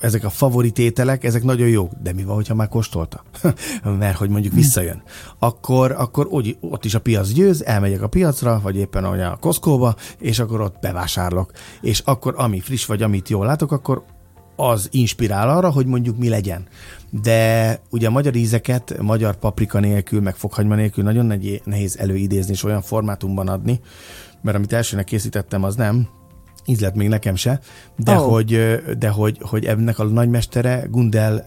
ezek 0.00 0.24
a 0.24 0.30
favoritételek, 0.30 1.24
ezek 1.24 1.42
nagyon 1.42 1.68
jók, 1.68 1.92
de 2.02 2.12
mi 2.12 2.24
van, 2.24 2.34
hogyha 2.34 2.54
már 2.54 2.68
kóstolta? 2.68 3.22
Mert 3.98 4.16
hogy 4.16 4.28
mondjuk 4.28 4.54
visszajön. 4.54 5.02
Akkor, 5.38 5.92
akkor 5.92 6.26
úgy, 6.26 6.56
ott 6.60 6.84
is 6.84 6.94
a 6.94 7.00
piac 7.00 7.32
győz, 7.32 7.64
elmegyek 7.64 8.02
a 8.02 8.08
piacra, 8.08 8.60
vagy 8.62 8.76
éppen 8.76 9.04
a 9.04 9.36
Costco-ba, 9.36 9.94
és 10.18 10.38
akkor 10.38 10.60
ott 10.60 10.76
bevásárlok. 10.80 11.52
És 11.80 11.98
akkor 11.98 12.34
ami 12.36 12.60
friss, 12.60 12.86
vagy 12.86 13.02
amit 13.02 13.28
jól 13.28 13.46
látok, 13.46 13.72
akkor 13.72 14.04
az 14.56 14.88
inspirál 14.90 15.48
arra, 15.48 15.70
hogy 15.70 15.86
mondjuk 15.86 16.18
mi 16.18 16.28
legyen. 16.28 16.66
De 17.22 17.80
ugye 17.90 18.06
a 18.06 18.10
magyar 18.10 18.34
ízeket 18.34 19.00
magyar 19.00 19.36
paprika 19.36 19.80
nélkül, 19.80 20.20
meg 20.20 20.36
fokhagyma 20.36 20.74
nélkül 20.74 21.04
nagyon 21.04 21.60
nehéz 21.64 21.96
előidézni 21.96 22.52
és 22.52 22.64
olyan 22.64 22.82
formátumban 22.82 23.48
adni, 23.48 23.80
mert 24.42 24.56
amit 24.56 24.72
elsőnek 24.72 25.04
készítettem, 25.04 25.64
az 25.64 25.76
nem, 25.76 26.08
ízlet 26.68 26.94
még 26.94 27.08
nekem 27.08 27.34
se, 27.34 27.60
de, 27.96 28.18
oh. 28.18 28.30
hogy, 28.30 28.80
de 28.98 29.08
hogy, 29.08 29.38
hogy 29.40 29.64
ennek 29.64 29.98
a 29.98 30.04
nagymestere 30.04 30.86
Gundel 30.90 31.44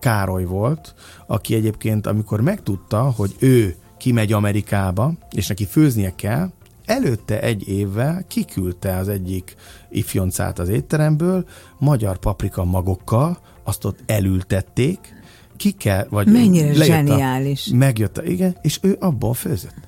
Károly 0.00 0.44
volt, 0.44 0.94
aki 1.26 1.54
egyébként, 1.54 2.06
amikor 2.06 2.40
megtudta, 2.40 3.02
hogy 3.02 3.34
ő 3.38 3.74
kimegy 3.98 4.32
Amerikába, 4.32 5.12
és 5.30 5.46
neki 5.46 5.64
főznie 5.64 6.14
kell, 6.14 6.50
előtte 6.84 7.40
egy 7.40 7.68
évvel 7.68 8.24
kiküldte 8.28 8.96
az 8.96 9.08
egyik 9.08 9.54
ifjoncát 9.90 10.58
az 10.58 10.68
étteremből, 10.68 11.44
magyar 11.78 12.18
paprika 12.18 12.64
magokkal, 12.64 13.38
azt 13.64 13.84
ott 13.84 13.98
elültették, 14.06 15.16
ki 15.56 15.70
kell, 15.70 16.06
vagy 16.10 16.26
Mennyire 16.26 16.66
lejött 16.66 16.84
zseniális. 16.84 17.68
A, 17.72 17.76
megjött 17.76 18.18
a, 18.18 18.22
igen, 18.22 18.56
és 18.62 18.78
ő 18.82 18.96
abból 19.00 19.34
főzött. 19.34 19.87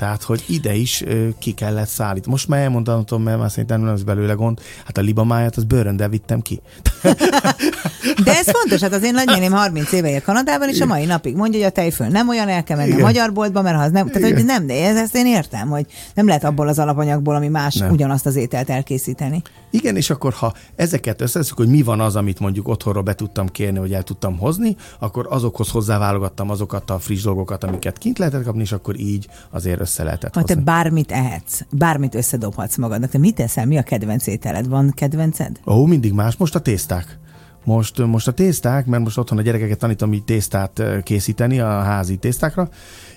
Tehát, 0.00 0.22
hogy 0.22 0.44
ide 0.46 0.74
is 0.74 1.02
ö, 1.02 1.28
ki 1.38 1.52
kellett 1.52 1.88
szállítani. 1.88 2.30
Most 2.30 2.48
már 2.48 2.60
elmondanom, 2.60 3.22
mert 3.22 3.38
már 3.38 3.50
szerintem 3.50 3.80
nem 3.80 3.90
lesz 3.90 4.02
belőle 4.02 4.32
gond. 4.32 4.60
Hát 4.84 4.98
a 4.98 5.00
libamáját 5.00 5.56
az 5.56 5.64
bőröndel 5.64 6.08
vittem 6.08 6.40
ki. 6.40 6.60
De 8.24 8.38
ez 8.38 8.50
fontos, 8.50 8.80
hát 8.80 8.92
az 8.92 9.02
én 9.02 9.14
nagynéném 9.14 9.52
30 9.52 9.92
éve 9.92 10.10
él 10.10 10.22
Kanadában, 10.22 10.68
és 10.68 10.80
a 10.80 10.86
mai 10.86 11.04
napig 11.04 11.36
mondja, 11.36 11.58
hogy 11.58 11.68
a 11.68 11.72
tejföl 11.72 12.06
nem 12.06 12.28
olyan, 12.28 12.48
el 12.48 12.62
kell 12.62 12.76
menni 12.76 12.90
a 12.90 12.92
Igen. 12.92 13.04
magyar 13.06 13.32
boltba, 13.32 13.62
mert 13.62 13.76
ha 13.76 13.82
az 13.82 13.90
nem, 13.90 14.06
tehát 14.06 14.22
hogy 14.22 14.30
Igen. 14.30 14.44
nem, 14.44 14.66
de 14.66 14.84
ez, 14.84 14.96
ezt 14.96 15.14
én 15.14 15.26
értem, 15.26 15.68
hogy 15.68 15.86
nem 16.14 16.26
lehet 16.26 16.44
abból 16.44 16.68
az 16.68 16.78
alapanyagból, 16.78 17.34
ami 17.34 17.48
más 17.48 17.74
Nem. 17.74 17.90
ugyanazt 17.90 18.26
az 18.26 18.36
ételt 18.36 18.70
elkészíteni. 18.70 19.42
Igen, 19.70 19.96
és 19.96 20.10
akkor 20.10 20.32
ha 20.32 20.54
ezeket 20.76 21.20
összeszük, 21.20 21.56
hogy 21.56 21.68
mi 21.68 21.82
van 21.82 22.00
az, 22.00 22.16
amit 22.16 22.40
mondjuk 22.40 22.68
otthonról 22.68 23.02
be 23.02 23.14
tudtam 23.14 23.48
kérni, 23.48 23.78
hogy 23.78 23.92
el 23.92 24.02
tudtam 24.02 24.38
hozni, 24.38 24.76
akkor 24.98 25.26
azokhoz 25.30 25.70
hozzáválogattam 25.70 26.50
azokat 26.50 26.90
a 26.90 26.98
friss 26.98 27.22
dolgokat, 27.22 27.64
amiket 27.64 27.98
kint 27.98 28.18
lehetett 28.18 28.44
kapni, 28.44 28.60
és 28.60 28.72
akkor 28.72 28.98
így 29.00 29.28
azért 29.50 29.80
össze 29.90 30.02
lehetett 30.04 30.34
Ha 30.34 30.42
te 30.42 30.46
hozni. 30.46 30.62
bármit 30.62 31.12
ehetsz, 31.12 31.60
bármit 31.70 32.14
összedobhatsz 32.14 32.76
magadnak, 32.76 33.10
te 33.10 33.18
mit 33.18 33.40
eszel, 33.40 33.66
mi 33.66 33.78
a 33.78 33.82
kedvenc 33.82 34.26
ételed? 34.26 34.68
Van 34.68 34.90
kedvenced? 34.94 35.60
Ó, 35.66 35.86
mindig 35.86 36.12
más. 36.12 36.36
Most 36.36 36.54
a 36.54 36.60
tészták. 36.60 37.18
Most, 37.64 38.06
most 38.06 38.28
a 38.28 38.32
tészták, 38.32 38.86
mert 38.86 39.02
most 39.02 39.18
otthon 39.18 39.38
a 39.38 39.42
gyerekeket 39.42 39.78
tanítom 39.78 40.12
így 40.12 40.24
tésztát 40.24 40.82
készíteni 41.02 41.60
a 41.60 41.68
házi 41.68 42.16
tésztákra, 42.16 42.68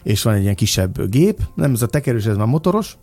és 0.03 0.23
van 0.23 0.33
egy 0.33 0.41
ilyen 0.41 0.55
kisebb 0.55 1.09
gép, 1.09 1.39
nem 1.55 1.73
ez 1.73 1.81
a 1.81 1.87
tekerős, 1.87 2.25
ez 2.25 2.37
már 2.37 2.47
motoros, 2.47 2.97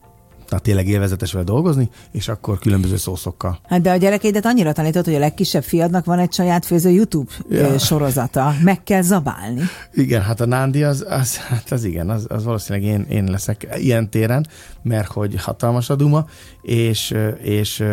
tehát 0.50 0.64
tényleg 0.64 0.88
élvezetes 0.88 1.32
vele 1.32 1.44
dolgozni, 1.44 1.88
és 2.12 2.28
akkor 2.28 2.58
különböző 2.58 2.96
szószokkal. 2.96 3.58
Hát 3.68 3.80
de 3.80 3.90
a 3.90 3.96
gyerekeidet 3.96 4.44
annyira 4.44 4.72
tanított, 4.72 5.04
hogy 5.04 5.14
a 5.14 5.18
legkisebb 5.18 5.62
fiadnak 5.62 6.04
van 6.04 6.18
egy 6.18 6.32
saját 6.32 6.66
főző 6.66 6.90
YouTube 6.90 7.32
Ja. 7.48 7.78
sorozata. 7.78 8.54
Meg 8.62 8.82
kell 8.82 9.02
zabálni. 9.02 9.60
Igen, 9.92 10.22
hát 10.22 10.40
a 10.40 10.46
Nándi 10.46 10.82
az, 10.82 11.04
az, 11.08 11.36
hát 11.36 11.72
az 11.72 11.84
igen, 11.84 12.10
az, 12.10 12.26
az 12.28 12.44
valószínűleg 12.44 12.88
én, 12.88 13.06
én 13.08 13.24
leszek 13.24 13.68
ilyen 13.76 14.10
téren, 14.10 14.46
mert 14.82 15.12
hogy 15.12 15.42
hatalmas 15.42 15.90
a 15.90 15.94
duma, 15.94 16.26
és, 16.62 17.14
és 17.42 17.84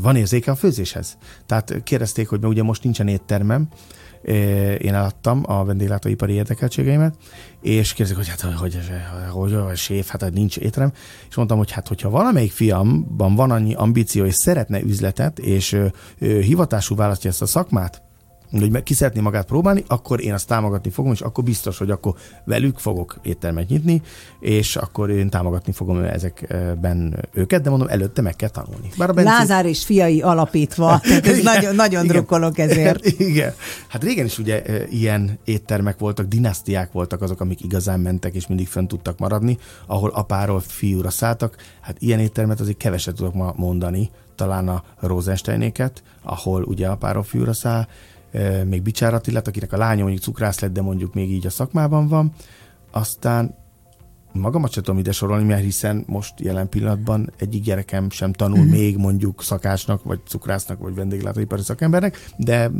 van 0.00 0.16
érzéke 0.16 0.50
a 0.50 0.54
főzéshez. 0.54 1.16
Tehát 1.46 1.82
kérdezték, 1.82 2.28
hogy 2.28 2.44
ugye 2.44 2.62
most 2.62 2.82
nincsen 2.82 3.08
éttermem, 3.08 3.68
én 4.78 4.94
eladtam 4.94 5.42
a 5.46 5.64
vendéglátóipari 5.64 6.32
érdekeltségeimet, 6.32 7.16
és 7.60 7.92
kérdezik, 7.92 8.16
hogy 8.16 8.28
hát 8.28 8.40
hogy, 8.40 8.54
hogy, 8.58 8.78
hogy, 9.30 9.54
hogy, 9.66 9.76
séf, 9.76 10.08
hát 10.08 10.32
nincs 10.32 10.56
étterem, 10.56 10.92
és 11.28 11.34
mondtam, 11.34 11.58
hogy 11.58 11.70
hát 11.70 11.88
hogyha 11.88 12.10
valamelyik 12.10 12.52
fiamban 12.52 13.34
van 13.34 13.50
annyi 13.50 13.74
ambíció, 13.74 14.24
és 14.24 14.34
szeretne 14.34 14.80
üzletet, 14.80 15.38
és 15.38 15.72
ö, 15.72 15.86
ö, 16.18 16.40
hivatású 16.40 16.94
választja 16.94 17.30
ezt 17.30 17.42
a 17.42 17.46
szakmát, 17.46 18.05
hogy 18.50 18.82
ki 18.82 18.94
szeretné 18.94 19.20
magát 19.20 19.46
próbálni, 19.46 19.84
akkor 19.86 20.20
én 20.20 20.32
azt 20.32 20.46
támogatni 20.46 20.90
fogom, 20.90 21.12
és 21.12 21.20
akkor 21.20 21.44
biztos, 21.44 21.78
hogy 21.78 21.90
akkor 21.90 22.14
velük 22.44 22.78
fogok 22.78 23.18
éttermet 23.22 23.68
nyitni, 23.68 24.02
és 24.40 24.76
akkor 24.76 25.10
én 25.10 25.30
támogatni 25.30 25.72
fogom 25.72 25.98
ezekben 25.98 27.26
őket, 27.32 27.62
de 27.62 27.70
mondom, 27.70 27.88
előtte 27.88 28.22
meg 28.22 28.36
kell 28.36 28.48
tanulni. 28.48 28.88
Bár 28.96 29.10
a 29.10 29.12
Bence- 29.12 29.38
Lázár 29.38 29.66
és 29.66 29.84
fiai 29.84 30.20
alapítva. 30.20 30.98
Tehát 31.02 31.26
ez 31.26 31.38
Igen, 31.38 31.54
nagyon, 31.54 31.74
nagyon 31.74 32.04
igen. 32.04 32.16
drukkolok 32.16 32.58
ezért. 32.58 33.04
Igen. 33.18 33.52
Hát 33.88 34.02
régen 34.02 34.24
is 34.24 34.38
ugye 34.38 34.62
e, 34.62 34.86
ilyen 34.90 35.38
éttermek 35.44 35.98
voltak, 35.98 36.26
dinasztiák 36.26 36.92
voltak 36.92 37.22
azok, 37.22 37.40
amik 37.40 37.64
igazán 37.64 38.00
mentek, 38.00 38.34
és 38.34 38.46
mindig 38.46 38.68
fönn 38.68 38.86
tudtak 38.86 39.18
maradni, 39.18 39.58
ahol 39.86 40.10
apáról 40.10 40.60
fiúra 40.60 41.10
szálltak. 41.10 41.56
Hát 41.80 41.96
ilyen 41.98 42.18
éttermet 42.18 42.60
azért 42.60 42.76
keveset 42.76 43.14
tudok 43.14 43.34
ma 43.34 43.52
mondani, 43.56 44.10
talán 44.34 44.68
a 44.68 44.84
Rosensteinéket, 45.00 46.02
ahol 46.22 46.62
ugye 46.62 46.88
apáról 46.88 47.22
fiúra 47.22 47.52
száll, 47.52 47.86
még 48.64 48.82
Bicsár 48.82 49.14
Attilát, 49.14 49.48
akinek 49.48 49.72
a 49.72 49.76
lánya 49.76 50.00
mondjuk 50.02 50.22
cukrász 50.22 50.60
lett, 50.60 50.72
de 50.72 50.82
mondjuk 50.82 51.14
még 51.14 51.30
így 51.30 51.46
a 51.46 51.50
szakmában 51.50 52.08
van. 52.08 52.32
Aztán 52.90 53.54
magamat 54.32 54.72
sem 54.72 54.82
tudom 54.82 55.00
ide 55.00 55.12
sorolni, 55.12 55.44
mert 55.44 55.62
hiszen 55.62 56.04
most 56.06 56.40
jelen 56.40 56.68
pillanatban 56.68 57.32
egyik 57.38 57.62
gyerekem 57.62 58.10
sem 58.10 58.32
tanul 58.32 58.58
mm-hmm. 58.58 58.68
még 58.68 58.96
mondjuk 58.96 59.42
szakácsnak, 59.42 60.04
vagy 60.04 60.20
cukrásznak, 60.28 60.78
vagy 60.78 60.94
vendéglátóipari 60.94 61.62
szakembernek, 61.62 62.24
de 62.36 62.68
De 62.68 62.70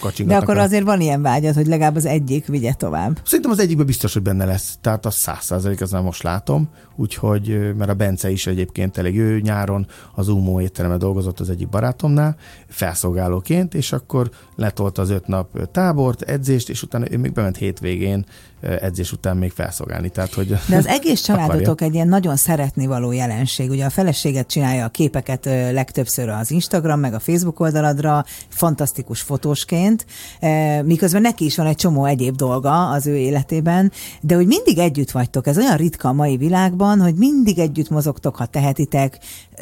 kacsingatnak. 0.00 0.42
akkor 0.42 0.58
a- 0.58 0.62
azért 0.62 0.84
van 0.84 1.00
ilyen 1.00 1.22
vágyad, 1.22 1.54
hogy 1.54 1.66
legalább 1.66 1.96
az 1.96 2.04
egyik 2.04 2.46
vigye 2.46 2.72
tovább. 2.72 3.20
Szerintem 3.24 3.50
az 3.50 3.58
egyikben 3.58 3.86
biztos, 3.86 4.12
hogy 4.12 4.22
benne 4.22 4.44
lesz. 4.44 4.78
Tehát 4.80 5.06
a 5.06 5.10
száz 5.10 5.44
százalék, 5.44 5.80
az 5.80 5.90
már 5.90 6.02
most 6.02 6.22
látom. 6.22 6.68
Úgyhogy, 6.96 7.74
mert 7.76 7.90
a 7.90 7.94
Bence 7.94 8.30
is 8.30 8.46
egyébként 8.46 8.98
elég 8.98 9.18
ő 9.18 9.40
nyáron 9.40 9.86
az 10.14 10.28
UMO 10.28 10.60
étteremben 10.60 10.98
dolgozott 10.98 11.40
az 11.40 11.50
egyik 11.50 11.68
barátomnál, 11.68 12.36
felszolgálóként, 12.76 13.74
és 13.74 13.92
akkor 13.92 14.30
letolta 14.56 15.02
az 15.02 15.10
öt 15.10 15.26
nap 15.26 15.70
tábort, 15.72 16.22
edzést, 16.22 16.68
és 16.68 16.82
utána 16.82 17.10
ő 17.10 17.18
még 17.18 17.32
bement 17.32 17.56
hétvégén 17.56 18.24
edzés 18.60 19.12
után 19.12 19.36
még 19.36 19.52
felszolgálni. 19.52 20.08
Tehát, 20.08 20.34
hogy 20.34 20.58
De 20.68 20.76
az 20.76 20.86
egész 20.86 21.20
családotok 21.26 21.80
egy 21.80 21.94
ilyen 21.94 22.08
nagyon 22.08 22.36
szeretni 22.36 22.86
való 22.86 23.12
jelenség. 23.12 23.70
Ugye 23.70 23.84
a 23.84 23.90
feleséget 23.90 24.46
csinálja 24.46 24.84
a 24.84 24.88
képeket 24.88 25.44
legtöbbször 25.72 26.28
az 26.28 26.50
Instagram, 26.50 27.00
meg 27.00 27.14
a 27.14 27.18
Facebook 27.18 27.60
oldaladra, 27.60 28.24
fantasztikus 28.48 29.20
fotósként, 29.20 30.06
miközben 30.84 31.20
neki 31.20 31.44
is 31.44 31.56
van 31.56 31.66
egy 31.66 31.76
csomó 31.76 32.04
egyéb 32.04 32.36
dolga 32.36 32.88
az 32.88 33.06
ő 33.06 33.16
életében, 33.16 33.92
de 34.20 34.34
hogy 34.34 34.46
mindig 34.46 34.78
együtt 34.78 35.10
vagytok. 35.10 35.46
Ez 35.46 35.58
olyan 35.58 35.76
ritka 35.76 36.08
a 36.08 36.12
mai 36.12 36.36
világban, 36.36 37.00
hogy 37.00 37.14
mindig 37.14 37.58
együtt 37.58 37.88
mozogtok, 37.88 38.36
ha 38.36 38.46
tehetitek. 38.46 39.18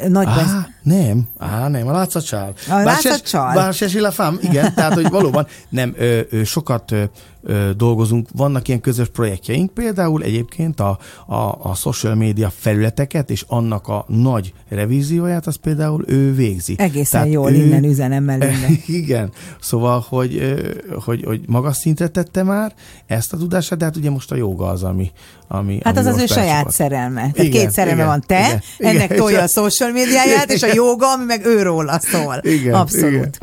Nagy 0.07 0.25
besz... 0.25 0.51
Á, 0.51 0.67
nem, 0.83 1.27
á, 1.37 1.67
nem, 1.67 1.87
a 1.87 1.91
látszatcsál. 1.91 2.53
A 2.69 2.81
látszatcsál? 3.05 3.53
Bár 3.53 3.73
se 3.73 4.01
la 4.01 4.11
femme, 4.11 4.37
igen, 4.41 4.73
tehát, 4.75 4.93
hogy 4.93 5.09
valóban 5.09 5.47
nem, 5.69 5.93
ö, 5.97 6.19
ö, 6.29 6.43
sokat 6.43 6.91
ö, 6.91 7.03
ö, 7.43 7.69
dolgozunk, 7.77 8.27
vannak 8.33 8.67
ilyen 8.67 8.81
közös 8.81 9.07
projektjeink, 9.07 9.73
például 9.73 10.23
egyébként 10.23 10.79
a, 10.79 10.97
a, 11.27 11.35
a 11.69 11.75
social 11.75 12.15
media 12.15 12.51
felületeket, 12.57 13.29
és 13.29 13.43
annak 13.47 13.87
a 13.87 14.05
nagy 14.07 14.53
revízióját, 14.69 15.47
az 15.47 15.55
például 15.55 16.03
ő 16.07 16.33
végzi. 16.33 16.75
Egészen 16.77 17.27
jól 17.27 17.51
innen 17.51 17.83
üzenem 17.83 18.23
mellőle. 18.33 18.67
Igen, 18.87 19.31
szóval, 19.61 20.05
hogy, 20.09 20.37
ö, 20.37 20.69
hogy, 21.03 21.23
hogy 21.25 21.41
magas 21.47 21.77
szintre 21.77 22.07
tette 22.07 22.43
már 22.43 22.73
ezt 23.05 23.33
a 23.33 23.37
tudását, 23.37 23.77
de 23.79 23.85
hát 23.85 23.95
ugye 23.95 24.09
most 24.09 24.31
a 24.31 24.35
joga 24.35 24.67
az, 24.67 24.83
ami... 24.83 25.11
ami 25.47 25.79
Hát 25.83 25.97
az 25.97 26.05
ami 26.05 26.13
az 26.13 26.17
ő 26.17 26.21
most 26.21 26.33
saját 26.33 26.47
felcsapott. 26.49 26.73
szerelme. 26.73 27.19
Tehát 27.19 27.37
Igen, 27.37 27.51
két 27.61 27.71
szerelme 27.71 27.95
igen, 27.95 28.07
van 28.07 28.23
te, 28.27 28.39
igen, 28.47 28.61
igen, 28.77 28.95
ennek 28.95 29.09
és 29.11 29.17
tolja 29.17 29.41
a- 29.41 29.47
social 29.47 29.91
médiáját, 29.91 30.51
és 30.51 30.63
a 30.63 30.67
joga, 30.73 31.11
ami 31.13 31.23
meg 31.25 31.45
őróla 31.45 31.99
szól. 31.99 32.39
Igen, 32.41 32.73
Abszolút. 32.93 33.37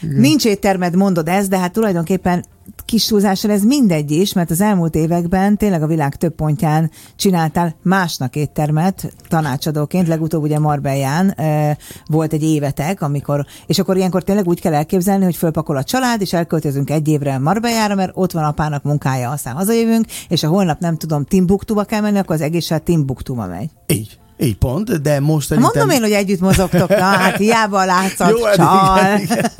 igen, 0.00 0.20
Nincs 0.20 0.44
éttermed, 0.44 0.96
mondod 0.96 1.28
ezt, 1.28 1.48
de 1.48 1.58
hát 1.58 1.72
tulajdonképpen 1.72 2.44
kis 2.90 3.06
túlzással 3.06 3.50
ez 3.50 3.62
mindegy 3.62 4.10
is, 4.10 4.32
mert 4.32 4.50
az 4.50 4.60
elmúlt 4.60 4.94
években 4.94 5.56
tényleg 5.56 5.82
a 5.82 5.86
világ 5.86 6.16
több 6.16 6.34
pontján 6.34 6.90
csináltál 7.16 7.76
másnak 7.82 8.36
éttermet 8.36 9.12
tanácsadóként, 9.28 10.08
legutóbb 10.08 10.42
ugye 10.42 10.58
Marbellán 10.58 11.30
e, 11.30 11.76
volt 12.06 12.32
egy 12.32 12.42
évetek, 12.42 13.02
amikor, 13.02 13.46
és 13.66 13.78
akkor 13.78 13.96
ilyenkor 13.96 14.22
tényleg 14.22 14.46
úgy 14.46 14.60
kell 14.60 14.74
elképzelni, 14.74 15.24
hogy 15.24 15.36
fölpakol 15.36 15.76
a 15.76 15.84
család, 15.84 16.20
és 16.20 16.32
elköltözünk 16.32 16.90
egy 16.90 17.08
évre 17.08 17.38
Marbellára, 17.38 17.94
mert 17.94 18.12
ott 18.14 18.32
van 18.32 18.44
apának 18.44 18.82
munkája, 18.82 19.30
aztán 19.30 19.54
hazajövünk, 19.54 20.06
és 20.28 20.42
a 20.42 20.48
holnap 20.48 20.80
nem 20.80 20.96
tudom, 20.96 21.24
Timbuktuba 21.24 21.84
kell 21.84 22.00
menni, 22.00 22.18
akkor 22.18 22.34
az 22.34 22.40
egész 22.40 22.70
Timbuktuba 22.84 23.46
megy. 23.46 23.70
Így, 23.86 24.18
így 24.40 24.56
pont, 24.56 25.02
de 25.02 25.20
most 25.20 25.46
szerintem... 25.48 25.72
Mondom 25.76 25.96
én, 25.96 26.02
hogy 26.02 26.12
együtt 26.12 26.40
mozogtok, 26.40 26.88
na 26.88 27.04
hát 27.04 27.36
hiába 27.36 27.84
látszat, 27.84 28.30
Jó, 28.30 28.44
hát 28.44 28.56
csal. 28.56 28.98
igen, 28.98 29.20
igen. 29.22 29.50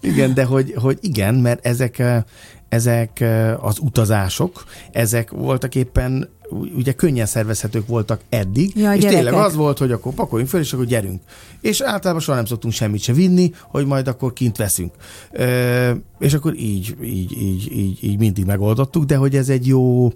igen, 0.00 0.34
de 0.34 0.44
hogy, 0.44 0.74
hogy 0.76 0.98
igen, 1.00 1.34
mert 1.34 1.66
ezek, 1.66 1.98
eh, 1.98 2.22
ezek 2.68 3.20
eh, 3.20 3.64
az 3.64 3.78
utazások, 3.80 4.64
ezek 4.92 5.30
voltak 5.30 5.74
éppen 5.74 6.28
ugye 6.76 6.92
könnyen 6.92 7.26
szervezhetők 7.26 7.86
voltak 7.86 8.20
eddig, 8.28 8.76
Ja, 8.76 8.92
és 8.94 9.00
gyerekek. 9.00 9.24
tényleg 9.24 9.44
az 9.44 9.54
volt, 9.54 9.78
hogy 9.78 9.92
akkor 9.92 10.12
pakoljunk 10.12 10.50
föl, 10.50 10.60
és 10.60 10.72
akkor 10.72 10.84
gyerünk. 10.84 11.20
És 11.60 11.80
általában 11.80 12.22
soha 12.22 12.36
nem 12.36 12.46
szoktunk 12.46 12.74
semmit 12.74 13.02
se 13.02 13.12
vinni, 13.12 13.52
hogy 13.62 13.86
majd 13.86 14.08
akkor 14.08 14.32
kint 14.32 14.56
veszünk. 14.56 14.92
Ö, 15.32 15.90
és 16.18 16.34
akkor 16.34 16.54
így, 16.56 16.96
így, 17.02 17.32
így, 17.42 17.72
így, 17.72 18.04
így 18.04 18.18
mindig 18.18 18.44
megoldottuk, 18.44 19.04
de 19.04 19.16
hogy 19.16 19.36
ez 19.36 19.48
egy 19.48 19.66
jó 19.66 20.12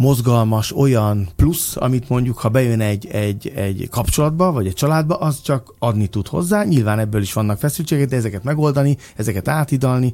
mozgalmas 0.00 0.76
olyan 0.76 1.28
plusz, 1.36 1.76
amit 1.76 2.08
mondjuk, 2.08 2.38
ha 2.38 2.48
bejön 2.48 2.80
egy, 2.80 3.06
egy, 3.06 3.52
egy 3.54 3.88
kapcsolatba, 3.90 4.52
vagy 4.52 4.66
egy 4.66 4.74
családba, 4.74 5.14
az 5.14 5.42
csak 5.42 5.74
adni 5.78 6.06
tud 6.06 6.26
hozzá. 6.26 6.64
Nyilván 6.64 6.98
ebből 6.98 7.20
is 7.20 7.32
vannak 7.32 7.58
feszültségek, 7.58 8.08
de 8.08 8.16
ezeket 8.16 8.44
megoldani, 8.44 8.96
ezeket 9.16 9.48
átidalni, 9.48 10.12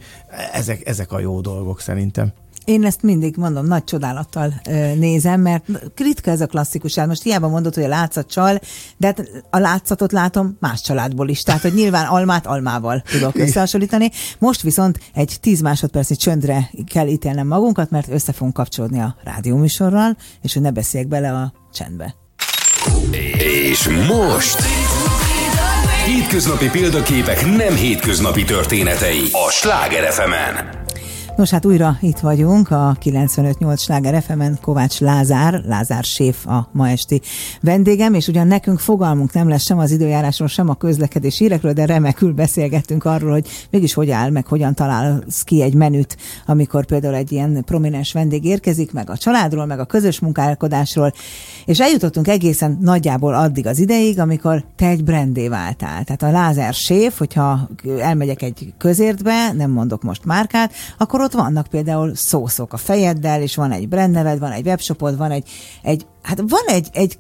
ezek, 0.53 0.87
ezek 0.87 1.13
a 1.13 1.19
jó 1.19 1.41
dolgok 1.41 1.81
szerintem. 1.81 2.33
Én 2.67 2.85
ezt 2.85 3.03
mindig 3.03 3.37
mondom, 3.37 3.67
nagy 3.67 3.85
csodálattal 3.85 4.61
nézem, 4.95 5.41
mert 5.41 5.65
ritka 5.97 6.31
ez 6.31 6.41
a 6.41 6.47
klasszikus 6.47 6.97
el. 6.97 7.07
Most 7.07 7.23
hiába 7.23 7.49
mondod, 7.49 7.75
hogy 7.75 7.85
a 7.85 7.89
látszat 7.89 8.31
csal, 8.31 8.61
de 8.97 9.07
hát 9.07 9.31
a 9.51 9.59
látszatot 9.59 10.13
látom 10.13 10.57
más 10.61 10.81
családból 10.81 11.29
is. 11.29 11.43
Tehát, 11.43 11.61
hogy 11.63 11.75
nyilván 11.75 12.07
almát 12.07 12.47
almával 12.47 13.03
tudok 13.11 13.39
összehasonlítani. 13.39 14.11
Most 14.39 14.63
viszont 14.63 15.01
egy 15.15 15.37
10 15.41 15.61
másodperci 15.61 16.17
csöndre 16.17 16.71
kell 16.93 17.07
ítélnem 17.07 17.47
magunkat, 17.47 17.91
mert 17.91 18.09
össze 18.09 18.33
fogunk 18.33 18.55
kapcsolódni 18.55 19.01
a 19.01 19.17
rádióműsorral, 19.25 20.17
és 20.43 20.53
hogy 20.53 20.63
ne 20.63 20.71
beszéljek 20.71 21.09
bele 21.09 21.33
a 21.33 21.53
csendbe. 21.73 22.15
És 23.71 23.89
most... 23.89 24.59
Hétköznapi 26.07 26.69
példaképek 26.71 27.47
nem 27.57 27.75
hétköznapi 27.75 28.45
történetei 28.45 29.29
a 29.33 29.51
Sláger 29.51 30.13
fm 30.13 30.33
-en. 30.33 30.76
Nos, 31.37 31.51
hát 31.51 31.65
újra 31.65 31.97
itt 32.01 32.19
vagyunk 32.19 32.71
a 32.71 32.97
95.8 33.05 33.81
Sláger 33.81 34.23
fm 34.23 34.43
Kovács 34.63 35.01
Lázár, 35.01 35.63
Lázár 35.67 36.05
Séf 36.05 36.47
a 36.47 36.69
ma 36.73 36.89
esti 36.89 37.21
vendégem, 37.61 38.15
és 38.15 38.29
ugyan 38.29 38.47
nekünk 38.47 38.79
fogalmunk 38.79 39.33
nem 39.33 39.49
lesz 39.49 39.65
sem 39.65 39.79
az 39.79 39.91
időjárásról, 39.91 40.49
sem 40.49 40.69
a 40.69 40.75
közlekedés 40.75 41.39
hírekről, 41.39 41.73
de 41.73 41.87
remekül 41.87 42.33
beszélgettünk 42.33 43.05
arról, 43.05 43.31
hogy 43.31 43.49
mégis 43.71 43.95
hogy 43.95 44.11
áll, 44.11 44.31
meg 44.31 44.47
hogyan 44.47 44.75
találsz 44.75 45.43
ki 45.43 45.63
egy 45.63 45.75
menüt, 45.75 46.17
amikor 46.47 46.87
például 46.87 47.15
egy 47.15 47.33
ilyen 47.33 47.65
prominens 47.65 48.13
vendég 48.13 48.45
érkezik, 48.45 48.93
meg 48.93 49.11
a 49.11 49.17
családról, 49.17 49.67
meg 49.67 49.79
a 49.81 49.85
közös 49.85 50.21
munkálkodásról, 50.21 51.13
és 51.65 51.81
eljutottunk 51.81 52.29
egészen 52.29 52.79
nagyjából 52.81 53.35
addig 53.35 53.67
az 53.67 53.79
ideig, 53.79 54.21
amikor 54.21 54.65
te 54.77 54.87
egy 54.87 55.05
brandé 55.05 55.49
váltál. 55.49 56.05
Tehát 56.05 56.23
a 56.23 56.31
Lázár 56.31 56.75
Séf, 56.75 57.19
hogyha 57.19 57.69
elmegyek 58.01 58.43
egy 58.43 58.75
közértbe, 58.79 59.53
nem 59.53 59.71
mondok 59.71 60.03
most 60.03 60.25
márkát, 60.25 60.73
akkor 60.99 61.25
ott 61.27 61.33
vannak 61.33 61.67
például 61.67 62.15
szószok 62.15 62.73
a 62.73 62.77
fejeddel, 62.77 63.43
és 63.43 63.57
van 63.57 63.73
egy 63.73 63.89
brandneved, 63.89 64.39
van 64.39 64.53
egy 64.53 64.67
webshopod, 64.67 65.17
van 65.17 65.31
egy, 65.31 65.49
egy 65.83 66.07
hát 66.23 66.39
van 66.39 66.65
egy, 66.67 66.89
egy 66.93 67.19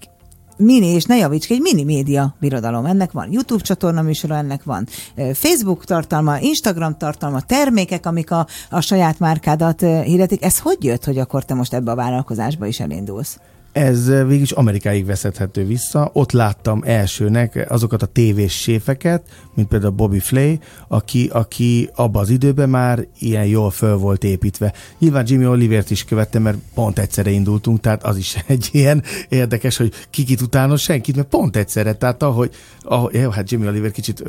mini, 0.57 0.87
és 0.87 1.05
ne 1.05 1.17
javíts 1.17 1.51
egy 1.51 1.61
mini 1.61 1.85
média 1.85 2.35
birodalom. 2.41 2.87
Ennek 2.87 3.13
van 3.13 3.33
YouTube 3.33 3.63
csatorna 3.63 4.03
műsora, 4.03 4.35
ennek 4.35 4.63
van 4.65 4.87
Facebook 5.33 5.85
tartalma, 5.85 6.39
Instagram 6.39 6.97
tartalma, 6.97 7.41
termékek, 7.41 8.07
amik 8.07 8.31
a, 8.31 8.47
a 8.71 8.81
saját 8.81 9.19
márkádat 9.19 9.81
hirdetik. 9.81 10.45
Ez 10.45 10.59
hogy 10.59 10.85
jött, 10.85 11.05
hogy 11.05 11.19
akkor 11.19 11.45
te 11.45 11.55
most 11.55 11.75
ebbe 11.75 11.91
a 11.91 11.95
vállalkozásba 11.95 12.67
is 12.67 12.81
elindulsz? 12.81 13.39
Ez 13.77 14.07
végig 14.07 14.41
is 14.41 14.51
Amerikáig 14.51 15.07
vezethető 15.07 15.66
vissza. 15.66 16.11
Ott 16.12 16.33
láttam 16.33 16.83
elsőnek 16.85 17.66
azokat 17.68 18.03
a 18.03 18.07
tévés 18.07 18.53
séfeket, 18.53 19.22
mint 19.55 19.68
például 19.68 19.93
Bobby 19.93 20.18
Flay, 20.18 20.59
aki, 20.89 21.29
aki 21.33 21.91
abban 21.95 22.22
az 22.22 22.31
időben 22.31 22.68
már 22.68 23.07
ilyen 23.18 23.47
jól 23.47 23.70
föl 23.70 23.97
volt 23.97 24.24
építve. 24.24 24.72
Nyilván 24.99 25.24
Jimmy 25.29 25.47
Olivert 25.47 25.91
is 25.91 26.05
követtem, 26.05 26.43
mert 26.43 26.57
pont 26.74 26.99
egyszerre 26.99 27.31
indultunk, 27.31 27.81
tehát 27.81 28.05
az 28.05 28.16
is 28.16 28.37
egy 28.47 28.68
ilyen 28.72 29.03
érdekes, 29.29 29.77
hogy 29.77 29.93
kikit 30.11 30.41
utános 30.41 30.83
senkit, 30.83 31.16
mert 31.16 31.29
pont 31.29 31.57
egyszerre, 31.57 31.95
tehát 31.95 32.22
ahogy, 32.22 32.51
ahogy 32.83 33.14
jó, 33.14 33.31
hát 33.31 33.51
Jimmy 33.51 33.66
Oliver 33.66 33.91
kicsit, 33.91 34.22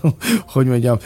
hogy 0.52 0.66
mondjam, 0.66 0.98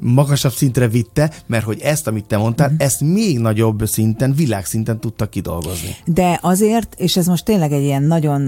magasabb 0.00 0.52
szintre 0.52 0.88
vitte, 0.88 1.30
mert 1.46 1.64
hogy 1.64 1.80
ezt, 1.80 2.06
amit 2.06 2.24
te 2.24 2.36
mondtál, 2.36 2.70
mm. 2.70 2.74
ezt 2.78 3.00
még 3.00 3.38
nagyobb 3.38 3.86
szinten, 3.86 4.34
világszinten 4.34 5.00
tudta 5.00 5.28
kidolgozni. 5.28 5.96
De 6.04 6.38
azért, 6.42 6.95
és 6.96 7.16
ez 7.16 7.26
most 7.26 7.44
tényleg 7.44 7.72
egy 7.72 7.82
ilyen 7.82 8.02
nagyon, 8.02 8.40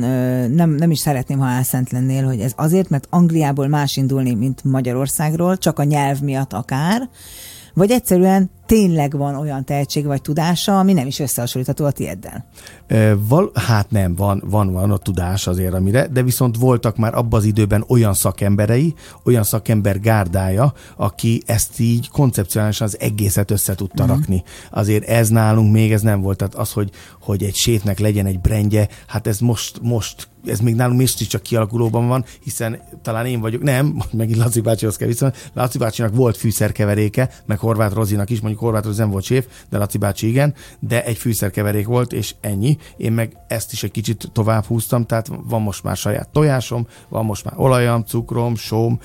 nem, 0.51 0.71
nem 0.71 0.91
is 0.91 0.99
szeretném, 0.99 1.39
ha 1.39 1.47
álszent 1.47 1.91
lennél, 1.91 2.25
hogy 2.25 2.41
ez 2.41 2.53
azért, 2.57 2.89
mert 2.89 3.07
Angliából 3.11 3.67
más 3.67 3.97
indulni, 3.97 4.35
mint 4.35 4.65
Magyarországról, 4.65 5.59
csak 5.59 5.79
a 5.79 5.85
nyelv 5.85 6.21
miatt 6.21 6.53
akár, 6.53 7.09
vagy 7.75 7.91
egyszerűen 7.91 8.51
tényleg 8.69 9.17
van 9.17 9.35
olyan 9.35 9.65
tehetség 9.65 10.07
vagy 10.07 10.23
tudása, 10.23 10.79
ami 10.79 10.93
nem 10.93 11.07
is 11.07 11.19
összehasonlítható 11.19 11.85
a 11.85 11.91
tieddel. 11.91 12.45
E, 12.87 13.15
val, 13.15 13.51
hát 13.55 13.91
nem, 13.91 14.15
van, 14.15 14.43
van, 14.47 14.73
van 14.73 14.91
a 14.91 14.97
tudás 14.97 15.47
azért, 15.47 15.75
amire, 15.75 16.07
de 16.07 16.23
viszont 16.23 16.57
voltak 16.57 16.97
már 16.97 17.15
abban 17.15 17.41
az 17.41 17.47
időben 17.47 17.85
olyan 17.89 18.15
szakemberei, 18.15 18.95
olyan 19.25 19.43
szakember 19.43 20.01
gárdája, 20.01 20.73
aki 20.97 21.43
ezt 21.47 21.81
így 21.81 22.09
koncepcionálisan 22.09 22.87
az 22.87 23.01
egészet 23.01 23.51
össze 23.51 23.75
tudta 23.75 24.03
uh-huh. 24.03 24.19
rakni. 24.19 24.43
Azért 24.71 25.05
ez 25.05 25.29
nálunk 25.29 25.73
még 25.73 25.93
ez 25.93 26.03
nem 26.03 26.21
volt, 26.21 26.37
tehát 26.37 26.55
az, 26.55 26.73
hogy, 26.73 26.91
hogy 27.21 27.43
egy 27.43 27.55
sétnek 27.55 27.99
legyen 27.99 28.27
egy 28.27 28.41
brendje, 28.41 28.89
hát 29.07 29.27
ez 29.27 29.39
most, 29.39 29.79
most 29.83 30.29
ez 30.47 30.61
még 30.61 30.75
nálunk 30.75 31.03
is 31.03 31.15
csak 31.15 31.43
kialakulóban 31.43 32.09
van, 32.09 32.25
hiszen 32.43 32.83
talán 33.03 33.27
én 33.27 33.41
vagyok, 33.41 33.63
nem, 33.63 34.03
megint 34.13 34.39
Laci 34.39 34.61
bácsihoz 34.61 34.97
kell 34.97 35.09
viszont, 35.09 35.51
Laci 35.55 35.79
bácsinak 35.79 36.15
volt 36.15 36.37
fűszerkeveréke, 36.37 37.31
meg 37.47 37.59
Horváth 37.59 37.95
Rozinak 37.95 38.31
is, 38.31 38.41
mondjuk 38.41 38.63
Horváth 38.63 38.87
Rozi 38.87 39.01
nem 39.01 39.11
volt 39.11 39.25
séf, 39.25 39.47
de 39.71 39.79
Laci 39.79 39.99
bácsi 39.99 40.29
igen, 40.29 40.55
de 40.79 41.05
egy 41.05 41.17
fűszerkeverék 41.17 41.87
volt, 41.87 42.13
és 42.13 42.35
ennyi. 42.41 42.79
Én 42.97 43.13
meg 43.13 43.37
ezt 43.49 43.73
is 43.73 43.83
egy 43.83 43.91
kicsit 43.91 44.31
tovább 44.33 44.65
húztam, 44.65 45.07
tehát 45.07 45.31
van 45.49 45.63
most 45.63 45.83
már 45.83 45.97
saját 45.97 46.29
tojásom, 46.29 46.87
van 47.09 47.25
most 47.25 47.45
már 47.45 47.55
olajam, 47.57 48.05
cukrom, 48.05 48.57
sóm, 48.57 49.01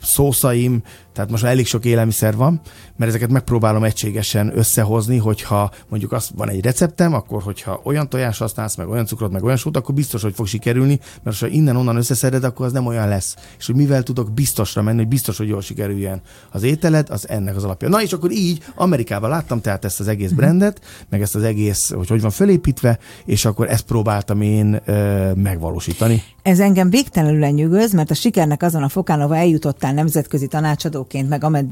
szószaim, 0.00 0.82
tehát 1.12 1.30
most 1.30 1.42
már 1.42 1.52
elég 1.52 1.66
sok 1.66 1.84
élelmiszer 1.84 2.36
van, 2.36 2.60
mert 2.96 3.10
ezeket 3.10 3.30
megpróbálom 3.30 3.84
egységesen 3.84 4.58
összehozni, 4.58 5.16
hogyha 5.16 5.70
mondjuk 5.88 6.12
azt 6.12 6.30
van 6.36 6.48
egy 6.48 6.64
receptem, 6.64 7.14
akkor 7.14 7.42
hogyha 7.42 7.80
olyan 7.84 8.08
tojás 8.08 8.38
használsz, 8.38 8.76
meg 8.76 8.88
olyan 8.88 9.06
cukrot, 9.06 9.32
meg 9.32 9.44
olyan 9.44 9.56
sót, 9.56 9.76
akkor 9.76 9.94
biztos, 9.94 10.22
hogy 10.22 10.34
fog 10.34 10.46
sikerülni, 10.46 11.00
mert 11.22 11.38
ha 11.38 11.46
innen-onnan 11.46 11.96
összeszeded, 11.96 12.44
akkor 12.44 12.66
az 12.66 12.72
nem 12.72 12.86
olyan 12.86 13.08
lesz. 13.08 13.36
És 13.58 13.66
hogy 13.66 13.74
mivel 13.74 14.02
tudok 14.02 14.32
biztosra 14.32 14.82
menni, 14.82 14.98
hogy 14.98 15.08
biztos, 15.08 15.36
hogy 15.36 15.48
jól 15.48 15.60
sikerüljen 15.60 16.20
az 16.50 16.62
ételed, 16.62 17.10
az 17.10 17.28
ennek 17.28 17.56
az 17.56 17.64
alapja. 17.64 17.88
Na 17.88 18.02
és 18.02 18.12
akkor 18.12 18.30
így 18.30 18.62
Amerikában 18.74 19.30
láttam 19.30 19.60
tehát 19.60 19.84
ezt 19.84 20.00
az 20.00 20.08
egész 20.08 20.30
brandet, 20.30 20.80
meg 21.08 21.22
ezt 21.22 21.34
az 21.34 21.42
egész, 21.42 21.90
hogy 21.90 22.08
hogy 22.08 22.20
van 22.20 22.30
fölépítve, 22.30 22.98
és 23.24 23.44
akkor 23.44 23.70
ezt 23.70 23.84
próbáltam 23.84 24.40
én 24.40 24.80
ö, 24.84 25.32
megvalósítani. 25.34 26.22
Ez 26.44 26.60
engem 26.60 26.90
végtelenül 26.90 27.38
lenyűgöz, 27.38 27.92
mert 27.92 28.10
a 28.10 28.14
sikernek 28.14 28.62
azon 28.62 28.82
a 28.82 28.88
fokán, 28.88 29.20
ahol 29.20 29.36
eljutottál 29.36 29.92
nemzetközi 29.92 30.46
tanácsadóként, 30.46 31.28
meg 31.28 31.44
amed, 31.44 31.66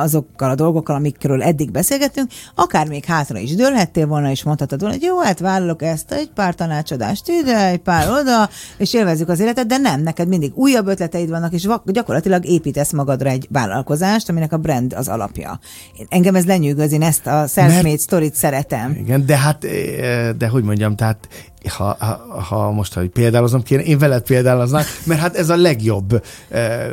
azokkal 0.00 0.50
a 0.50 0.54
dolgokkal, 0.54 0.96
amikről 0.96 1.42
eddig 1.42 1.70
beszélgettünk, 1.70 2.30
akár 2.54 2.88
még 2.88 3.04
hátra 3.04 3.38
is 3.38 3.54
dőlhettél 3.54 4.06
volna, 4.06 4.30
és 4.30 4.42
mondhatod 4.42 4.80
volna, 4.80 4.94
hogy 4.94 5.04
jó, 5.04 5.18
hát 5.18 5.38
vállalok 5.38 5.82
ezt, 5.82 6.12
egy 6.12 6.30
pár 6.34 6.54
tanácsadást 6.54 7.28
ide, 7.28 7.66
egy 7.66 7.78
pár 7.78 8.08
oda, 8.10 8.48
és 8.76 8.94
élvezzük 8.94 9.28
az 9.28 9.40
életet, 9.40 9.66
de 9.66 9.76
nem, 9.76 10.00
neked 10.00 10.28
mindig 10.28 10.52
újabb 10.54 10.86
ötleteid 10.86 11.28
vannak, 11.28 11.52
és 11.52 11.68
gyakorlatilag 11.84 12.46
építesz 12.46 12.92
magadra 12.92 13.28
egy 13.28 13.48
vállalkozást, 13.50 14.28
aminek 14.28 14.52
a 14.52 14.56
brand 14.56 14.92
az 14.92 15.08
alapja. 15.08 15.60
Engem 16.08 16.34
ez 16.34 16.44
lenyűgöz, 16.44 16.92
én 16.92 17.02
ezt 17.02 17.26
a 17.26 17.46
self-made 17.46 17.98
sztorit 17.98 18.34
szeretem. 18.34 18.96
Igen, 19.00 19.26
de 19.26 19.36
hát, 19.36 19.64
eh, 19.64 20.30
de 20.38 20.48
hogy 20.48 20.62
mondjam, 20.62 20.96
tehát 20.96 21.28
ha, 21.66 21.96
ha, 21.98 22.40
ha 22.40 22.70
most, 22.70 22.94
hogy 22.94 23.08
példálozom 23.08 23.62
kéne, 23.62 23.82
én 23.82 23.98
veled 23.98 24.22
példáloznám, 24.22 24.84
mert 25.04 25.20
hát 25.20 25.36
ez 25.36 25.48
a 25.48 25.56
legjobb, 25.56 26.22
eh, 26.48 26.84
eh, 26.84 26.92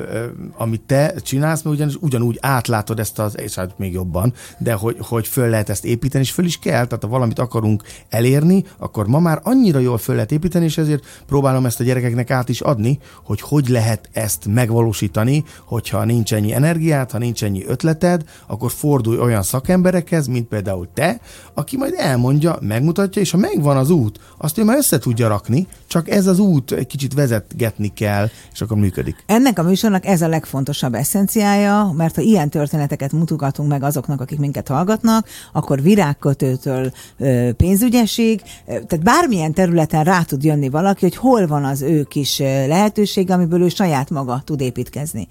amit 0.58 0.82
te 0.82 1.14
csinálsz, 1.24 1.62
mert 1.62 1.76
ugyanis 1.76 1.96
ugyanúgy 2.00 2.38
átlátod 2.42 3.00
ezt 3.00 3.20
az, 3.20 3.40
és 3.40 3.56
hát 3.56 3.78
még 3.78 3.94
jobban, 3.94 4.34
de 4.58 4.74
hogy, 4.74 4.98
hogy 5.00 5.28
föl 5.28 5.50
lehet 5.50 5.70
ezt 5.70 5.86
építeni, 5.86 6.24
és 6.24 6.32
föl 6.32 6.46
is 6.46 6.60
kell, 6.60 6.86
tehát 6.86 7.04
ha 7.04 7.08
valamit 7.10 7.40
akarunk 7.40 7.84
elérni, 8.10 8.64
akkor 8.78 9.08
ma 9.08 9.20
már 9.20 9.40
annyira 9.44 9.80
jól 9.80 9.98
föl 9.98 10.16
lehet 10.16 10.32
építeni, 10.32 10.66
és 10.66 10.78
ezért 10.78 11.24
próbálom 11.28 11.66
ezt 11.66 11.80
a 11.80 11.84
gyerekeknek 11.84 12.32
át 12.32 12.50
is 12.50 12.62
adni, 12.62 13.00
hogy 13.24 13.42
hogy 13.42 13.68
lehet 13.68 14.10
ezt 14.12 14.46
megvalósítani, 14.46 15.44
hogyha 15.66 16.04
nincs 16.04 16.34
ennyi 16.34 16.54
energiát, 16.54 17.12
ha 17.12 17.18
nincs 17.18 17.44
ennyi 17.44 17.66
ötleted, 17.66 18.24
akkor 18.48 18.72
fordulj 18.72 19.18
olyan 19.18 19.44
szakemberekhez, 19.44 20.28
mint 20.28 20.48
például 20.48 20.88
te, 20.94 21.20
aki 21.54 21.78
majd 21.78 21.94
elmondja, 21.98 22.58
megmutatja, 22.62 23.22
és 23.22 23.32
ha 23.32 23.38
megvan 23.38 23.78
az 23.78 23.90
út, 23.90 24.20
azt 24.38 24.55
ő 24.58 24.64
már 24.64 24.78
össze 24.78 24.98
tudja 24.98 25.28
rakni, 25.28 25.68
csak 25.88 26.10
ez 26.10 26.28
az 26.28 26.40
út 26.40 26.72
egy 26.72 26.88
kicsit 26.88 27.14
vezetgetni 27.14 27.94
kell, 27.94 28.30
és 28.54 28.62
akkor 28.62 28.78
működik. 28.78 29.24
Ennek 29.26 29.60
a 29.60 29.64
műsornak 29.64 30.06
ez 30.06 30.22
a 30.22 30.28
legfontosabb 30.28 30.94
eszenciája, 30.94 31.94
mert 31.98 32.16
ha 32.16 32.22
ilyen 32.22 32.50
történeteket 32.50 33.12
mutogatunk 33.12 33.70
meg 33.70 33.84
azoknak, 33.84 34.22
akik 34.22 34.40
minket 34.40 34.68
hallgatnak, 34.68 35.28
akkor 35.54 35.82
virágkötőtől 35.82 36.92
pénzügyesig, 37.58 38.42
tehát 38.66 39.04
bármilyen 39.04 39.54
területen 39.54 40.04
rá 40.04 40.22
tud 40.22 40.44
jönni 40.44 40.70
valaki, 40.70 41.06
hogy 41.06 41.16
hol 41.16 41.48
van 41.48 41.66
az 41.66 41.82
ő 41.82 42.04
kis 42.04 42.40
lehetőség, 42.40 43.32
amiből 43.32 43.62
ő 43.62 43.70
saját 43.70 44.10
maga 44.10 44.42
tud 44.46 44.62
építkezni. 44.62 45.28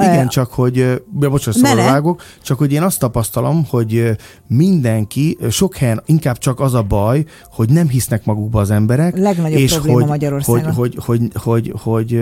Igen, 0.00 0.28
csak 0.28 0.52
hogy, 0.52 1.02
bocsánat, 1.12 1.60
szóval 1.60 1.76
vágok, 1.76 2.22
csak 2.42 2.58
hogy 2.58 2.72
én 2.72 2.82
azt 2.82 2.98
tapasztalom, 2.98 3.66
hogy 3.68 4.16
mindenki, 4.46 5.38
sok 5.50 5.76
helyen 5.76 6.02
inkább 6.06 6.38
csak 6.38 6.60
az 6.60 6.74
a 6.74 6.82
baj, 6.82 7.24
hogy 7.50 7.70
nem 7.70 7.88
hisznek 7.88 8.24
magukba 8.24 8.60
az 8.60 8.70
emberek. 8.70 9.16
Legnagyobb 9.16 9.58
és 9.58 9.72
probléma 9.72 9.98
hogy, 9.98 10.08
Magyarországon. 10.08 10.72
Hogy, 10.72 10.98
hogy, 11.04 11.04
hogy, 11.04 11.30
hogy, 11.34 11.72
hogy, 11.82 11.82
hogy 11.82 12.20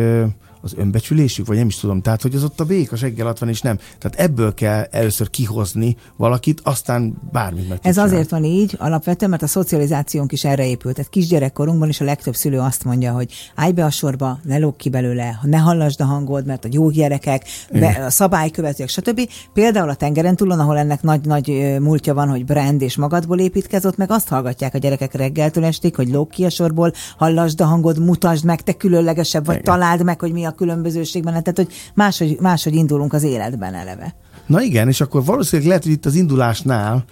az 0.63 0.73
önbecsülésük, 0.77 1.47
vagy 1.47 1.57
nem 1.57 1.67
is 1.67 1.77
tudom. 1.77 2.01
Tehát, 2.01 2.23
hogy 2.23 2.35
az 2.35 2.45
ott 2.45 2.61
a 2.61 2.65
bék 2.65 2.93
a 2.93 2.97
seggel 2.97 3.27
alatt 3.27 3.39
van, 3.39 3.49
és 3.49 3.61
nem. 3.61 3.79
Tehát 3.99 4.21
ebből 4.21 4.55
kell 4.55 4.87
először 4.91 5.31
kihozni 5.31 5.97
valakit, 6.17 6.61
aztán 6.65 7.15
bármit 7.33 7.69
meg 7.69 7.79
Ez 7.83 7.97
azért 7.97 8.31
van 8.31 8.45
így 8.45 8.77
alapvetően, 8.79 9.31
mert 9.31 9.43
a 9.43 9.47
szocializációnk 9.47 10.33
is 10.33 10.45
erre 10.45 10.67
épült. 10.67 10.95
Tehát 10.95 11.11
kisgyerekkorunkban 11.11 11.89
is 11.89 12.01
a 12.01 12.05
legtöbb 12.05 12.35
szülő 12.35 12.59
azt 12.59 12.85
mondja, 12.85 13.13
hogy 13.13 13.33
állj 13.55 13.73
be 13.73 13.85
a 13.85 13.91
sorba, 13.91 14.39
ne 14.43 14.59
lóg 14.59 14.77
ki 14.77 14.89
belőle, 14.89 15.39
ne 15.43 15.57
hallasd 15.57 16.01
a 16.01 16.05
hangod, 16.05 16.47
mert 16.47 16.65
a 16.65 16.69
jó 16.71 16.91
gyerekek, 16.91 17.45
be, 17.73 18.03
a 18.07 18.11
szabálykövetőek, 18.11 18.89
stb. 18.89 19.29
Például 19.53 19.89
a 19.89 19.95
tengeren 19.95 20.37
túlon, 20.37 20.61
ahol 20.61 20.79
ennek 20.79 21.03
nagy-nagy 21.03 21.77
múltja 21.81 22.15
van, 22.15 22.29
hogy 22.29 22.45
brand 22.45 22.83
és 22.83 22.97
magadból 22.97 23.39
építkezott, 23.39 23.97
meg 23.97 24.11
azt 24.11 24.29
hallgatják 24.29 24.75
a 24.75 24.79
gyerekek 24.79 25.15
reggeltől 25.15 25.65
estig, 25.65 25.95
hogy 25.95 26.09
lóg 26.09 26.29
ki 26.29 26.45
a 26.45 26.51
sorból, 26.51 26.93
hallasd 27.17 27.61
a 27.61 27.65
hangod, 27.65 27.99
mutasd 27.99 28.45
meg, 28.45 28.61
te 28.61 28.73
különlegesebb 28.73 29.47
vagy, 29.47 29.55
Igen. 29.55 29.75
találd 29.75 30.05
meg, 30.05 30.21
hogy 30.21 30.33
mi 30.33 30.45
a 30.45 30.51
a 30.53 30.55
különbözőségben, 30.55 31.32
tehát 31.32 31.57
hogy 31.57 31.72
máshogy, 31.94 32.36
máshogy 32.40 32.74
indulunk 32.74 33.12
az 33.12 33.22
életben 33.22 33.74
eleve. 33.74 34.14
Na 34.46 34.62
igen, 34.62 34.88
és 34.88 35.00
akkor 35.00 35.24
valószínűleg 35.24 35.68
lehet, 35.68 35.84
hogy 35.84 35.92
itt 35.92 36.07
az 36.07 36.14
indulásnál 36.14 37.05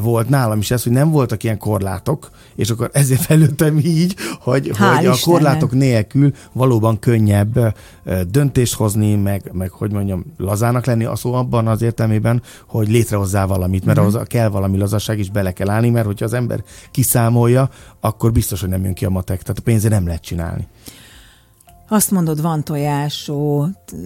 volt 0.00 0.28
nálam 0.28 0.58
is 0.58 0.70
ez, 0.70 0.82
hogy 0.82 0.92
nem 0.92 1.10
voltak 1.10 1.42
ilyen 1.42 1.58
korlátok, 1.58 2.30
és 2.56 2.70
akkor 2.70 2.90
ezért 2.92 3.20
fejlődtem 3.20 3.78
így, 3.78 4.16
hogy, 4.40 4.72
hogy 4.78 5.06
a 5.06 5.16
korlátok 5.22 5.72
nélkül 5.72 6.32
valóban 6.52 6.98
könnyebb 6.98 7.74
döntést 8.28 8.74
hozni, 8.74 9.14
meg, 9.14 9.50
meg 9.52 9.70
hogy 9.70 9.92
mondjam, 9.92 10.24
lazának 10.36 10.86
lenni, 10.86 11.04
a 11.04 11.16
szó 11.16 11.32
abban 11.32 11.66
az 11.66 11.82
értelmében, 11.82 12.42
hogy 12.66 12.88
létrehozzá 12.88 13.44
valamit, 13.44 13.84
mert 13.84 13.98
uh-huh. 13.98 14.14
ahhoz 14.14 14.26
kell 14.28 14.48
valami 14.48 14.78
lazaság 14.78 15.18
is 15.18 15.30
bele 15.30 15.52
kell 15.52 15.70
állni, 15.70 15.90
mert 15.90 16.06
hogyha 16.06 16.24
az 16.24 16.32
ember 16.32 16.62
kiszámolja, 16.90 17.70
akkor 18.00 18.32
biztos, 18.32 18.60
hogy 18.60 18.68
nem 18.68 18.84
jön 18.84 18.94
ki 18.94 19.04
a 19.04 19.10
matek, 19.10 19.42
tehát 19.42 19.58
a 19.58 19.62
pénzért 19.62 19.92
nem 19.92 20.06
lehet 20.06 20.22
csinálni. 20.22 20.66
Azt 21.92 22.10
mondod, 22.10 22.42
van 22.42 22.64
tojás, 22.64 23.30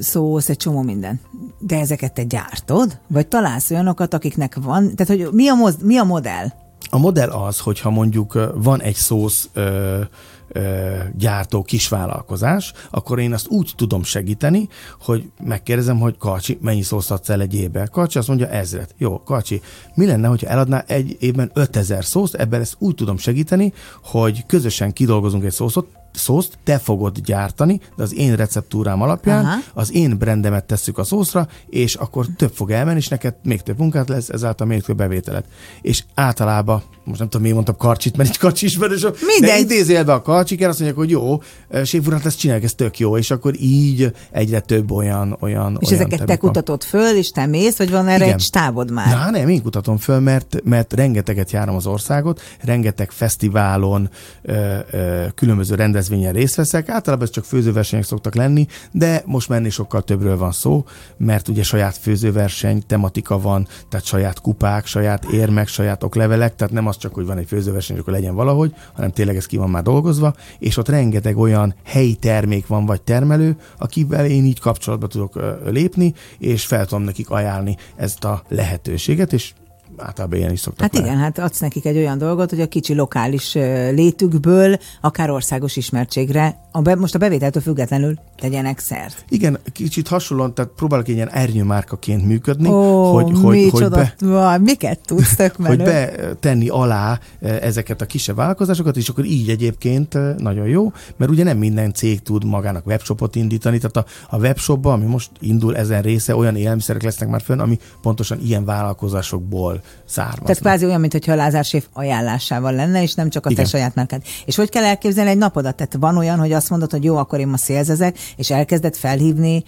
szósz, 0.00 0.48
egy 0.48 0.56
csomó 0.56 0.82
minden. 0.82 1.20
De 1.58 1.78
ezeket 1.78 2.12
te 2.12 2.22
gyártod? 2.22 3.00
Vagy 3.08 3.28
találsz 3.28 3.70
olyanokat, 3.70 4.14
akiknek 4.14 4.56
van? 4.62 4.94
Tehát, 4.94 5.12
hogy 5.12 5.32
mi 5.32 5.48
a, 5.48 5.54
moz, 5.54 5.76
mi 5.82 5.96
a 5.96 6.04
modell? 6.04 6.46
A 6.90 6.98
modell 6.98 7.30
az, 7.30 7.58
hogyha 7.58 7.90
mondjuk 7.90 8.52
van 8.54 8.82
egy 8.82 8.94
szósz 8.94 9.48
ö, 9.52 10.00
ö, 10.48 10.96
gyártó 11.16 11.62
kisvállalkozás, 11.62 12.72
akkor 12.90 13.18
én 13.18 13.32
azt 13.32 13.48
úgy 13.48 13.72
tudom 13.76 14.02
segíteni, 14.02 14.68
hogy 15.00 15.30
megkérdezem, 15.44 15.98
hogy 15.98 16.16
Karcsi, 16.18 16.58
mennyi 16.60 16.82
szószt 16.82 17.10
adsz 17.10 17.28
el 17.28 17.40
egy 17.40 17.54
évben? 17.54 17.88
Karcsi 17.92 18.18
azt 18.18 18.28
mondja 18.28 18.48
ezret. 18.48 18.94
Jó, 18.98 19.22
Karcsi, 19.22 19.60
mi 19.94 20.06
lenne, 20.06 20.28
hogyha 20.28 20.48
eladná 20.48 20.84
egy 20.86 21.16
évben 21.20 21.50
5000 21.54 22.04
szószt? 22.04 22.34
Ebben 22.34 22.60
ezt 22.60 22.76
úgy 22.78 22.94
tudom 22.94 23.16
segíteni, 23.16 23.72
hogy 24.02 24.46
közösen 24.46 24.92
kidolgozunk 24.92 25.44
egy 25.44 25.52
szószot, 25.52 25.86
szószt 26.14 26.58
te 26.64 26.78
fogod 26.78 27.18
gyártani, 27.18 27.80
de 27.96 28.02
az 28.02 28.14
én 28.14 28.36
receptúrám 28.36 29.02
alapján 29.02 29.44
Aha. 29.44 29.58
az 29.74 29.92
én 29.92 30.18
brandemet 30.18 30.64
tesszük 30.64 30.98
a 30.98 31.04
szószra, 31.04 31.48
és 31.66 31.94
akkor 31.94 32.26
több 32.36 32.52
fog 32.54 32.70
elmenni, 32.70 32.98
és 32.98 33.08
neked 33.08 33.34
még 33.42 33.62
több 33.62 33.78
munkát 33.78 34.08
lesz, 34.08 34.28
ezáltal 34.28 34.66
még 34.66 34.82
több 34.82 34.96
bevételet. 34.96 35.44
És 35.82 36.04
általában, 36.14 36.82
most 37.04 37.18
nem 37.18 37.28
tudom, 37.28 37.40
miért 37.40 37.54
mondtam 37.54 37.76
karcsit, 37.76 38.16
mert 38.16 38.28
egy 38.28 38.38
karcsi 38.38 38.66
ismerős, 38.66 39.06
de 39.40 39.58
idézélve 39.58 40.12
a 40.12 40.22
karcsik, 40.22 40.66
azt 40.66 40.78
mondják, 40.78 40.98
hogy 40.98 41.10
jó, 41.10 41.42
séf 41.84 42.06
urat, 42.06 42.26
ezt 42.26 42.38
csinálják, 42.38 42.64
ez 42.64 42.74
tök 42.74 42.98
jó, 42.98 43.16
és 43.16 43.30
akkor 43.30 43.54
így 43.60 44.12
egyre 44.30 44.60
több 44.60 44.90
olyan 44.90 45.36
olyan 45.40 45.78
És 45.80 45.90
olyan 45.90 46.00
ezeket 46.02 46.26
te 46.26 46.36
kutatod 46.36 46.82
föl, 46.82 47.16
és 47.16 47.30
te 47.30 47.46
mész, 47.46 47.76
vagy 47.76 47.90
van 47.90 48.08
erre 48.08 48.24
Igen. 48.24 48.34
egy 48.34 48.40
stábod 48.40 48.90
már? 48.90 49.08
Na, 49.08 49.30
nem, 49.30 49.48
én 49.48 49.62
kutatom 49.62 49.96
föl, 49.96 50.20
mert, 50.20 50.60
mert 50.64 50.92
rengeteget 50.92 51.50
járom 51.50 51.76
az 51.76 51.86
országot, 51.86 52.40
rengeteg 52.60 53.10
fesztiválon, 53.10 54.10
ö, 54.42 54.78
ö, 54.90 55.24
különböző 55.34 55.74
rendezvényen 55.74 56.03
rendezvényen 56.08 56.40
részt 56.40 56.54
veszek, 56.54 56.88
általában 56.88 57.26
ez 57.26 57.32
csak 57.32 57.44
főzőversenyek 57.44 58.04
szoktak 58.04 58.34
lenni, 58.34 58.66
de 58.92 59.22
most 59.26 59.48
menni 59.48 59.70
sokkal 59.70 60.02
többről 60.02 60.36
van 60.36 60.52
szó, 60.52 60.84
mert 61.16 61.48
ugye 61.48 61.62
saját 61.62 61.96
főzőverseny, 61.96 62.82
tematika 62.86 63.40
van, 63.40 63.66
tehát 63.88 64.06
saját 64.06 64.40
kupák, 64.40 64.86
saját 64.86 65.24
érmek, 65.24 65.68
saját 65.68 66.02
oklevelek, 66.02 66.54
tehát 66.54 66.72
nem 66.72 66.86
az 66.86 66.96
csak, 66.96 67.14
hogy 67.14 67.26
van 67.26 67.38
egy 67.38 67.46
főzőverseny, 67.46 67.98
akkor 67.98 68.12
legyen 68.12 68.34
valahogy, 68.34 68.74
hanem 68.94 69.10
tényleg 69.10 69.36
ez 69.36 69.46
ki 69.46 69.56
van 69.56 69.70
már 69.70 69.82
dolgozva, 69.82 70.34
és 70.58 70.76
ott 70.76 70.88
rengeteg 70.88 71.36
olyan 71.36 71.74
helyi 71.84 72.14
termék 72.14 72.66
van, 72.66 72.86
vagy 72.86 73.02
termelő, 73.02 73.56
akivel 73.78 74.26
én 74.26 74.44
így 74.44 74.60
kapcsolatba 74.60 75.06
tudok 75.06 75.40
lépni, 75.64 76.14
és 76.38 76.66
fel 76.66 76.86
tudom 76.86 77.04
nekik 77.04 77.30
ajánlani 77.30 77.76
ezt 77.96 78.24
a 78.24 78.42
lehetőséget, 78.48 79.32
és 79.32 79.52
általában 79.96 80.38
ilyen 80.38 80.52
is 80.52 80.60
szoktak 80.60 80.92
Hát 80.92 81.04
igen, 81.04 81.18
hát 81.18 81.38
adsz 81.38 81.60
nekik 81.60 81.86
egy 81.86 81.96
olyan 81.96 82.18
dolgot, 82.18 82.50
hogy 82.50 82.60
a 82.60 82.66
kicsi 82.66 82.94
lokális 82.94 83.52
létükből 83.90 84.78
akár 85.00 85.30
országos 85.30 85.76
ismertségre, 85.76 86.56
a 86.72 86.80
be, 86.80 86.94
most 86.94 87.14
a 87.14 87.18
bevételtől 87.18 87.62
függetlenül 87.62 88.18
tegyenek 88.36 88.78
szert. 88.78 89.24
Igen, 89.28 89.58
kicsit 89.72 90.08
hasonlóan, 90.08 90.54
tehát 90.54 90.70
próbálok 90.76 91.08
ilyen 91.08 91.30
ernyőmárkaként 91.30 92.26
működni, 92.26 92.68
Ó, 92.68 93.12
hogy, 93.12 93.38
hogy, 93.42 93.70
hogy 93.70 93.88
be, 93.88 94.14
van, 94.18 94.60
miket 94.60 95.00
tudsz 95.06 95.36
tök 95.36 95.56
Hogy 95.66 95.82
betenni 95.82 96.68
alá 96.68 97.20
ezeket 97.40 98.00
a 98.00 98.06
kisebb 98.06 98.36
vállalkozásokat, 98.36 98.96
és 98.96 99.08
akkor 99.08 99.24
így 99.24 99.48
egyébként 99.48 100.38
nagyon 100.38 100.66
jó, 100.66 100.92
mert 101.16 101.30
ugye 101.30 101.44
nem 101.44 101.58
minden 101.58 101.92
cég 101.92 102.22
tud 102.22 102.44
magának 102.44 102.86
webshopot 102.86 103.36
indítani, 103.36 103.78
tehát 103.78 103.96
a, 103.96 104.36
a 104.36 104.38
webshopban, 104.38 104.92
ami 104.92 105.04
most 105.04 105.30
indul 105.40 105.76
ezen 105.76 106.02
része, 106.02 106.36
olyan 106.36 106.56
élelmiszerek 106.56 107.02
lesznek 107.02 107.28
már 107.28 107.40
fönn, 107.40 107.60
ami 107.60 107.78
pontosan 108.02 108.38
ilyen 108.40 108.64
vállalkozásokból 108.64 109.82
származnak. 110.06 110.44
Tehát 110.44 110.60
kvázi 110.60 110.84
olyan, 110.84 111.00
mintha 111.00 111.32
a 111.32 111.36
Lázár 111.36 111.64
Séf 111.64 111.86
ajánlásával 111.92 112.72
lenne, 112.72 113.02
és 113.02 113.14
nem 113.14 113.30
csak 113.30 113.46
a 113.46 113.50
Igen. 113.50 113.64
te 113.64 113.70
saját 113.70 113.94
márkád. 113.94 114.22
És 114.44 114.56
hogy 114.56 114.68
kell 114.68 114.84
elképzelni 114.84 115.30
egy 115.30 115.38
napodat? 115.38 115.76
Tehát 115.76 115.96
van 115.98 116.16
olyan, 116.16 116.38
hogy 116.38 116.52
azt 116.52 116.70
mondod, 116.70 116.90
hogy 116.90 117.04
jó, 117.04 117.16
akkor 117.16 117.38
én 117.38 117.48
ma 117.48 117.56
szélzezek, 117.56 118.18
és 118.36 118.50
elkezded 118.50 118.96
felhívni 118.96 119.64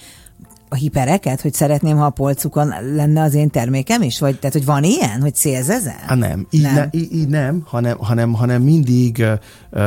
a 0.69 0.75
hipereket, 0.75 1.41
hogy 1.41 1.55
szeretném, 1.55 1.97
ha 1.97 2.05
a 2.05 2.11
polcukon 2.11 2.75
lenne 2.95 3.23
az 3.23 3.35
én 3.35 3.51
termékem 3.51 4.03
is? 4.03 4.19
Vagy 4.19 4.39
tehát, 4.39 4.53
hogy 4.53 4.65
van 4.65 4.85
ilyen, 4.85 5.21
hogy 5.21 5.35
szélzezel? 5.35 6.03
Hát 6.07 6.19
nem, 6.19 6.47
így 6.51 6.63
nem, 6.63 6.75
ne, 6.75 6.87
így, 6.91 7.13
így 7.13 7.29
nem 7.29 7.63
hanem, 7.65 7.97
hanem, 7.99 8.33
hanem 8.33 8.63
mindig 8.63 9.25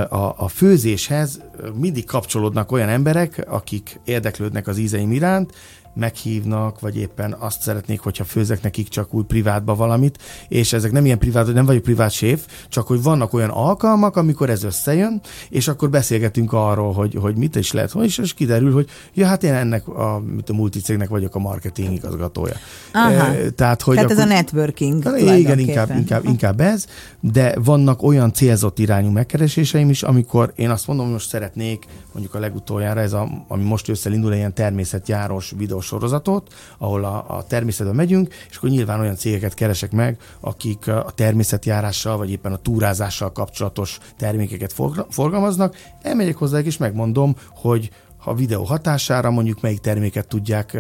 a, 0.09 0.33
a 0.37 0.47
főzéshez 0.47 1.39
mindig 1.79 2.05
kapcsolódnak 2.05 2.71
olyan 2.71 2.89
emberek, 2.89 3.45
akik 3.47 3.99
érdeklődnek 4.05 4.67
az 4.67 4.77
ízeim 4.77 5.11
iránt, 5.11 5.53
meghívnak, 5.93 6.79
vagy 6.79 6.97
éppen 6.97 7.35
azt 7.39 7.61
szeretnék, 7.61 7.99
hogyha 7.99 8.23
főzek 8.23 8.61
nekik 8.61 8.87
csak 8.87 9.13
úgy 9.13 9.25
privátba 9.25 9.75
valamit, 9.75 10.17
és 10.47 10.73
ezek 10.73 10.91
nem 10.91 11.05
ilyen 11.05 11.19
privát, 11.19 11.53
nem 11.53 11.65
vagyok 11.65 11.83
privát 11.83 12.11
séf, 12.11 12.45
csak 12.69 12.87
hogy 12.87 13.01
vannak 13.01 13.33
olyan 13.33 13.49
alkalmak, 13.49 14.15
amikor 14.15 14.49
ez 14.49 14.63
összejön, 14.63 15.21
és 15.49 15.67
akkor 15.67 15.89
beszélgetünk 15.89 16.53
arról, 16.53 16.93
hogy, 16.93 17.15
hogy 17.15 17.35
mit 17.35 17.55
is 17.55 17.71
lehet, 17.71 17.95
és, 18.01 18.17
és 18.17 18.33
kiderül, 18.33 18.73
hogy 18.73 18.89
ja, 19.13 19.25
hát 19.25 19.43
én 19.43 19.53
ennek 19.53 19.87
a, 19.87 20.19
mit 20.35 20.49
a 20.49 20.53
multicégnek 20.53 21.09
vagyok 21.09 21.35
a 21.35 21.39
marketing 21.39 21.93
igazgatója. 21.93 22.55
Aha. 22.93 23.09
E, 23.09 23.49
tehát, 23.49 23.81
hogy 23.81 23.95
tehát 23.95 24.11
akkor, 24.11 24.23
ez 24.23 24.29
a 24.29 24.33
networking. 24.33 25.03
Igen, 25.17 25.59
inkább, 25.59 25.89
inkább, 25.95 26.25
inkább 26.25 26.59
ez, 26.59 26.85
de 27.19 27.55
vannak 27.63 28.03
olyan 28.03 28.33
célzott 28.33 28.79
irányú 28.79 29.09
megkereséseim 29.09 29.89
is, 29.89 30.03
amikor 30.03 30.53
én 30.55 30.69
azt 30.69 30.87
mondom, 30.87 31.05
hogy 31.05 31.13
most 31.13 31.29
szeretnék, 31.29 31.85
mondjuk 32.11 32.35
a 32.35 32.39
legutoljára, 32.39 32.99
ez 32.99 33.13
a, 33.13 33.45
ami 33.47 33.63
most 33.63 33.89
össze 33.89 34.09
indul, 34.09 34.31
egy 34.31 34.37
ilyen 34.37 34.53
természetjáros 34.53 35.53
videós 35.57 35.78
sorozatot, 35.81 36.53
ahol 36.77 37.03
a, 37.03 37.25
a 37.27 37.43
természetbe 37.43 37.93
megyünk, 37.93 38.33
és 38.49 38.55
akkor 38.55 38.69
nyilván 38.69 38.99
olyan 38.99 39.15
cégeket 39.15 39.53
keresek 39.53 39.91
meg, 39.91 40.17
akik 40.39 40.87
a 40.87 41.11
természetjárással, 41.15 42.17
vagy 42.17 42.31
éppen 42.31 42.53
a 42.53 42.57
túrázással 42.57 43.31
kapcsolatos 43.31 43.99
termékeket 44.17 44.73
forgalmaznak. 45.09 45.75
Elmegyek 46.01 46.35
hozzájuk, 46.35 46.67
és 46.67 46.77
megmondom, 46.77 47.35
hogy 47.49 47.89
a 48.29 48.33
videó 48.33 48.63
hatására 48.63 49.31
mondjuk 49.31 49.61
melyik 49.61 49.79
terméket 49.79 50.27
tudják 50.27 50.77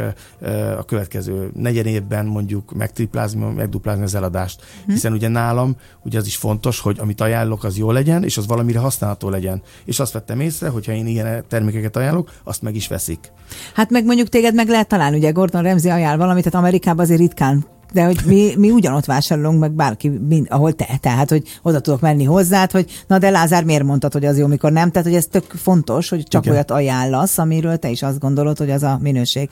a 0.77 0.85
következő 0.85 1.51
negyed 1.53 1.85
évben 1.85 2.25
mondjuk 2.25 2.73
megtriplázni, 2.73 3.53
megduplázni 3.55 4.03
az 4.03 4.15
eladást. 4.15 4.61
Hm. 4.85 4.91
Hiszen 4.91 5.13
ugye 5.13 5.27
nálam 5.27 5.75
ugye 6.03 6.17
az 6.17 6.25
is 6.25 6.35
fontos, 6.35 6.79
hogy 6.79 6.99
amit 6.99 7.21
ajánlok, 7.21 7.63
az 7.63 7.77
jó 7.77 7.91
legyen, 7.91 8.23
és 8.23 8.37
az 8.37 8.47
valamire 8.47 8.79
használható 8.79 9.29
legyen. 9.29 9.61
És 9.85 9.99
azt 9.99 10.13
vettem 10.13 10.39
észre, 10.39 10.69
hogyha 10.69 10.91
én 10.91 11.07
ilyen 11.07 11.43
termékeket 11.47 11.95
ajánlok, 11.95 12.31
azt 12.43 12.61
meg 12.61 12.75
is 12.75 12.87
veszik. 12.87 13.31
Hát 13.73 13.89
meg 13.89 14.05
mondjuk 14.05 14.29
téged 14.29 14.55
meg 14.55 14.67
lehet 14.67 14.87
találni, 14.87 15.17
ugye 15.17 15.31
Gordon 15.31 15.63
Ramsay 15.63 15.91
ajánl 15.91 16.17
valamit, 16.17 16.43
tehát 16.43 16.59
Amerikában 16.59 17.03
azért 17.03 17.19
ritkán 17.19 17.65
de 17.93 18.03
hogy 18.03 18.19
mi, 18.25 18.53
mi 18.57 18.71
ugyanott 18.71 19.05
vásárolunk, 19.05 19.59
meg 19.59 19.71
bárki, 19.71 20.07
mind, 20.07 20.47
ahol 20.49 20.73
te, 20.73 20.87
tehát, 21.01 21.29
hogy 21.29 21.43
oda 21.61 21.79
tudok 21.79 22.01
menni 22.01 22.23
hozzád, 22.23 22.71
hogy 22.71 23.03
na 23.07 23.17
de 23.17 23.29
Lázár 23.29 23.63
miért 23.63 23.83
mondtad, 23.83 24.13
hogy 24.13 24.25
az 24.25 24.37
jó, 24.37 24.47
mikor 24.47 24.71
nem, 24.71 24.91
tehát, 24.91 25.07
hogy 25.07 25.17
ez 25.17 25.25
tök 25.31 25.43
fontos, 25.43 26.09
hogy 26.09 26.23
csak 26.23 26.41
Igen. 26.41 26.53
olyat 26.53 26.71
ajánlasz, 26.71 27.37
amiről 27.37 27.77
te 27.77 27.89
is 27.89 28.03
azt 28.03 28.19
gondolod, 28.19 28.57
hogy 28.57 28.71
az 28.71 28.83
a 28.83 28.97
minőség. 29.01 29.49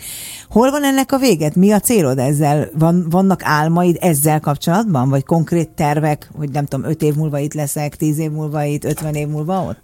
Hol 0.49 0.71
van 0.71 0.83
ennek 0.83 1.11
a 1.11 1.17
véget? 1.17 1.55
Mi 1.55 1.71
a 1.71 1.79
célod 1.79 2.17
ezzel? 2.17 2.69
Van, 2.77 3.05
vannak 3.09 3.41
álmaid 3.43 3.97
ezzel 4.01 4.39
kapcsolatban, 4.39 5.09
vagy 5.09 5.23
konkrét 5.23 5.69
tervek, 5.69 6.29
hogy 6.37 6.49
nem 6.49 6.65
tudom, 6.65 6.89
öt 6.89 7.01
év 7.01 7.15
múlva 7.15 7.37
itt 7.37 7.53
leszek, 7.53 7.95
tíz 7.95 8.17
év 8.17 8.31
múlva 8.31 8.63
itt, 8.63 8.83
ötven 8.83 9.13
év 9.13 9.27
múlva 9.27 9.61
ott? 9.61 9.79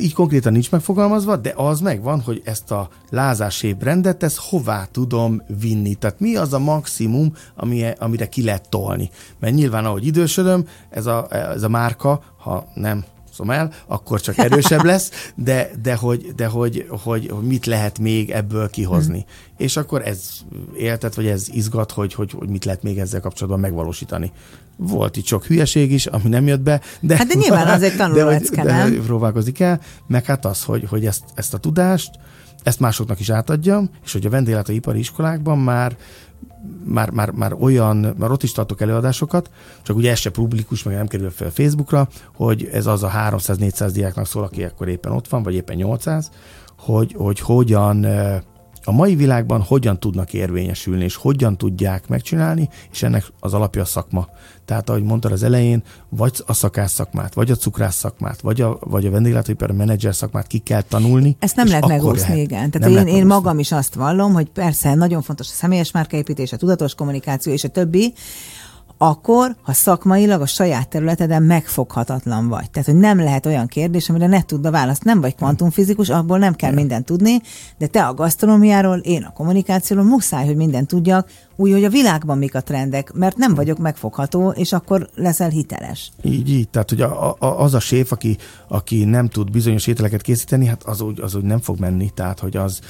Így 0.00 0.14
konkrétan 0.14 0.52
nincs 0.52 0.70
megfogalmazva, 0.70 1.36
de 1.36 1.52
az 1.56 1.80
megvan, 1.80 2.20
hogy 2.20 2.42
ezt 2.44 2.70
a 2.70 2.88
lázásép 3.10 3.82
rendet, 3.82 4.22
ezt 4.22 4.38
hová 4.38 4.84
tudom 4.84 5.42
vinni. 5.60 5.94
Tehát 5.94 6.20
mi 6.20 6.36
az 6.36 6.52
a 6.52 6.58
maximum, 6.58 7.32
amire, 7.56 7.96
amire 7.98 8.26
ki 8.26 8.44
lehet 8.44 8.68
tolni. 8.68 9.10
Mert 9.40 9.54
nyilván, 9.54 9.84
ahogy 9.84 10.06
idősödöm, 10.06 10.66
ez 10.90 11.06
a, 11.06 11.26
ez 11.30 11.62
a 11.62 11.68
márka, 11.68 12.20
ha 12.36 12.66
nem 12.74 13.04
szom 13.38 13.50
el, 13.50 13.72
akkor 13.86 14.20
csak 14.20 14.38
erősebb 14.38 14.84
lesz, 14.84 15.30
de, 15.34 15.70
de, 15.82 15.94
hogy, 15.94 16.32
de 16.36 16.46
hogy, 16.46 16.86
hogy, 17.02 17.28
hogy 17.30 17.46
mit 17.46 17.66
lehet 17.66 17.98
még 17.98 18.30
ebből 18.30 18.70
kihozni. 18.70 19.18
Mm. 19.18 19.56
És 19.56 19.76
akkor 19.76 20.06
ez 20.06 20.28
éltet, 20.76 21.14
vagy 21.14 21.26
ez 21.26 21.46
izgat, 21.48 21.92
hogy, 21.92 22.14
hogy, 22.14 22.32
hogy 22.32 22.48
mit 22.48 22.64
lehet 22.64 22.82
még 22.82 22.98
ezzel 22.98 23.20
kapcsolatban 23.20 23.60
megvalósítani. 23.60 24.32
Volt 24.76 25.16
itt 25.16 25.26
sok 25.26 25.44
hülyeség 25.44 25.92
is, 25.92 26.06
ami 26.06 26.28
nem 26.28 26.46
jött 26.46 26.60
be. 26.60 26.80
De, 27.00 27.16
hát 27.16 27.26
de 27.26 27.34
nyilván 27.34 27.66
azért 27.76 27.96
tanulóecke, 27.96 28.62
nem? 28.62 28.90
De 28.90 29.00
próbálkozni 29.00 29.52
kell, 29.52 29.80
meg 30.06 30.24
hát 30.24 30.44
az, 30.44 30.62
hogy, 30.62 30.84
hogy 30.88 31.06
ezt, 31.06 31.22
ezt 31.34 31.54
a 31.54 31.58
tudást, 31.58 32.10
ezt 32.62 32.80
másoknak 32.80 33.20
is 33.20 33.30
átadjam, 33.30 33.90
és 34.04 34.12
hogy 34.12 34.26
a 34.26 34.30
vendéglátóipari 34.30 34.98
iskolákban 34.98 35.58
már 35.58 35.96
már, 36.84 37.10
már, 37.10 37.30
már 37.30 37.52
olyan, 37.60 38.14
már 38.18 38.30
ott 38.30 38.42
is 38.42 38.52
tartok 38.52 38.80
előadásokat, 38.80 39.50
csak 39.82 39.96
ugye 39.96 40.10
ez 40.10 40.18
se 40.18 40.30
publikus, 40.30 40.82
meg 40.82 40.94
nem 40.94 41.06
kerül 41.06 41.30
fel 41.30 41.50
Facebookra, 41.50 42.08
hogy 42.34 42.68
ez 42.72 42.86
az 42.86 43.02
a 43.02 43.10
300-400 43.10 43.90
diáknak 43.92 44.26
szól, 44.26 44.42
aki 44.42 44.64
akkor 44.64 44.88
éppen 44.88 45.12
ott 45.12 45.28
van, 45.28 45.42
vagy 45.42 45.54
éppen 45.54 45.76
800, 45.76 46.30
hogy, 46.78 47.14
hogy 47.16 47.40
hogyan 47.40 48.06
a 48.88 48.92
mai 48.92 49.14
világban 49.14 49.62
hogyan 49.62 49.98
tudnak 49.98 50.32
érvényesülni, 50.32 51.04
és 51.04 51.14
hogyan 51.14 51.56
tudják 51.56 52.08
megcsinálni, 52.08 52.68
és 52.92 53.02
ennek 53.02 53.24
az 53.40 53.54
alapja 53.54 53.82
a 53.82 53.84
szakma. 53.84 54.28
Tehát, 54.64 54.88
ahogy 54.88 55.02
mondtad 55.02 55.32
az 55.32 55.42
elején, 55.42 55.82
vagy 56.08 56.42
a 56.46 56.52
szakász 56.52 56.92
szakmát, 56.92 57.34
vagy 57.34 57.50
a 57.50 57.54
cukrász 57.54 57.96
szakmát, 57.96 58.40
vagy 58.40 58.60
a, 58.60 58.78
vagy 58.80 59.06
a 59.06 59.10
vendéglátóipar 59.10 59.70
menedzser 59.70 60.14
szakmát 60.14 60.46
ki 60.46 60.58
kell 60.58 60.82
tanulni. 60.82 61.36
Ezt 61.38 61.56
nem 61.56 61.66
lehet 61.66 61.86
megúszni, 61.86 62.40
igen. 62.40 62.70
Tehát 62.70 62.90
én, 62.90 63.06
én 63.06 63.26
magam 63.26 63.58
is 63.58 63.72
azt 63.72 63.94
vallom, 63.94 64.32
hogy 64.32 64.50
persze 64.50 64.94
nagyon 64.94 65.22
fontos 65.22 65.48
a 65.48 65.54
személyes 65.54 65.90
márkaépítés, 65.90 66.52
a 66.52 66.56
tudatos 66.56 66.94
kommunikáció 66.94 67.52
és 67.52 67.64
a 67.64 67.68
többi, 67.68 68.14
akkor, 68.98 69.56
ha 69.62 69.72
szakmailag 69.72 70.40
a 70.40 70.46
saját 70.46 70.88
területeden 70.88 71.42
megfoghatatlan 71.42 72.48
vagy. 72.48 72.70
Tehát, 72.70 72.88
hogy 72.88 72.98
nem 72.98 73.18
lehet 73.18 73.46
olyan 73.46 73.66
kérdés, 73.66 74.08
amire 74.08 74.26
ne 74.26 74.42
tudna 74.42 74.70
választ. 74.70 75.04
Nem 75.04 75.20
vagy 75.20 75.34
kvantumfizikus, 75.34 76.08
abból 76.08 76.38
nem 76.38 76.54
kell 76.54 76.72
mindent 76.72 77.04
tudni, 77.04 77.40
de 77.78 77.86
te 77.86 78.06
a 78.06 78.14
gasztronómiáról, 78.14 78.98
én 78.98 79.22
a 79.22 79.32
kommunikációról 79.32 80.04
muszáj, 80.04 80.46
hogy 80.46 80.56
mindent 80.56 80.88
tudjak, 80.88 81.28
úgy, 81.60 81.72
hogy 81.72 81.84
a 81.84 81.88
világban 81.88 82.38
mik 82.38 82.54
a 82.54 82.62
trendek, 82.62 83.12
mert 83.12 83.36
nem 83.36 83.54
vagyok 83.54 83.78
megfogható, 83.78 84.50
és 84.50 84.72
akkor 84.72 85.08
leszel 85.14 85.48
hiteles. 85.48 86.10
Így, 86.22 86.50
így. 86.50 86.68
Tehát, 86.68 86.88
hogy 86.88 87.00
a, 87.00 87.30
a, 87.38 87.60
az 87.60 87.74
a 87.74 87.80
séf, 87.80 88.12
aki, 88.12 88.36
aki 88.68 89.04
nem 89.04 89.28
tud 89.28 89.50
bizonyos 89.50 89.86
ételeket 89.86 90.22
készíteni, 90.22 90.66
hát 90.66 90.82
az 90.82 91.00
úgy, 91.00 91.20
az 91.20 91.34
úgy 91.34 91.42
nem 91.42 91.60
fog 91.60 91.78
menni. 91.78 92.10
Tehát, 92.14 92.38
hogy 92.38 92.56
az 92.56 92.80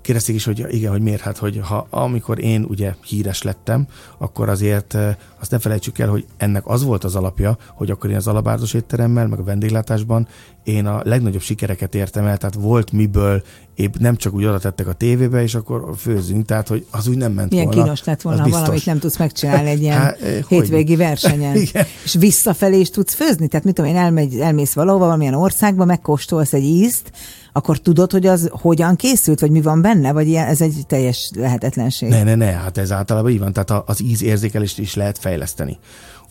kérdezték 0.00 0.34
is, 0.34 0.44
hogy 0.44 0.66
igen, 0.70 0.90
hogy 0.90 1.02
miért, 1.02 1.20
hát, 1.20 1.36
hogy 1.38 1.60
ha 1.62 1.86
amikor 1.90 2.42
én 2.42 2.66
ugye 2.68 2.94
híres 3.04 3.42
lettem, 3.42 3.86
akkor 4.18 4.48
azért 4.48 4.96
azt 5.40 5.50
ne 5.50 5.58
felejtsük 5.58 5.98
el, 5.98 6.08
hogy 6.08 6.26
ennek 6.36 6.62
az 6.66 6.82
volt 6.84 7.04
az 7.04 7.16
alapja, 7.16 7.56
hogy 7.74 7.90
akkor 7.90 8.10
én 8.10 8.16
az 8.16 8.26
alabárdos 8.26 8.74
étteremmel, 8.74 9.26
meg 9.26 9.38
a 9.38 9.44
vendéglátásban 9.44 10.28
én 10.66 10.86
a 10.86 11.00
legnagyobb 11.04 11.40
sikereket 11.40 11.94
értem 11.94 12.26
el, 12.26 12.36
tehát 12.36 12.54
volt 12.54 12.92
miből, 12.92 13.42
épp 13.74 13.94
nem 13.98 14.16
csak 14.16 14.34
úgy 14.34 14.44
oda 14.44 14.58
tettek 14.58 14.86
a 14.86 14.92
tévébe, 14.92 15.42
és 15.42 15.54
akkor 15.54 15.94
főzünk, 15.96 16.46
tehát 16.46 16.68
hogy 16.68 16.86
az 16.90 17.06
úgy 17.06 17.16
nem 17.16 17.32
ment 17.32 17.50
Milyen 17.50 17.66
volna. 17.66 17.82
kínos 17.82 18.04
lett 18.04 18.22
volna, 18.22 18.48
valamit 18.48 18.86
nem 18.86 18.98
tudsz 18.98 19.18
megcsinálni 19.18 19.70
egy 19.70 19.80
ilyen 19.80 19.98
Há, 20.00 20.14
hétvégi 20.48 20.94
hogy? 20.94 20.96
versenyen. 20.96 21.56
Igen. 21.66 21.86
És 22.04 22.14
visszafelé 22.18 22.78
is 22.78 22.90
tudsz 22.90 23.14
főzni, 23.14 23.48
tehát 23.48 23.64
mit 23.64 23.74
tudom 23.74 23.90
én, 23.90 23.96
elmegy, 23.96 24.38
elmész 24.38 24.72
valahova, 24.72 25.04
valamilyen 25.04 25.34
országba, 25.34 25.84
megkóstolsz 25.84 26.52
egy 26.52 26.64
ízt, 26.64 27.10
akkor 27.56 27.78
tudod, 27.78 28.12
hogy 28.12 28.26
az 28.26 28.48
hogyan 28.52 28.96
készült, 28.96 29.40
vagy 29.40 29.50
mi 29.50 29.62
van 29.62 29.80
benne, 29.80 30.12
vagy 30.12 30.28
ilyen, 30.28 30.46
ez 30.46 30.60
egy 30.60 30.84
teljes 30.86 31.30
lehetetlenség? 31.34 32.08
Ne, 32.08 32.22
ne, 32.22 32.34
ne, 32.34 32.50
hát 32.50 32.78
ez 32.78 32.92
általában 32.92 33.30
így 33.30 33.38
van, 33.38 33.52
tehát 33.52 33.88
az 33.88 34.02
ízérzékelést 34.02 34.78
is 34.78 34.94
lehet 34.94 35.18
fejleszteni. 35.18 35.78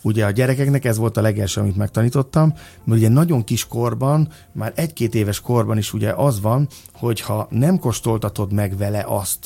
Ugye 0.02 0.24
a 0.24 0.30
gyerekeknek 0.30 0.84
ez 0.84 0.96
volt 0.96 1.16
a 1.16 1.20
legelső, 1.20 1.60
amit 1.60 1.76
megtanítottam, 1.76 2.54
mert 2.84 3.00
ugye 3.00 3.08
nagyon 3.08 3.44
kis 3.44 3.66
korban, 3.66 4.28
már 4.52 4.72
egy-két 4.74 5.14
éves 5.14 5.40
korban 5.40 5.78
is 5.78 5.92
ugye 5.92 6.12
az 6.12 6.40
van, 6.40 6.68
hogy 6.92 7.20
ha 7.20 7.46
nem 7.50 7.78
kóstoltatod 7.78 8.52
meg 8.52 8.76
vele 8.76 9.04
azt, 9.08 9.38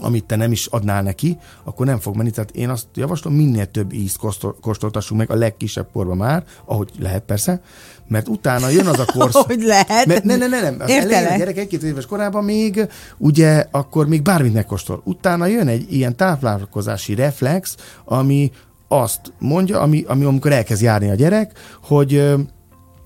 amit 0.00 0.24
te 0.24 0.36
nem 0.36 0.52
is 0.52 0.66
adnál 0.66 1.02
neki, 1.02 1.38
akkor 1.64 1.86
nem 1.86 1.98
fog 1.98 2.16
menni. 2.16 2.30
Tehát 2.30 2.50
én 2.50 2.68
azt 2.68 2.86
javaslom, 2.94 3.34
minél 3.34 3.70
több 3.70 3.92
ízt 3.92 4.18
kóstoltassunk 4.60 5.20
meg 5.20 5.30
a 5.30 5.34
legkisebb 5.34 5.88
korban 5.92 6.16
már, 6.16 6.44
ahogy 6.64 6.90
lehet 6.98 7.22
persze, 7.22 7.60
mert 8.08 8.28
utána 8.28 8.68
jön 8.68 8.86
az 8.86 8.98
a 8.98 9.04
korszak. 9.04 9.46
hogy 9.52 9.62
lehet? 9.62 10.06
Mert 10.06 10.24
ne, 10.24 10.36
ne, 10.36 10.46
ne, 10.46 10.60
nem. 10.60 10.76
Az 10.78 10.90
elején 10.90 11.32
a 11.32 11.36
gyerek 11.36 11.58
egy-két 11.58 11.82
éves 11.82 12.06
korában 12.06 12.44
még, 12.44 12.88
ugye, 13.16 13.64
akkor 13.70 14.08
még 14.08 14.22
bármit 14.22 14.52
megkóstol. 14.52 15.02
Utána 15.04 15.46
jön 15.46 15.68
egy 15.68 15.92
ilyen 15.92 16.16
táplálkozási 16.16 17.14
reflex, 17.14 17.76
ami 18.04 18.50
azt 18.88 19.20
mondja, 19.38 19.80
ami, 19.80 20.04
ami 20.06 20.24
amikor 20.24 20.52
elkezd 20.52 20.82
járni 20.82 21.10
a 21.10 21.14
gyerek, 21.14 21.52
hogy 21.82 22.34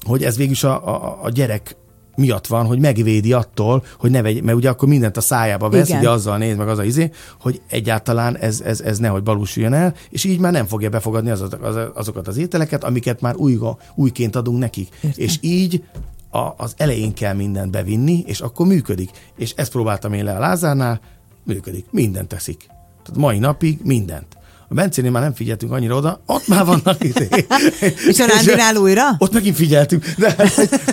hogy 0.06 0.22
ez 0.22 0.36
végülis 0.36 0.64
a, 0.64 0.88
a, 0.88 1.18
a 1.22 1.30
gyerek 1.30 1.76
miatt 2.16 2.46
van, 2.46 2.66
hogy 2.66 2.78
megvédi 2.78 3.32
attól, 3.32 3.84
hogy 3.98 4.10
ne 4.10 4.22
vegy, 4.22 4.42
mert 4.42 4.56
ugye 4.56 4.68
akkor 4.68 4.88
mindent 4.88 5.16
a 5.16 5.20
szájába 5.20 5.68
vesz, 5.68 5.88
Igen. 5.88 6.00
ugye 6.00 6.10
azzal 6.10 6.38
néz 6.38 6.56
meg 6.56 6.68
az 6.68 6.78
a 6.78 6.84
izé, 6.84 7.10
hogy 7.40 7.60
egyáltalán 7.68 8.36
ez, 8.36 8.60
ez, 8.60 8.80
ez 8.80 8.98
nehogy 8.98 9.22
balúsuljon 9.22 9.72
el, 9.72 9.94
és 10.10 10.24
így 10.24 10.38
már 10.38 10.52
nem 10.52 10.66
fogja 10.66 10.88
befogadni 10.88 11.30
az, 11.30 11.40
az, 11.40 11.76
azokat 11.94 12.28
az 12.28 12.36
ételeket, 12.36 12.84
amiket 12.84 13.20
már 13.20 13.36
új, 13.36 13.58
újként 13.94 14.36
adunk 14.36 14.58
nekik. 14.58 14.88
Értem. 15.00 15.24
És 15.24 15.38
így 15.40 15.84
a, 16.30 16.54
az 16.56 16.74
elején 16.76 17.14
kell 17.14 17.34
mindent 17.34 17.70
bevinni, 17.70 18.22
és 18.26 18.40
akkor 18.40 18.66
működik. 18.66 19.10
És 19.36 19.52
ezt 19.56 19.70
próbáltam 19.70 20.12
én 20.12 20.24
le 20.24 20.36
a 20.36 20.38
Lázárnál, 20.38 21.00
működik. 21.44 21.86
Mindent 21.90 22.28
teszik. 22.28 22.66
Tehát 23.02 23.20
mai 23.20 23.38
napig 23.38 23.80
mindent. 23.82 24.36
A 24.72 24.74
Bencénél 24.74 25.10
már 25.10 25.22
nem 25.22 25.34
figyeltünk 25.34 25.72
annyira 25.72 25.96
oda, 25.96 26.22
ott 26.26 26.48
már 26.48 26.64
vannak 26.64 27.04
izé. 27.14 27.28
és 28.08 28.20
a 28.20 28.26
Rándinál 28.26 28.76
újra? 28.76 29.02
Ott 29.18 29.32
megint 29.32 29.56
figyeltünk. 29.56 30.04
De, 30.18 30.36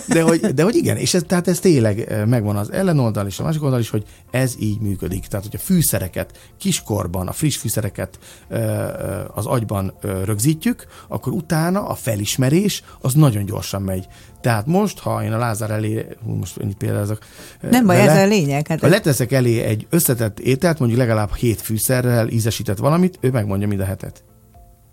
de, 0.07 0.21
hogy, 0.21 0.39
de 0.39 0.63
hogy 0.63 0.75
igen, 0.75 0.97
és 0.97 1.13
ez, 1.13 1.21
tehát 1.27 1.47
ez 1.47 1.59
tényleg 1.59 1.99
eh, 1.99 2.25
megvan 2.25 2.55
az 2.55 2.71
ellenoldal 2.71 3.27
és 3.27 3.39
a 3.39 3.43
másik 3.43 3.63
oldal 3.63 3.79
is, 3.79 3.89
hogy 3.89 4.03
ez 4.31 4.53
így 4.59 4.79
működik. 4.79 5.25
Tehát, 5.25 5.45
hogy 5.45 5.55
a 5.55 5.63
fűszereket 5.63 6.37
kiskorban, 6.57 7.27
a 7.27 7.31
friss 7.31 7.57
fűszereket 7.57 8.19
eh, 8.49 8.59
eh, 8.59 9.37
az 9.37 9.45
agyban 9.45 9.93
rögzítjük, 10.25 10.85
akkor 11.07 11.33
utána 11.33 11.87
a 11.87 11.95
felismerés 11.95 12.83
az 13.01 13.13
nagyon 13.13 13.45
gyorsan 13.45 13.81
megy. 13.81 14.07
Tehát 14.41 14.65
most, 14.65 14.99
ha 14.99 15.23
én 15.23 15.33
a 15.33 15.37
Lázár 15.37 15.71
elé, 15.71 16.05
most 16.23 16.57
ennyit 16.57 16.77
példázok. 16.77 17.17
Nem 17.69 17.85
baj, 17.85 18.01
ez 18.01 18.17
a 18.17 18.25
lényeg. 18.25 18.67
Hát 18.67 18.79
ha 18.79 18.87
leteszek 18.87 19.31
elé 19.31 19.59
egy 19.61 19.87
összetett 19.89 20.39
ételt, 20.39 20.79
mondjuk 20.79 20.99
legalább 20.99 21.35
hét 21.35 21.61
fűszerrel 21.61 22.27
ízesített 22.27 22.77
valamit, 22.77 23.17
ő 23.21 23.31
megmondja 23.31 23.67
mind 23.69 23.81
a 23.81 23.85
hetet. 23.85 24.23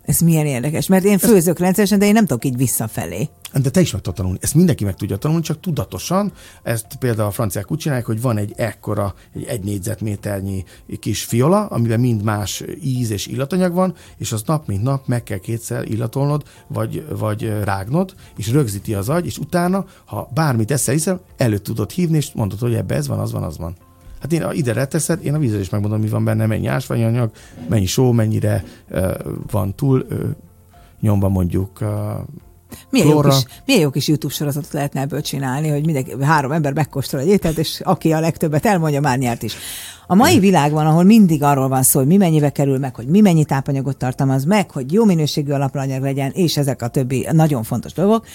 Ez 0.07 0.19
milyen 0.19 0.45
érdekes, 0.45 0.87
mert 0.87 1.03
én 1.03 1.17
főzök 1.17 1.59
rendszeresen, 1.59 1.99
de 1.99 2.05
én 2.05 2.13
nem 2.13 2.25
tudok 2.25 2.45
így 2.45 2.57
visszafelé. 2.57 3.29
De 3.53 3.69
te 3.69 3.81
is 3.81 3.91
meg 3.91 4.01
tudod 4.01 4.17
tanulni. 4.17 4.37
Ezt 4.41 4.55
mindenki 4.55 4.83
meg 4.83 4.95
tudja 4.95 5.17
tanulni, 5.17 5.43
csak 5.43 5.59
tudatosan. 5.59 6.31
Ezt 6.63 6.85
például 6.99 7.27
a 7.27 7.31
franciák 7.31 7.71
úgy 7.71 7.77
csinálják, 7.77 8.05
hogy 8.05 8.21
van 8.21 8.37
egy 8.37 8.53
ekkora, 8.55 9.13
egy 9.33 9.43
egy 9.43 9.63
négyzetméternyi 9.63 10.63
kis 10.99 11.23
fiola, 11.23 11.65
amiben 11.65 11.99
mind 11.99 12.23
más 12.23 12.63
íz 12.83 13.09
és 13.09 13.27
illatanyag 13.27 13.73
van, 13.73 13.93
és 14.17 14.31
az 14.31 14.43
nap 14.45 14.67
mint 14.67 14.83
nap 14.83 15.07
meg 15.07 15.23
kell 15.23 15.37
kétszer 15.37 15.91
illatolnod, 15.91 16.43
vagy, 16.67 17.05
vagy 17.17 17.53
rágnod, 17.63 18.13
és 18.37 18.51
rögzíti 18.51 18.93
az 18.93 19.09
agy, 19.09 19.25
és 19.25 19.37
utána, 19.37 19.85
ha 20.05 20.29
bármit 20.33 20.71
eszel, 20.71 20.93
hiszel, 20.93 21.21
előtt 21.37 21.63
tudod 21.63 21.91
hívni, 21.91 22.17
és 22.17 22.31
mondod, 22.33 22.59
hogy 22.59 22.73
ebbe 22.73 22.95
ez 22.95 23.07
van, 23.07 23.19
az 23.19 23.31
van, 23.31 23.43
az 23.43 23.57
van. 23.57 23.75
Hát 24.21 24.33
én 24.33 24.45
ide 24.51 24.73
reteszed, 24.73 25.25
én 25.25 25.33
a 25.33 25.37
vízzel 25.37 25.59
is 25.59 25.69
megmondom, 25.69 25.99
mi 25.99 26.07
van 26.07 26.23
benne, 26.23 26.45
mennyi 26.45 26.67
ásványanyag, 26.67 27.31
mennyi 27.69 27.85
só, 27.85 28.11
mennyire 28.11 28.63
uh, 28.89 29.11
van 29.51 29.75
túl 29.75 30.05
uh, 30.09 30.19
nyomva 31.01 31.29
mondjuk 31.29 31.81
uh, 31.81 31.87
milyen 32.89 33.07
jó, 33.07 33.19
kis, 33.19 33.45
milyen 33.65 33.81
jó 33.81 33.89
kis 33.89 34.07
YouTube 34.07 34.33
sorozatot 34.33 34.71
lehetne 34.71 35.01
ebből 35.01 35.21
csinálni, 35.21 35.69
hogy 35.69 35.85
mindenki, 35.85 36.13
három 36.21 36.51
ember 36.51 36.73
megkóstol 36.73 37.19
egy 37.19 37.27
ételt, 37.27 37.57
és 37.57 37.81
aki 37.83 38.11
a 38.11 38.19
legtöbbet 38.19 38.65
elmondja, 38.65 39.01
már 39.01 39.17
nyert 39.17 39.43
is. 39.43 39.55
A 40.07 40.15
mai 40.15 40.39
világban, 40.39 40.85
ahol 40.85 41.03
mindig 41.03 41.43
arról 41.43 41.67
van 41.67 41.83
szó, 41.83 41.99
hogy 41.99 42.07
mi 42.07 42.17
mennyibe 42.17 42.49
kerül 42.49 42.77
meg, 42.77 42.95
hogy 42.95 43.07
mi 43.07 43.21
mennyi 43.21 43.45
tápanyagot 43.45 43.97
tartalmaz 43.97 44.43
meg, 44.43 44.71
hogy 44.71 44.93
jó 44.93 45.05
minőségű 45.05 45.51
alapanyag 45.51 46.01
legyen, 46.01 46.31
és 46.31 46.57
ezek 46.57 46.81
a 46.81 46.87
többi 46.87 47.27
nagyon 47.31 47.63
fontos 47.63 47.93
dolgok, 47.93 48.25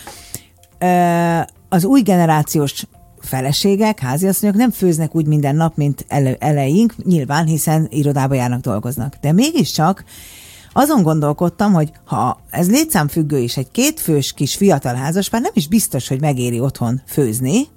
az 1.68 1.85
új 1.85 2.01
generációs 2.01 2.87
feleségek, 3.23 4.01
háziasszonyok 4.01 4.55
nem 4.55 4.70
főznek 4.70 5.14
úgy 5.14 5.27
minden 5.27 5.57
nap, 5.57 5.77
mint 5.77 6.05
ele- 6.09 6.43
eleink, 6.43 6.95
nyilván, 7.05 7.47
hiszen 7.47 7.87
irodába 7.91 8.35
járnak, 8.35 8.61
dolgoznak. 8.61 9.16
De 9.20 9.33
mégiscsak 9.33 10.05
azon 10.73 11.03
gondolkodtam, 11.03 11.73
hogy 11.73 11.93
ha 12.05 12.41
ez 12.51 12.70
létszámfüggő 12.70 13.39
is, 13.39 13.57
egy 13.57 13.70
kétfős 13.70 14.33
kis 14.33 14.55
fiatal 14.57 14.95
házaspár 14.95 15.41
nem 15.41 15.53
is 15.55 15.68
biztos, 15.68 16.09
hogy 16.09 16.20
megéri 16.20 16.61
otthon 16.61 17.03
főzni, 17.07 17.68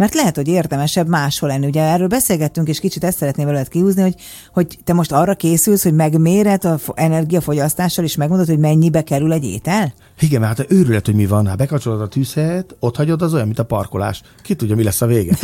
mert 0.00 0.14
lehet, 0.14 0.36
hogy 0.36 0.48
érdemesebb 0.48 1.08
máshol 1.08 1.48
lenni. 1.48 1.66
Ugye 1.66 1.82
erről 1.82 2.06
beszélgettünk, 2.06 2.68
és 2.68 2.80
kicsit 2.80 3.04
ezt 3.04 3.16
szeretném 3.16 3.46
veled 3.46 3.68
kihúzni, 3.68 4.02
hogy, 4.02 4.14
hogy 4.52 4.78
te 4.84 4.92
most 4.92 5.12
arra 5.12 5.34
készülsz, 5.34 5.82
hogy 5.82 5.94
megméred 5.94 6.64
a 6.64 6.78
energiafogyasztással, 6.94 8.04
és 8.04 8.16
megmondod, 8.16 8.46
hogy 8.46 8.58
mennyibe 8.58 9.02
kerül 9.02 9.32
egy 9.32 9.44
étel? 9.44 9.94
Igen, 10.20 10.40
mert 10.40 10.56
hát 10.56 10.72
őrület, 10.72 11.06
hogy 11.06 11.14
mi 11.14 11.26
van. 11.26 11.48
Ha 11.48 11.54
bekapcsolod 11.54 12.00
a 12.00 12.08
tűzhelyet, 12.08 12.76
ott 12.78 12.96
hagyod, 12.96 13.22
az 13.22 13.34
olyan, 13.34 13.46
mint 13.46 13.58
a 13.58 13.64
parkolás. 13.64 14.22
Ki 14.42 14.54
tudja, 14.54 14.76
mi 14.76 14.82
lesz 14.82 15.00
a 15.00 15.06
vége. 15.06 15.36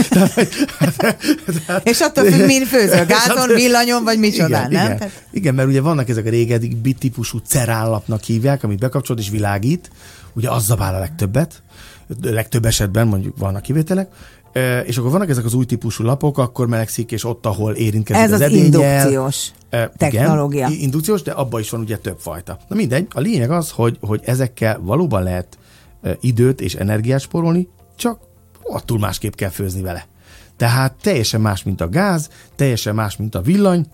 és 1.91 2.01
attól 2.01 2.25
függ, 2.25 2.47
min 2.47 2.65
főzöl, 2.65 3.05
gázon, 3.15 3.55
villanyon, 3.55 4.05
vagy 4.05 4.19
micsodán, 4.19 4.71
igen, 4.71 4.85
nem? 4.85 4.97
Igen. 4.97 5.11
igen, 5.31 5.55
mert 5.55 5.69
ugye 5.69 5.81
vannak 5.81 6.09
ezek 6.09 6.27
a 6.27 6.59
bit 6.83 6.99
típusú 6.99 7.39
cerállapnak 7.39 8.23
hívják, 8.23 8.63
amit 8.63 8.79
bekapcsolod 8.79 9.23
és 9.23 9.31
világít, 9.31 9.91
ugye 10.35 10.51
az 10.51 10.65
zabál 10.65 10.95
a 10.95 10.99
legtöbbet, 10.99 11.63
legtöbb 12.23 12.65
esetben 12.65 13.07
mondjuk 13.07 13.39
vannak 13.39 13.63
kivételek, 13.63 14.09
és 14.87 14.99
akkor 14.99 15.11
vannak 15.11 15.29
ezek 15.29 15.45
az 15.45 15.55
új 15.55 15.65
típusú 15.65 16.05
lapok, 16.05 16.39
akkor 16.39 16.67
melegszik, 16.67 17.13
és 17.13 17.25
ott, 17.25 17.47
ahol 17.47 17.75
érintkezik 17.75 18.23
Ez 18.23 18.33
az, 18.33 18.41
az 18.41 18.53
indukciós 18.53 19.51
technológia. 19.97 20.69
Igen, 20.69 20.81
indukciós, 20.81 21.23
de 21.23 21.31
abban 21.31 21.61
is 21.61 21.71
van 21.71 21.81
ugye 21.81 21.97
több 21.97 22.19
fajta. 22.19 22.59
Na 22.69 22.77
mindegy, 22.77 23.07
a 23.11 23.21
lényeg 23.21 23.51
az, 23.51 23.71
hogy, 23.71 23.99
hogy 24.01 24.21
ezekkel 24.25 24.81
valóban 24.83 25.23
lehet 25.23 25.59
időt 26.21 26.61
és 26.61 26.75
energiát 26.75 27.21
spórolni, 27.21 27.69
csak 27.97 28.19
attól 28.63 28.99
másképp 28.99 29.35
kell 29.35 29.49
főzni 29.49 29.83
vele. 29.83 30.07
Tehát 30.57 30.95
teljesen 31.03 31.41
más, 31.41 31.63
mint 31.63 31.81
a 31.81 31.89
gáz, 31.89 32.31
teljesen 32.55 32.95
más, 32.95 33.17
mint 33.17 33.35
a 33.35 33.41
villany, 33.41 33.87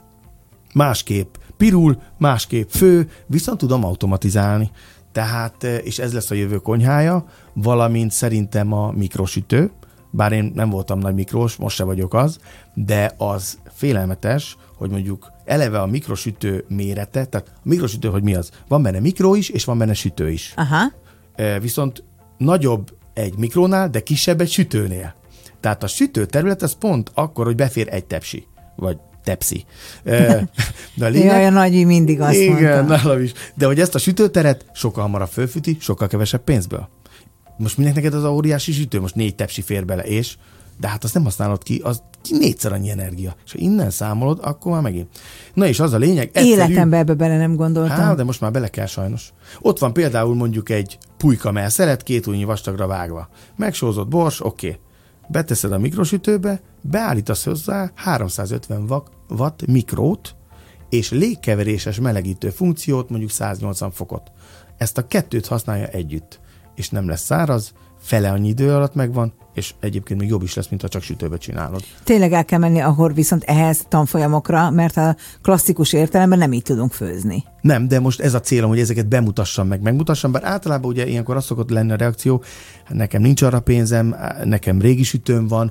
másképp 0.74 1.34
pirul, 1.56 2.02
másképp 2.18 2.68
fő, 2.68 3.10
viszont 3.26 3.58
tudom 3.58 3.84
automatizálni. 3.84 4.70
Tehát, 5.12 5.64
és 5.64 5.98
ez 5.98 6.12
lesz 6.12 6.30
a 6.30 6.34
jövő 6.34 6.56
konyhája, 6.56 7.24
valamint 7.52 8.10
szerintem 8.10 8.72
a 8.72 8.90
mikrosütő, 8.90 9.70
bár 10.14 10.32
én 10.32 10.52
nem 10.54 10.70
voltam 10.70 10.98
nagy 10.98 11.14
mikrós, 11.14 11.56
most 11.56 11.76
se 11.76 11.84
vagyok 11.84 12.14
az, 12.14 12.38
de 12.74 13.14
az 13.16 13.58
félelmetes, 13.74 14.56
hogy 14.76 14.90
mondjuk 14.90 15.32
eleve 15.44 15.80
a 15.80 15.86
mikrosütő 15.86 16.64
mérete, 16.68 17.24
tehát 17.24 17.48
a 17.48 17.60
mikrosütő, 17.62 18.08
hogy 18.08 18.22
mi 18.22 18.34
az? 18.34 18.50
Van 18.68 18.82
benne 18.82 19.00
mikro 19.00 19.34
is, 19.34 19.48
és 19.48 19.64
van 19.64 19.78
benne 19.78 19.94
sütő 19.94 20.30
is. 20.30 20.52
Aha. 20.56 20.92
Viszont 21.60 22.04
nagyobb 22.38 22.96
egy 23.14 23.38
mikrónál, 23.38 23.88
de 23.90 24.00
kisebb 24.00 24.40
egy 24.40 24.50
sütőnél. 24.50 25.14
Tehát 25.60 25.82
a 25.82 25.86
sütő 25.86 26.26
terület 26.26 26.62
az 26.62 26.72
pont 26.72 27.10
akkor, 27.14 27.44
hogy 27.44 27.54
befér 27.54 27.88
egy 27.90 28.04
tepsi, 28.04 28.46
vagy 28.76 28.98
tepsi. 29.24 29.64
E, 30.04 30.48
de 30.96 31.06
a 31.06 31.08
lényeg, 31.08 31.26
Jaj, 31.26 31.46
a 31.46 31.50
nagyi 31.50 31.84
mindig 31.84 32.20
azt 32.20 32.34
Igen, 32.34 32.84
nálam 32.84 33.22
is. 33.22 33.32
De 33.54 33.66
hogy 33.66 33.80
ezt 33.80 33.94
a 33.94 33.98
sütőteret 33.98 34.64
sokkal 34.72 35.02
hamarabb 35.02 35.28
fölfűti, 35.28 35.76
sokkal 35.80 36.08
kevesebb 36.08 36.44
pénzből. 36.44 36.88
Most 37.57 37.78
minek 37.78 37.94
neked 37.94 38.14
az 38.14 38.24
a 38.24 38.32
óriási 38.32 38.72
sütő? 38.72 39.00
Most 39.00 39.14
négy 39.14 39.34
tepsi 39.34 39.62
fér 39.62 39.84
bele, 39.84 40.03
és 40.03 40.36
de 40.80 40.88
hát 40.88 41.05
azt 41.05 41.14
nem 41.14 41.24
használod 41.24 41.62
ki, 41.62 41.80
az 41.84 42.03
négyszer 42.30 42.72
annyi 42.72 42.90
energia. 42.90 43.36
És 43.44 43.53
ha 43.53 43.59
innen 43.59 43.90
számolod, 43.90 44.38
akkor 44.42 44.72
már 44.72 44.82
megint. 44.82 45.09
Na 45.55 45.66
és 45.66 45.80
az 45.80 45.92
a 45.92 45.98
lényeg. 45.98 46.30
Egyszerű, 46.32 46.48
Életembe 46.48 46.96
ebbe 46.96 47.14
bele 47.14 47.36
nem 47.36 47.57
gondoltam. 47.57 47.96
Hát, 47.96 48.16
de 48.16 48.24
most 48.24 48.40
már 48.40 48.50
bele 48.50 48.68
kell 48.68 48.86
sajnos. 48.86 49.32
Ott 49.61 49.78
van 49.78 49.92
például 49.92 50.34
mondjuk 50.34 50.68
egy 50.68 50.98
pulyka 51.16 51.68
szeret, 51.68 52.03
két 52.03 52.26
újnyi 52.26 52.44
vastagra 52.44 52.86
vágva. 52.86 53.28
Megsózott 53.57 54.09
bors, 54.09 54.44
oké. 54.44 54.66
Okay. 54.66 54.80
Beteszed 55.28 55.72
a 55.72 55.78
mikrosütőbe, 55.78 56.61
beállítasz 56.80 57.44
hozzá 57.44 57.90
350 57.94 59.05
watt 59.28 59.66
mikrót, 59.66 60.34
és 60.88 61.11
légkeveréses 61.11 62.00
melegítő 62.00 62.50
funkciót, 62.50 63.09
mondjuk 63.09 63.30
180 63.30 63.90
fokot. 63.90 64.32
Ezt 64.76 64.98
a 64.98 65.07
kettőt 65.07 65.46
használja 65.46 65.86
együtt, 65.86 66.40
és 66.83 66.91
nem 66.91 67.09
lesz 67.09 67.24
száraz, 67.24 67.72
fele 68.01 68.30
annyi 68.30 68.49
idő 68.49 68.72
alatt 68.72 68.95
megvan, 68.95 69.33
és 69.55 69.74
egyébként 69.80 70.20
még 70.20 70.28
jobb 70.28 70.43
is 70.43 70.55
lesz, 70.55 70.68
mint 70.68 70.83
ha 70.83 70.89
csak 70.89 71.03
sütőbe 71.03 71.37
csinálod. 71.37 71.83
Tényleg 72.05 72.33
el 72.33 72.45
kell 72.45 72.59
menni 72.59 72.80
ahol 72.80 73.12
viszont 73.12 73.43
ehhez 73.45 73.85
tanfolyamokra, 73.89 74.70
mert 74.70 74.97
a 74.97 75.16
klasszikus 75.43 75.93
értelemben 75.93 76.39
nem 76.39 76.53
így 76.53 76.62
tudunk 76.62 76.93
főzni. 76.93 77.45
Nem, 77.61 77.89
de 77.89 78.01
most 78.01 78.20
ez 78.20 78.35
a 78.35 78.41
célom, 78.41 78.68
hogy 78.68 78.78
ezeket 78.78 79.09
bemutassam 79.09 79.66
meg, 79.66 79.83
megmutassam, 79.83 80.33
bár 80.33 80.45
általában 80.45 80.91
ugye 80.91 81.07
ilyenkor 81.07 81.37
az 81.37 81.45
szokott 81.45 81.70
lenni 81.70 81.93
a 81.93 81.97
reakció, 81.97 82.43
nekem 82.89 83.22
nincs 83.22 83.43
arra 83.43 83.61
pénzem, 83.61 84.16
nekem 84.45 84.80
régi 84.80 85.03
sütőm 85.03 85.47
van, 85.47 85.70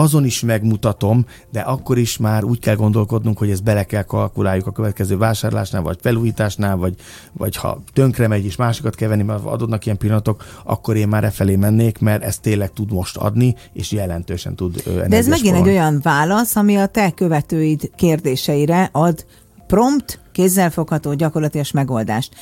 azon 0.00 0.24
is 0.24 0.40
megmutatom, 0.40 1.26
de 1.50 1.60
akkor 1.60 1.98
is 1.98 2.16
már 2.16 2.44
úgy 2.44 2.58
kell 2.58 2.74
gondolkodnunk, 2.74 3.38
hogy 3.38 3.50
ezt 3.50 3.62
bele 3.62 3.84
kell 3.84 4.02
kalkuláljuk 4.02 4.66
a 4.66 4.72
következő 4.72 5.16
vásárlásnál, 5.16 5.82
vagy 5.82 5.98
felújításnál, 6.00 6.76
vagy, 6.76 6.94
vagy 7.32 7.56
ha 7.56 7.82
tönkre 7.92 8.28
megy 8.28 8.44
és 8.44 8.56
másikat 8.56 8.94
kell 8.94 9.08
venni, 9.08 9.22
mert 9.22 9.44
adodnak 9.44 9.84
ilyen 9.84 9.98
pillanatok, 9.98 10.44
akkor 10.64 10.96
én 10.96 11.08
már 11.08 11.24
e 11.24 11.30
felé 11.30 11.56
mennék, 11.56 11.98
mert 11.98 12.22
ez 12.22 12.38
tényleg 12.38 12.72
tud 12.72 12.92
most 12.92 13.16
adni, 13.16 13.54
és 13.72 13.92
jelentősen 13.92 14.54
tud 14.54 14.82
De 15.08 15.16
ez 15.16 15.26
megint 15.26 15.56
egy 15.56 15.68
olyan 15.68 16.00
válasz, 16.02 16.56
ami 16.56 16.76
a 16.76 16.86
te 16.86 17.10
követőid 17.10 17.90
kérdéseire 17.96 18.88
ad 18.92 19.26
prompt, 19.66 20.20
kézzelfogható, 20.32 21.14
gyakorlatilag 21.14 21.66
megoldást. 21.72 22.34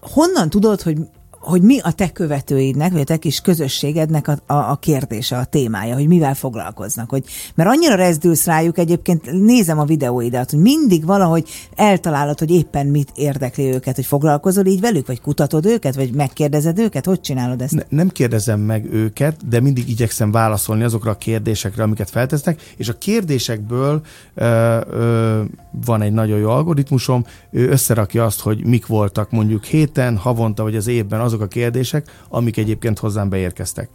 Honnan 0.00 0.50
tudod, 0.50 0.82
hogy 0.82 0.98
hogy 1.46 1.62
mi 1.62 1.78
a 1.78 1.92
te 1.92 2.10
követőidnek, 2.10 2.92
vagy 2.92 3.00
a 3.00 3.04
te 3.04 3.16
kis 3.16 3.40
közösségednek 3.40 4.28
a, 4.28 4.38
a, 4.46 4.54
a 4.54 4.76
kérdése, 4.76 5.36
a 5.36 5.44
témája, 5.44 5.94
hogy 5.94 6.06
mivel 6.06 6.34
foglalkoznak. 6.34 7.10
Hogy, 7.10 7.24
mert 7.54 7.70
annyira 7.70 7.94
rezdülsz 7.94 8.46
rájuk, 8.46 8.78
egyébként 8.78 9.30
nézem 9.32 9.78
a 9.78 9.84
videóidat, 9.84 10.50
hogy 10.50 10.60
mindig 10.60 11.04
valahogy 11.04 11.48
eltalálod, 11.74 12.38
hogy 12.38 12.50
éppen 12.50 12.86
mit 12.86 13.12
érdekli 13.14 13.64
őket, 13.64 13.94
hogy 13.94 14.06
foglalkozol 14.06 14.66
így 14.66 14.80
velük, 14.80 15.06
vagy 15.06 15.20
kutatod 15.20 15.66
őket, 15.66 15.94
vagy 15.94 16.14
megkérdezed 16.14 16.78
őket, 16.78 17.04
hogy 17.04 17.20
csinálod 17.20 17.60
ezt? 17.60 17.74
Ne, 17.74 17.82
nem 17.88 18.08
kérdezem 18.08 18.60
meg 18.60 18.92
őket, 18.92 19.48
de 19.48 19.60
mindig 19.60 19.88
igyekszem 19.88 20.30
válaszolni 20.30 20.82
azokra 20.82 21.10
a 21.10 21.16
kérdésekre, 21.16 21.82
amiket 21.82 22.10
feltesznek, 22.10 22.60
és 22.76 22.88
a 22.88 22.98
kérdésekből 22.98 24.00
ö, 24.34 24.80
ö, 24.90 25.42
van 25.84 26.02
egy 26.02 26.12
nagyon 26.12 26.38
jó 26.38 26.50
algoritmusom, 26.50 27.24
ő 27.50 27.68
összerakja 27.68 28.24
azt, 28.24 28.40
hogy 28.40 28.64
mik 28.64 28.86
voltak 28.86 29.30
mondjuk 29.30 29.64
héten, 29.64 30.16
havonta 30.16 30.62
vagy 30.62 30.76
az 30.76 30.86
évben 30.86 31.20
azok 31.20 31.35
a 31.40 31.46
kérdések, 31.46 32.10
amik 32.28 32.56
egyébként 32.56 32.98
hozzám 32.98 33.28
beérkeztek. 33.28 33.88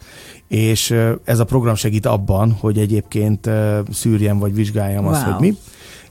És 0.48 0.96
ez 1.24 1.39
a 1.39 1.46
program 1.46 1.76
segít 1.76 2.06
abban, 2.06 2.52
hogy 2.60 2.78
egyébként 2.78 3.50
szűrjem 3.92 4.39
vagy 4.39 4.54
vizsgáljam 4.54 5.04
wow. 5.04 5.14
azt, 5.14 5.24
hogy 5.24 5.39
mi. 5.39 5.58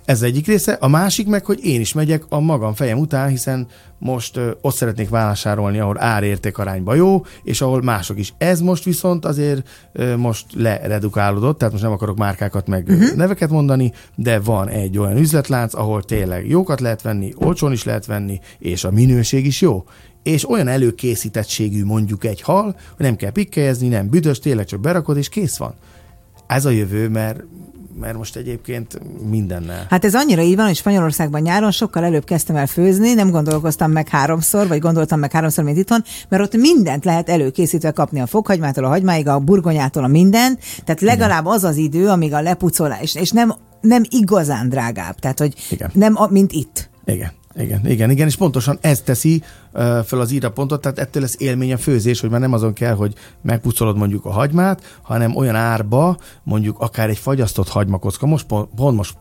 Ez 0.05 0.23
egyik 0.23 0.47
része. 0.47 0.73
A 0.73 0.89
másik 0.89 1.27
meg, 1.27 1.45
hogy 1.45 1.65
én 1.65 1.81
is 1.81 1.93
megyek 1.93 2.25
a 2.29 2.41
magam 2.41 2.75
fejem 2.75 2.99
után, 2.99 3.29
hiszen 3.29 3.67
most 3.99 4.37
ö, 4.37 4.51
ott 4.61 4.75
szeretnék 4.75 5.09
vásárolni, 5.09 5.79
ahol 5.79 6.01
árérték 6.01 6.59
arányba 6.59 6.95
jó, 6.95 7.25
és 7.43 7.61
ahol 7.61 7.83
mások 7.83 8.19
is. 8.19 8.35
Ez 8.39 8.61
most 8.61 8.85
viszont 8.85 9.25
azért 9.25 9.69
ö, 9.93 10.17
most 10.17 10.47
leredukálódott, 10.55 11.59
tehát 11.59 11.73
most 11.73 11.85
nem 11.85 11.93
akarok 11.93 12.17
márkákat 12.17 12.67
meg 12.67 12.87
uh-huh. 12.89 13.15
neveket 13.17 13.51
mondani, 13.51 13.93
de 14.15 14.41
van 14.41 14.69
egy 14.69 14.99
olyan 14.99 15.17
üzletlánc, 15.17 15.75
ahol 15.75 16.03
tényleg 16.03 16.49
jókat 16.49 16.81
lehet 16.81 17.03
venni, 17.03 17.33
olcsón 17.37 17.73
is 17.73 17.85
lehet 17.85 18.07
venni, 18.07 18.41
és 18.59 18.85
a 18.85 18.91
minőség 18.91 19.47
is 19.47 19.61
jó 19.61 19.85
és 20.23 20.51
olyan 20.51 20.69
előkészítettségű 20.69 21.85
mondjuk 21.85 22.25
egy 22.25 22.41
hal, 22.41 22.65
hogy 22.97 23.07
nem 23.07 23.17
kell 23.17 23.31
pikkelyezni, 23.31 23.89
nem 23.89 24.09
büdös, 24.09 24.39
tényleg 24.39 24.67
csak 24.67 24.81
berakod, 24.81 25.17
és 25.17 25.29
kész 25.29 25.57
van. 25.57 25.75
Ez 26.47 26.65
a 26.65 26.71
jövő, 26.71 27.09
mert 27.09 27.43
mert 28.01 28.17
most 28.17 28.37
egyébként 28.37 29.01
mindennel. 29.31 29.87
Hát 29.91 30.05
ez 30.05 30.15
annyira 30.15 30.43
így 30.43 30.57
van, 30.57 30.67
hogy 30.67 30.77
Spanyolországban 30.77 31.41
nyáron 31.41 31.71
sokkal 31.71 32.05
előbb 32.05 32.25
kezdtem 32.25 32.57
el 32.57 32.67
főzni, 32.67 33.15
nem 33.15 33.31
gondolkoztam 33.31 33.91
meg 33.91 34.09
háromszor, 34.09 34.69
vagy 34.69 34.79
gondoltam 34.79 35.19
meg 35.19 35.33
háromszor, 35.33 35.65
mint 35.65 35.77
itthon, 35.77 36.05
mert 36.29 36.43
ott 36.43 36.57
mindent 36.57 37.05
lehet 37.05 37.29
előkészítve 37.29 37.91
kapni 37.91 38.21
a 38.21 38.27
fokhagymától, 38.27 38.85
a 38.85 38.89
hagymáig, 38.89 39.29
a 39.29 39.39
burgonyától, 39.39 40.05
a 40.05 40.07
mindent, 40.07 40.61
tehát 40.85 41.01
legalább 41.01 41.47
az 41.47 41.65
az 41.65 41.77
idő, 41.77 42.09
amíg 42.09 42.33
a 42.33 42.41
lepucolás, 42.41 43.15
és 43.15 43.31
nem, 43.31 43.55
nem 43.81 44.03
igazán 44.09 44.69
drágább, 44.69 45.19
tehát 45.19 45.39
hogy 45.39 45.55
Igen. 45.71 45.91
nem, 45.95 46.19
mint 46.31 46.53
itt. 46.53 46.91
Igen. 47.05 47.31
Igen, 47.55 47.87
igen, 47.87 48.11
igen, 48.11 48.27
és 48.27 48.37
pontosan 48.37 48.79
ez 48.81 49.01
teszi 49.01 49.43
uh, 49.73 49.99
fel 50.05 50.21
az 50.21 50.31
írapontot, 50.31 50.81
tehát 50.81 50.99
ettől 50.99 51.23
lesz 51.23 51.35
élmény 51.39 51.73
a 51.73 51.79
főzés, 51.79 52.21
hogy 52.21 52.31
már 52.31 52.41
nem 52.41 52.53
azon 52.53 52.73
kell, 52.73 52.95
hogy 52.95 53.15
megpucolod 53.43 53.97
mondjuk 53.97 54.25
a 54.25 54.31
hagymát, 54.31 54.99
hanem 55.03 55.37
olyan 55.37 55.55
árba, 55.55 56.17
mondjuk 56.43 56.81
akár 56.81 57.09
egy 57.09 57.19
fagyasztott 57.19 57.69
hagymakocka. 57.69 58.27
Most 58.27 58.47
pont 58.47 58.97
most 58.97 59.17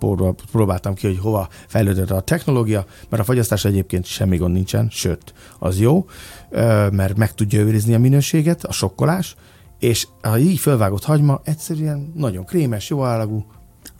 próbáltam 0.51 0.93
ki, 0.93 1.07
hogy 1.07 1.19
hova 1.19 1.47
fejlődött 1.67 2.11
a 2.11 2.21
technológia, 2.21 2.85
mert 3.09 3.21
a 3.21 3.25
fagyasztás 3.25 3.65
egyébként 3.65 4.05
semmi 4.05 4.37
gond 4.37 4.53
nincsen, 4.53 4.87
sőt, 4.91 5.33
az 5.59 5.79
jó, 5.79 5.97
uh, 5.97 6.91
mert 6.91 7.17
meg 7.17 7.33
tudja 7.33 7.59
őrizni 7.59 7.93
a 7.93 7.99
minőséget, 7.99 8.63
a 8.63 8.71
sokkolás, 8.71 9.35
és 9.79 10.07
a 10.21 10.37
így 10.37 10.59
fölvágott 10.59 11.03
hagyma 11.03 11.41
egyszerűen 11.43 12.11
nagyon 12.15 12.45
krémes, 12.45 12.89
jó 12.89 13.03
állagú, 13.03 13.45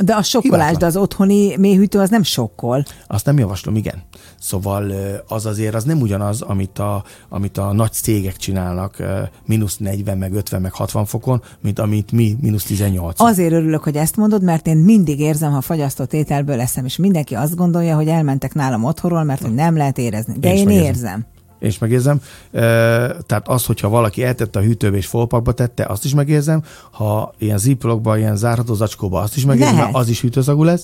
de 0.04 0.14
a 0.14 0.22
sokkolás, 0.22 0.78
de 0.78 0.86
az 0.86 0.98
otthoni 0.98 1.58
mélyhűtő 1.58 2.00
az 2.00 2.10
nem 2.10 2.24
sokkol. 2.24 2.86
Azt 3.08 3.26
nem 3.26 3.38
javaslom, 3.38 3.76
igen. 3.76 4.04
Szóval 4.40 4.92
az 5.28 5.46
azért 5.46 5.76
az 5.76 5.84
nem 5.84 6.02
ugyanaz, 6.02 6.42
amit 6.42 6.80
a, 6.80 7.04
amit 7.30 7.58
a 7.58 7.74
nagy 7.74 7.92
cégek 7.92 8.36
csinálnak 8.36 9.04
mínusz 9.46 9.78
40, 9.78 10.18
meg 10.18 10.34
50, 10.34 10.62
meg 10.62 10.74
60 10.74 11.06
fokon, 11.06 11.42
mint 11.62 11.80
amit 11.80 12.12
mi 12.12 12.36
mínusz 12.42 12.64
18. 12.64 13.22
Azért 13.22 13.52
örülök, 13.52 13.84
hogy 13.84 13.96
ezt 13.96 14.16
mondod, 14.16 14.44
mert 14.44 14.68
én 14.68 14.78
mindig 14.78 15.20
érzem, 15.20 15.52
ha 15.52 15.62
fagyasztott 15.62 16.14
ételből 16.14 16.56
leszem, 16.56 16.86
és 16.86 16.96
mindenki 16.96 17.36
azt 17.36 17.56
gondolja, 17.56 17.96
hogy 17.96 18.08
elmentek 18.08 18.54
nálam 18.54 18.84
otthonról, 18.84 19.24
mert 19.24 19.42
hogy 19.42 19.54
nem 19.54 19.78
lehet 19.78 19.98
érezni. 19.98 20.40
De 20.40 20.54
én, 20.54 20.70
én 20.70 20.84
érzem 20.84 21.26
és 21.60 21.78
megérzem. 21.78 22.22
Tehát 22.52 23.48
az, 23.48 23.66
hogyha 23.66 23.90
valaki 23.90 24.24
eltette 24.24 24.60
a 24.60 24.62
hűtőbe 24.62 24.98
és 24.98 25.06
folpakba 25.06 25.52
tette, 25.52 25.86
azt 25.86 26.06
is 26.06 26.14
megérzem. 26.14 26.64
Ha 26.92 27.34
ilyen 27.38 27.58
ziplockba, 27.58 28.18
ilyen 28.18 28.36
zárható 28.36 28.74
zacskóba, 28.74 29.20
azt 29.20 29.36
is 29.36 29.46
megérzem, 29.46 29.76
Lehet. 29.76 29.96
az 29.96 30.10
is 30.10 30.22
hűtőszagú 30.22 30.64
lesz. 30.64 30.84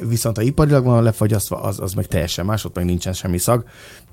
Viszont 0.00 0.36
ha 0.36 0.42
iparilag 0.42 0.84
van 0.84 1.02
lefagyasztva, 1.02 1.62
az, 1.62 1.80
az 1.80 1.92
meg 1.92 2.06
teljesen 2.06 2.44
más, 2.44 2.64
ott 2.64 2.74
meg 2.74 2.84
nincsen 2.84 3.12
semmi 3.12 3.38
szag. 3.38 3.64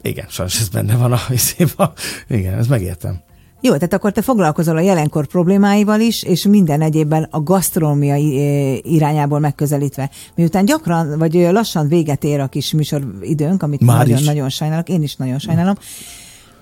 Igen, 0.01 0.25
sajnos 0.29 0.59
ez 0.59 0.69
benne 0.69 0.95
van 0.95 1.11
a 1.11 1.19
szépen. 1.35 1.91
Igen, 2.27 2.53
ezt 2.57 2.69
megértem. 2.69 3.21
Jó, 3.61 3.73
tehát 3.73 3.93
akkor 3.93 4.11
te 4.11 4.21
foglalkozol 4.21 4.77
a 4.77 4.79
jelenkor 4.79 5.27
problémáival 5.27 5.99
is, 5.99 6.23
és 6.23 6.43
minden 6.43 6.81
egyébben 6.81 7.27
a 7.31 7.41
gasztronómiai 7.41 8.81
irányából 8.95 9.39
megközelítve. 9.39 10.09
Miután 10.35 10.65
gyakran, 10.65 11.17
vagy 11.17 11.33
lassan 11.33 11.87
véget 11.87 12.23
ér 12.23 12.39
a 12.39 12.47
kis 12.47 12.73
műsoridőnk, 12.73 13.63
amit 13.63 13.79
nagyon-nagyon 13.79 14.49
sajnálok, 14.49 14.89
én 14.89 15.01
is 15.01 15.15
nagyon 15.15 15.39
sajnálom, 15.39 15.75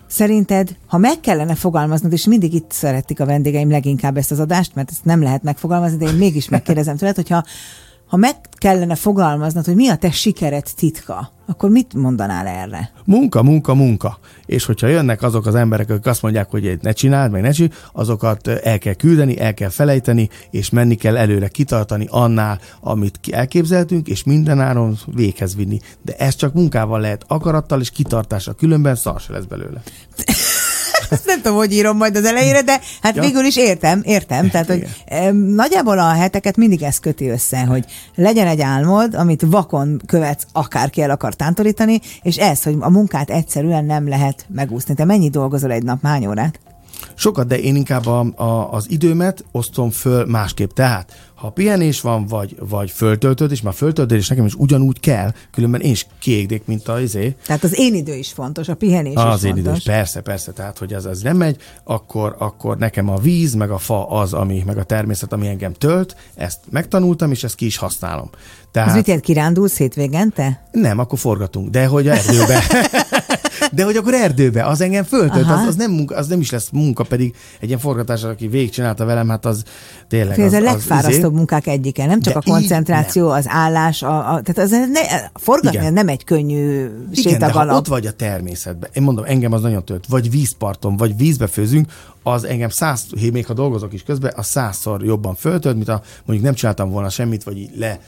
Szerinted, 0.10 0.76
ha 0.86 0.98
meg 0.98 1.20
kellene 1.20 1.56
fogalmaznod, 1.56 2.12
és 2.12 2.26
mindig 2.26 2.54
itt 2.54 2.72
szeretik 2.72 3.20
a 3.20 3.26
vendégeim 3.26 3.70
leginkább 3.70 4.18
ezt 4.18 4.32
az 4.32 4.40
adást, 4.40 4.76
mert 4.76 4.92
ezt 4.92 5.06
nem 5.06 5.22
lehet 5.22 5.44
megfogalmazni, 5.44 5.98
de 5.98 6.06
én 6.06 6.14
mégis 6.14 6.50
megkérdezem 6.50 6.98
tőled, 6.98 7.16
hogyha 7.16 7.44
ha 8.08 8.18
meg 8.18 8.36
kellene 8.58 8.96
fogalmaznod, 8.96 9.66
hogy 9.66 9.76
mi 9.76 9.88
a 9.90 9.96
te 9.96 10.12
sikered 10.12 10.66
titka, 10.76 11.32
akkor 11.46 11.70
mit 11.70 11.94
mondanál 11.94 12.48
erre? 12.48 12.92
Munka, 13.06 13.44
munka, 13.44 13.74
munka. 13.74 14.20
És 14.46 14.66
hogyha 14.66 14.88
jönnek 14.88 15.22
azok 15.22 15.46
az 15.46 15.56
emberek, 15.56 15.90
akik 15.90 16.06
azt 16.06 16.22
mondják, 16.22 16.50
hogy 16.50 16.78
ne 16.82 16.92
csináld, 16.92 17.32
meg 17.32 17.42
ne 17.42 17.52
csináld, 17.52 17.74
azokat 17.94 18.48
el 18.48 18.78
kell 18.78 18.94
küldeni, 18.94 19.40
el 19.40 19.54
kell 19.54 19.70
felejteni, 19.70 20.30
és 20.52 20.70
menni 20.70 20.96
kell 20.96 21.18
előre 21.18 21.48
kitartani 21.48 22.08
annál, 22.10 22.60
amit 22.82 23.20
elképzeltünk, 23.32 24.08
és 24.08 24.24
mindenáron 24.24 24.98
véghez 25.06 25.56
vinni. 25.56 25.80
De 26.02 26.16
ez 26.18 26.36
csak 26.36 26.54
munkával 26.54 27.00
lehet, 27.00 27.24
akarattal 27.28 27.82
és 27.82 27.90
kitartással, 27.90 28.56
különben 28.56 28.96
szar 28.96 29.22
lesz 29.28 29.46
belőle. 29.46 29.82
Ezt 31.10 31.26
nem 31.26 31.42
tudom, 31.42 31.58
hogy 31.58 31.74
írom 31.74 31.98
majd 31.98 32.16
az 32.16 32.26
elejére, 32.26 32.62
de 32.62 32.80
hát 33.02 33.16
ja. 33.16 33.22
végül 33.22 33.46
is 33.46 33.58
értem, 33.58 34.02
értem. 34.04 34.50
Tehát, 34.52 34.68
hogy 34.68 34.88
nagyjából 35.56 36.00
a 36.00 36.10
heteket 36.10 36.58
mindig 36.58 36.82
ez 36.84 37.00
köti 37.00 37.30
össze, 37.30 37.60
hogy 37.60 37.86
legyen 38.16 38.48
egy 38.48 38.62
álmod, 38.62 39.16
amit 39.16 39.42
vakon 39.46 40.02
követsz, 40.06 40.46
akárki 40.52 41.02
el 41.02 41.10
akar 41.10 41.34
tántorítani, 41.34 42.00
és 42.22 42.38
ez, 42.38 42.64
hogy 42.64 42.76
a 42.80 42.90
munkát 42.90 43.30
egyszerűen 43.30 43.86
nem 43.86 44.08
lehet 44.08 44.46
megúszni. 44.50 44.94
Te 44.94 45.06
mennyi 45.06 45.30
dolgozol 45.30 45.72
egy 45.72 45.84
nap, 45.84 46.04
hány 46.04 46.28
órát? 46.28 46.60
Sokat, 47.16 47.48
de 47.48 47.60
én 47.60 47.76
inkább 47.76 48.06
a, 48.06 48.20
a, 48.36 48.72
az 48.74 48.86
időmet 48.90 49.44
osztom 49.52 49.90
föl 49.90 50.26
másképp. 50.26 50.70
Tehát, 50.72 51.16
ha 51.36 51.50
pihenés 51.50 52.02
van, 52.02 52.26
vagy, 52.26 52.56
vagy 52.70 52.92
föltöltődés, 52.92 53.62
már 53.62 53.74
föltöltődés 53.74 54.28
nekem 54.28 54.46
is 54.46 54.54
ugyanúgy 54.54 55.00
kell, 55.00 55.32
különben 55.52 55.82
én 55.82 55.92
is 55.92 56.08
kiégnék, 56.20 56.66
mint 56.66 56.88
a 56.88 57.00
izé. 57.00 57.36
Tehát 57.46 57.64
az 57.64 57.80
én 57.80 57.96
idő 57.96 58.16
is 58.16 58.32
fontos, 58.32 58.68
a 58.68 58.76
pihenés 58.76 59.16
Az 59.16 59.24
is 59.44 59.50
én 59.50 59.54
fontos. 59.54 59.60
idő, 59.60 59.72
is, 59.78 59.84
persze, 59.84 60.22
persze. 60.22 60.52
Tehát, 60.52 60.78
hogy 60.78 60.94
az, 60.94 61.06
az 61.06 61.22
nem 61.22 61.38
megy, 61.38 61.58
akkor, 61.84 62.36
akkor 62.40 62.78
nekem 62.78 63.10
a 63.10 63.18
víz, 63.18 63.54
meg 63.54 63.72
a 63.72 63.78
fa 63.78 64.08
az, 64.10 64.34
ami, 64.34 64.64
meg 64.66 64.78
a 64.78 64.84
természet, 64.84 65.34
ami 65.34 65.48
engem 65.48 65.74
tölt, 65.74 66.16
ezt 66.36 66.60
megtanultam, 66.70 67.32
és 67.32 67.44
ezt 67.44 67.56
ki 67.56 67.66
is 67.66 67.78
használom. 67.78 68.30
Tehát, 68.72 68.90
Az 68.90 68.96
mit 68.96 69.08
jelent, 69.08 69.26
kirándulsz 69.26 69.78
hétvégente? 69.78 70.68
nem, 70.72 71.00
akkor 71.00 71.20
forgatunk, 71.20 71.70
de 71.70 71.86
hogy 71.86 72.08
erdőbe. 72.08 72.64
De 73.72 73.84
hogy 73.84 73.96
akkor 73.96 74.14
erdőbe, 74.14 74.66
az 74.66 74.82
engem 74.82 75.04
föltölt, 75.04 75.50
az, 75.50 75.68
az, 75.68 75.76
nem 75.76 75.92
munka, 75.92 76.16
az 76.16 76.28
nem 76.28 76.40
is 76.40 76.52
lesz 76.52 76.70
munka, 76.72 77.04
pedig 77.04 77.36
egy 77.60 77.68
ilyen 77.68 77.80
forgatás, 77.80 78.24
aki 78.24 78.48
végigcsinálta 78.48 79.06
velem, 79.06 79.30
hát 79.30 79.46
az 79.46 79.64
tényleg 80.08 80.40
Ez 80.40 80.54
az, 80.54 80.60
a 80.60 80.64
legfárasztóbb 80.64 81.32
izé. 81.32 81.36
munkák 81.36 81.68
egyike, 81.68 82.06
nem 82.06 82.22
csak 82.22 82.34
De 82.34 82.40
a 82.40 82.52
koncentráció, 82.52 83.30
az 83.30 83.46
állás, 83.48 84.04
a, 84.04 84.18
a, 84.18 84.42
tehát 84.42 84.58
az 84.58 84.70
ne, 84.70 85.30
forgatni 85.34 85.78
Igen. 85.78 85.94
nem 85.94 86.08
egy 86.08 86.24
könnyű 86.24 86.90
sétagalap. 87.14 87.76
ott 87.76 87.88
vagy 87.88 88.06
a 88.06 88.12
természetben, 88.12 88.90
én 88.94 89.04
mondom, 89.04 89.26
engem 89.28 89.52
az 89.52 89.62
nagyon 89.62 89.86
tölt, 89.86 90.06
vagy 90.08 90.30
vízparton, 90.30 90.98
vagy 90.98 91.18
vízbe 91.18 91.48
főzünk, 91.48 91.92
az 92.24 92.44
engem 92.44 92.70
száz, 92.70 93.06
még 93.32 93.46
ha 93.46 93.54
dolgozok 93.54 93.94
is 93.94 94.04
közben, 94.04 94.34
az 94.36 94.46
százszor 94.46 95.04
jobban 95.04 95.36
föltölt, 95.36 95.76
mint 95.76 95.88
ha 95.88 96.02
mondjuk 96.26 96.48
nem 96.48 96.56
csináltam 96.56 96.90
volna 96.90 97.10
semmit, 97.10 97.44
vagy 97.44 97.58
így 97.58 97.72
le, 97.76 98.00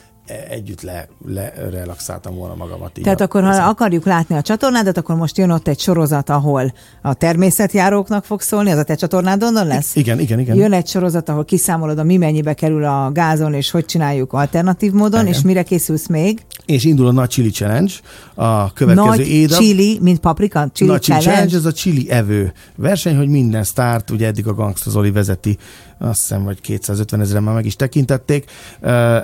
együtt 0.50 0.82
le, 0.82 1.08
le 1.28 1.54
relaxáltam 1.72 2.36
volna 2.36 2.56
magamat. 2.56 2.98
Így 2.98 3.04
Tehát 3.04 3.22
a- 3.22 3.24
akkor, 3.24 3.44
ha 3.44 3.50
ezen. 3.50 3.64
akarjuk 3.64 4.06
látni 4.06 4.36
a 4.36 4.42
csatornádat, 4.42 4.98
akkor 4.98 5.16
most 5.16 5.38
jön 5.38 5.50
ott 5.50 5.68
egy 5.68 5.80
sorozat, 5.80 6.30
ahol 6.30 6.74
a 7.02 7.14
természetjáróknak 7.14 8.26
fog 8.26 8.42
szólni, 8.42 8.72
az 8.72 8.78
a 8.78 8.84
te 8.84 8.96
csatornádon 8.96 9.54
lesz? 9.68 9.96
Igen, 9.96 10.20
igen, 10.20 10.40
igen. 10.40 10.56
Jön 10.56 10.74
egy 10.74 10.88
sorozat, 10.88 11.30
ahol 11.30 11.46
kiszámolod, 11.46 11.98
a 12.00 12.04
mi 12.04 12.18
mennyibe 12.18 12.54
kerül 12.54 12.84
a 12.86 13.12
gázon, 13.14 13.54
és 13.54 13.72
hogy 13.72 13.86
csináljuk 13.86 14.34
alternatív 14.34 14.92
módon, 14.92 15.22
Igen. 15.22 15.34
és 15.34 15.42
mire 15.42 15.64
készülsz 15.64 16.08
még? 16.08 16.46
És 16.66 16.84
indul 16.84 17.08
a 17.08 17.12
nagy 17.12 17.30
chili 17.30 17.50
challenge, 17.50 17.94
a 18.34 18.74
következő 18.74 19.08
Nagy 19.10 19.28
édap. 19.30 19.60
chili, 19.60 20.00
mint 20.02 20.20
paprika? 20.20 20.70
Chili 20.74 20.90
Nagy 20.90 21.02
chili 21.02 21.18
challenge? 21.20 21.48
challenge, 21.50 21.58
ez 21.58 21.74
a 21.74 21.78
chili 21.78 22.10
evő 22.10 22.54
verseny, 22.76 23.16
hogy 23.18 23.28
minden 23.28 23.64
sztárt, 23.64 24.10
ugye 24.10 24.28
eddig 24.28 24.48
a 24.48 24.54
Gangsta 24.54 24.90
Zoli 24.90 25.12
vezeti, 25.12 25.58
azt 26.00 26.20
hiszem, 26.20 26.44
vagy 26.44 26.62
250 26.62 27.22
ezeren 27.22 27.44
már 27.44 27.54
meg 27.54 27.66
is 27.66 27.76
tekintették, 27.76 28.52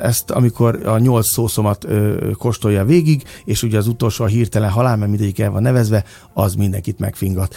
ezt 0.03 0.31
amikor 0.31 0.87
a 0.87 0.97
nyolc 0.97 1.27
szószomat 1.27 1.85
kóstolja 2.37 2.85
végig, 2.85 3.23
és 3.45 3.63
ugye 3.63 3.77
az 3.77 3.87
utolsó 3.87 4.23
a 4.23 4.27
hirtelen 4.27 4.69
halál, 4.69 4.97
mert 4.97 5.09
mindegyik 5.09 5.39
el 5.39 5.51
van 5.51 5.61
nevezve, 5.61 6.03
az 6.33 6.53
mindenkit 6.53 6.99
megfingat. 6.99 7.55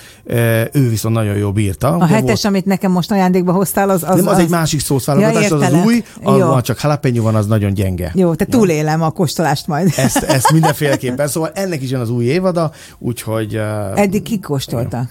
Ő 0.73 0.89
viszont 0.89 1.15
nagyon 1.15 1.37
jó 1.37 1.53
bírta. 1.53 1.89
A 1.89 2.05
hetes, 2.05 2.45
amit 2.45 2.65
nekem 2.65 2.91
most 2.91 3.11
ajándékba 3.11 3.53
hoztál, 3.53 3.91
az... 3.91 4.03
az, 4.03 4.17
nem, 4.17 4.27
az, 4.27 4.39
egy 4.39 4.49
másik 4.49 4.81
szószválogatás, 4.81 5.35
Ja, 5.35 5.47
az 5.47 5.53
az 5.53 5.63
értelek. 5.63 5.87
új, 5.87 6.05
az 6.23 6.39
Jó. 6.39 6.47
van, 6.47 6.63
csak 6.63 6.81
jalapeno 6.83 7.23
van, 7.23 7.35
az 7.35 7.47
nagyon 7.47 7.75
gyenge. 7.75 8.13
Jó, 8.15 8.35
te 8.35 8.45
túlélem 8.45 9.03
a 9.03 9.11
kóstolást 9.11 9.67
majd. 9.67 9.93
Ezt, 9.97 10.17
ezt 10.17 10.53
mindenféleképpen. 10.59 11.29
Szóval 11.29 11.51
ennek 11.55 11.83
is 11.83 11.91
jön 11.91 12.01
az 12.01 12.11
új 12.11 12.25
évada, 12.25 12.73
úgyhogy... 12.99 13.61
Eddig 13.95 14.23
ki 14.23 14.41
kóstolta? 14.41 15.09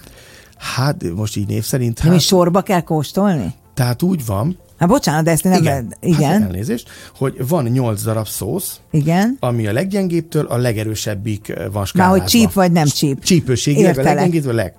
Hát 0.58 1.04
most 1.14 1.36
így 1.36 1.46
név 1.46 1.64
szerint, 1.64 1.98
hát, 1.98 2.14
is 2.14 2.24
sorba 2.24 2.60
kell 2.60 2.80
kóstolni? 2.80 3.54
Tehát 3.78 4.02
úgy 4.02 4.26
van, 4.26 4.58
Hát 4.78 4.88
bocsánat, 4.88 5.24
de 5.24 5.30
ezt 5.30 5.44
nem... 5.44 5.52
igen, 5.52 5.62
lehet- 5.64 5.96
Igen, 6.00 6.30
Hát 6.32 6.42
elnézést, 6.42 6.88
hogy 7.16 7.48
van 7.48 7.64
nyolc 7.64 8.02
darab 8.02 8.28
szósz, 8.28 8.80
igen. 8.90 9.36
ami 9.40 9.66
a 9.66 9.72
leggyengébbtől 9.72 10.44
a 10.46 10.56
legerősebbik 10.56 11.48
ö, 11.48 11.54
van 11.54 11.70
Már 11.72 11.86
skálázva. 11.86 12.18
hogy 12.18 12.24
csíp 12.28 12.52
vagy 12.52 12.72
nem 12.72 12.86
csíp. 12.86 13.22
Csípőségileg 13.24 13.98
a 13.98 14.02
leggyengébb, 14.02 14.46
a 14.46 14.52
leg. 14.52 14.74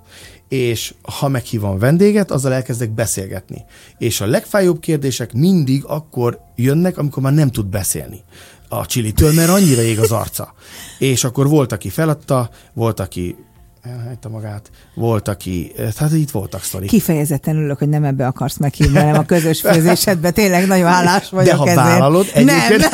És 0.48 0.94
ha 1.18 1.28
meghívom 1.28 1.80
vendéget, 1.80 2.32
azzal 2.32 2.54
elkezdek 2.54 2.92
beszélgetni. 2.92 3.64
És 3.98 4.22
a 4.22 4.26
legfájóbb 4.26 4.80
kérdések 4.80 5.34
mindig 5.34 5.84
akkor 5.86 6.40
jönnek, 6.56 6.98
amikor 6.98 7.24
már 7.24 7.34
nem 7.34 7.52
tud 7.52 7.66
beszélni 7.66 8.22
a 8.70 8.86
csilitől, 8.86 9.34
mert 9.34 9.50
annyira 9.50 9.82
ég 9.82 10.00
az 10.00 10.12
arca. 10.12 10.54
És 11.00 11.24
akkor 11.24 11.48
volt, 11.48 11.72
aki 11.72 11.90
feladta, 11.90 12.50
volt, 12.74 13.00
aki 13.00 13.36
elhagyta 13.84 14.30
magát, 14.30 14.70
volt, 14.96 15.28
aki, 15.28 15.72
hát 15.98 16.12
itt 16.12 16.32
voltak 16.32 16.64
sztorik. 16.64 16.90
Kifejezetten 16.90 17.56
örülök, 17.56 17.78
hogy 17.78 17.90
nem 17.90 18.04
ebbe 18.04 18.28
akarsz 18.28 18.58
meghívni, 18.58 18.98
hanem 19.00 19.18
a 19.20 19.26
közös 19.26 19.62
főzésedbe. 19.62 20.32
Tényleg 20.32 20.68
nagyon 20.68 20.88
hálás 20.88 21.30
vagyok 21.30 21.46
De 21.52 21.56
ha 21.56 21.64
ezért. 21.64 21.76
vállalod, 21.88 22.26
egyébként- 22.34 22.80
Nem, 22.80 22.90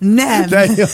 nem, 0.00 0.46
De 0.48 0.66
jó, 0.76 0.84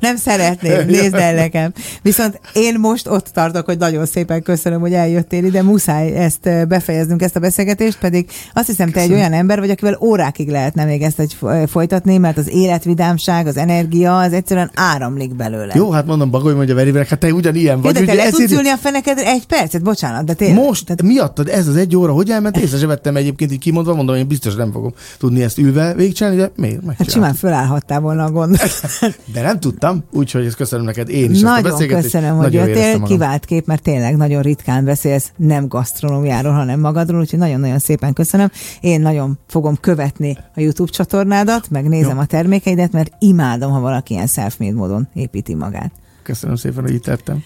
nem 0.00 0.16
szeretném, 0.16 0.86
nézd 0.86 1.14
el 1.14 1.34
nekem. 1.34 1.72
Viszont 2.02 2.40
én 2.52 2.78
most 2.78 3.08
ott 3.08 3.26
tartok, 3.26 3.64
hogy 3.64 3.78
nagyon 3.78 4.06
szépen 4.06 4.42
köszönöm, 4.42 4.80
hogy 4.80 4.92
eljöttél 4.92 5.44
ide, 5.44 5.62
muszáj 5.62 6.14
ezt 6.16 6.68
befejeznünk, 6.68 7.22
ezt 7.22 7.36
a 7.36 7.40
beszélgetést, 7.40 7.98
pedig 7.98 8.28
azt 8.54 8.66
hiszem, 8.66 8.90
te 8.90 9.00
egy 9.00 9.12
olyan 9.12 9.32
ember 9.32 9.58
vagy, 9.58 9.70
akivel 9.70 9.98
órákig 10.00 10.48
lehetne 10.48 10.84
még 10.84 11.02
ezt 11.02 11.18
egy 11.20 11.34
fo- 11.38 11.70
folytatni, 11.70 12.18
mert 12.18 12.38
az 12.38 12.48
életvidámság, 12.50 13.46
az 13.46 13.56
energia, 13.56 14.18
az 14.18 14.32
egyszerűen 14.32 14.70
áramlik 14.74 15.34
belőle. 15.34 15.72
Jó, 15.76 15.90
hát 15.90 16.06
mondom, 16.06 16.30
Bagoly 16.30 16.54
mondja 16.54 16.74
Veriverek, 16.74 17.08
hát 17.08 17.18
te 17.18 17.32
ugyanilyen 17.32 17.76
Jó, 17.76 17.82
vagy. 17.82 17.94
de 17.94 18.00
te 18.04 18.12
le 18.14 18.20
ezért- 18.20 18.36
tudsz 18.36 18.52
ülni 18.52 18.68
a 18.68 18.76
fenekedre 18.76 19.26
egy 19.26 19.46
percet? 19.46 19.82
Bocsánat, 19.82 20.24
de 20.24 20.32
tényleg. 20.34 20.64
Most, 20.64 20.84
tehát 20.84 21.02
miattad 21.02 21.48
ez 21.48 21.66
az 21.66 21.76
egy 21.76 21.96
óra, 21.96 22.12
hogy 22.12 22.30
elment, 22.30 22.56
észre 22.56 22.78
sem 22.78 22.88
vettem 22.88 23.16
egyébként 23.16 23.52
így 23.52 23.58
kimondva, 23.58 23.94
mondom, 23.94 24.16
én 24.16 24.26
biztos 24.26 24.54
nem 24.54 24.72
fogom 24.72 24.92
tudni 25.18 25.42
ezt 25.42 25.58
ülve 25.58 25.94
végigcsinálni, 25.94 26.38
de 26.38 26.50
miért? 26.56 26.80
Hát 26.98 27.10
simán 27.10 27.34
fölállhattál 27.34 28.00
volna 28.00 28.25
a 28.26 28.30
gond. 28.30 28.58
De 29.34 29.42
nem 29.42 29.60
tudtam, 29.60 30.04
úgyhogy 30.12 30.46
ezt 30.46 30.56
köszönöm 30.56 30.84
neked 30.84 31.08
én 31.08 31.30
is 31.30 31.42
ezt 31.42 31.44
a 31.44 31.60
Nagyon 31.60 31.86
köszönöm, 31.86 32.36
hogy 32.36 32.52
Nagyon 32.52 32.68
jöttél, 32.68 33.02
kivált 33.02 33.44
kép, 33.44 33.66
mert 33.66 33.82
tényleg 33.82 34.16
nagyon 34.16 34.42
ritkán 34.42 34.84
beszélsz 34.84 35.32
nem 35.36 35.68
gasztronómiáról, 35.68 36.52
hanem 36.52 36.80
magadról, 36.80 37.20
úgyhogy 37.20 37.38
nagyon-nagyon 37.38 37.78
szépen 37.78 38.12
köszönöm. 38.12 38.50
Én 38.80 39.00
nagyon 39.00 39.38
fogom 39.46 39.76
követni 39.80 40.38
a 40.54 40.60
YouTube 40.60 40.90
csatornádat, 40.90 41.70
megnézem 41.70 42.16
Jó. 42.16 42.20
a 42.20 42.24
termékeidet, 42.24 42.92
mert 42.92 43.12
imádom, 43.18 43.72
ha 43.72 43.80
valaki 43.80 44.14
ilyen 44.14 44.26
self-made 44.26 44.74
módon 44.74 45.08
építi 45.14 45.54
magát. 45.54 45.92
Köszönöm 46.22 46.56
szépen, 46.56 46.82
hogy 46.82 46.94
itt 46.94 47.02
tettem. 47.02 47.42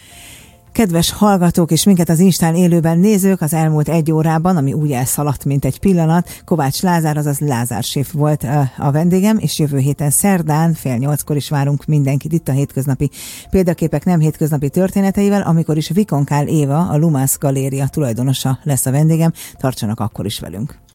Kedves 0.72 1.10
hallgatók 1.12 1.70
és 1.70 1.84
minket 1.84 2.08
az 2.08 2.18
Instán 2.18 2.54
élőben 2.54 2.98
nézők, 2.98 3.40
az 3.40 3.54
elmúlt 3.54 3.88
egy 3.88 4.12
órában, 4.12 4.56
ami 4.56 4.72
úgy 4.72 4.92
elszaladt, 4.92 5.44
mint 5.44 5.64
egy 5.64 5.80
pillanat, 5.80 6.42
Kovács 6.44 6.82
Lázár, 6.82 7.16
azaz 7.16 7.38
Lázár 7.38 7.82
Séf 7.82 8.12
volt 8.12 8.46
a 8.78 8.90
vendégem, 8.90 9.38
és 9.38 9.58
jövő 9.58 9.78
héten 9.78 10.10
szerdán 10.10 10.74
fél 10.74 10.96
nyolckor 10.96 11.36
is 11.36 11.48
várunk 11.48 11.84
mindenkit 11.84 12.32
itt 12.32 12.48
a 12.48 12.52
hétköznapi 12.52 13.10
példaképek 13.50 14.04
nem 14.04 14.20
hétköznapi 14.20 14.68
történeteivel, 14.68 15.42
amikor 15.42 15.76
is 15.76 15.88
Vikonkál 15.88 16.48
Éva, 16.48 16.88
a 16.88 16.96
Lumász 16.96 17.38
Galéria 17.38 17.88
tulajdonosa 17.88 18.58
lesz 18.62 18.86
a 18.86 18.90
vendégem, 18.90 19.32
tartsanak 19.58 20.00
akkor 20.00 20.26
is 20.26 20.40
velünk. 20.40 20.80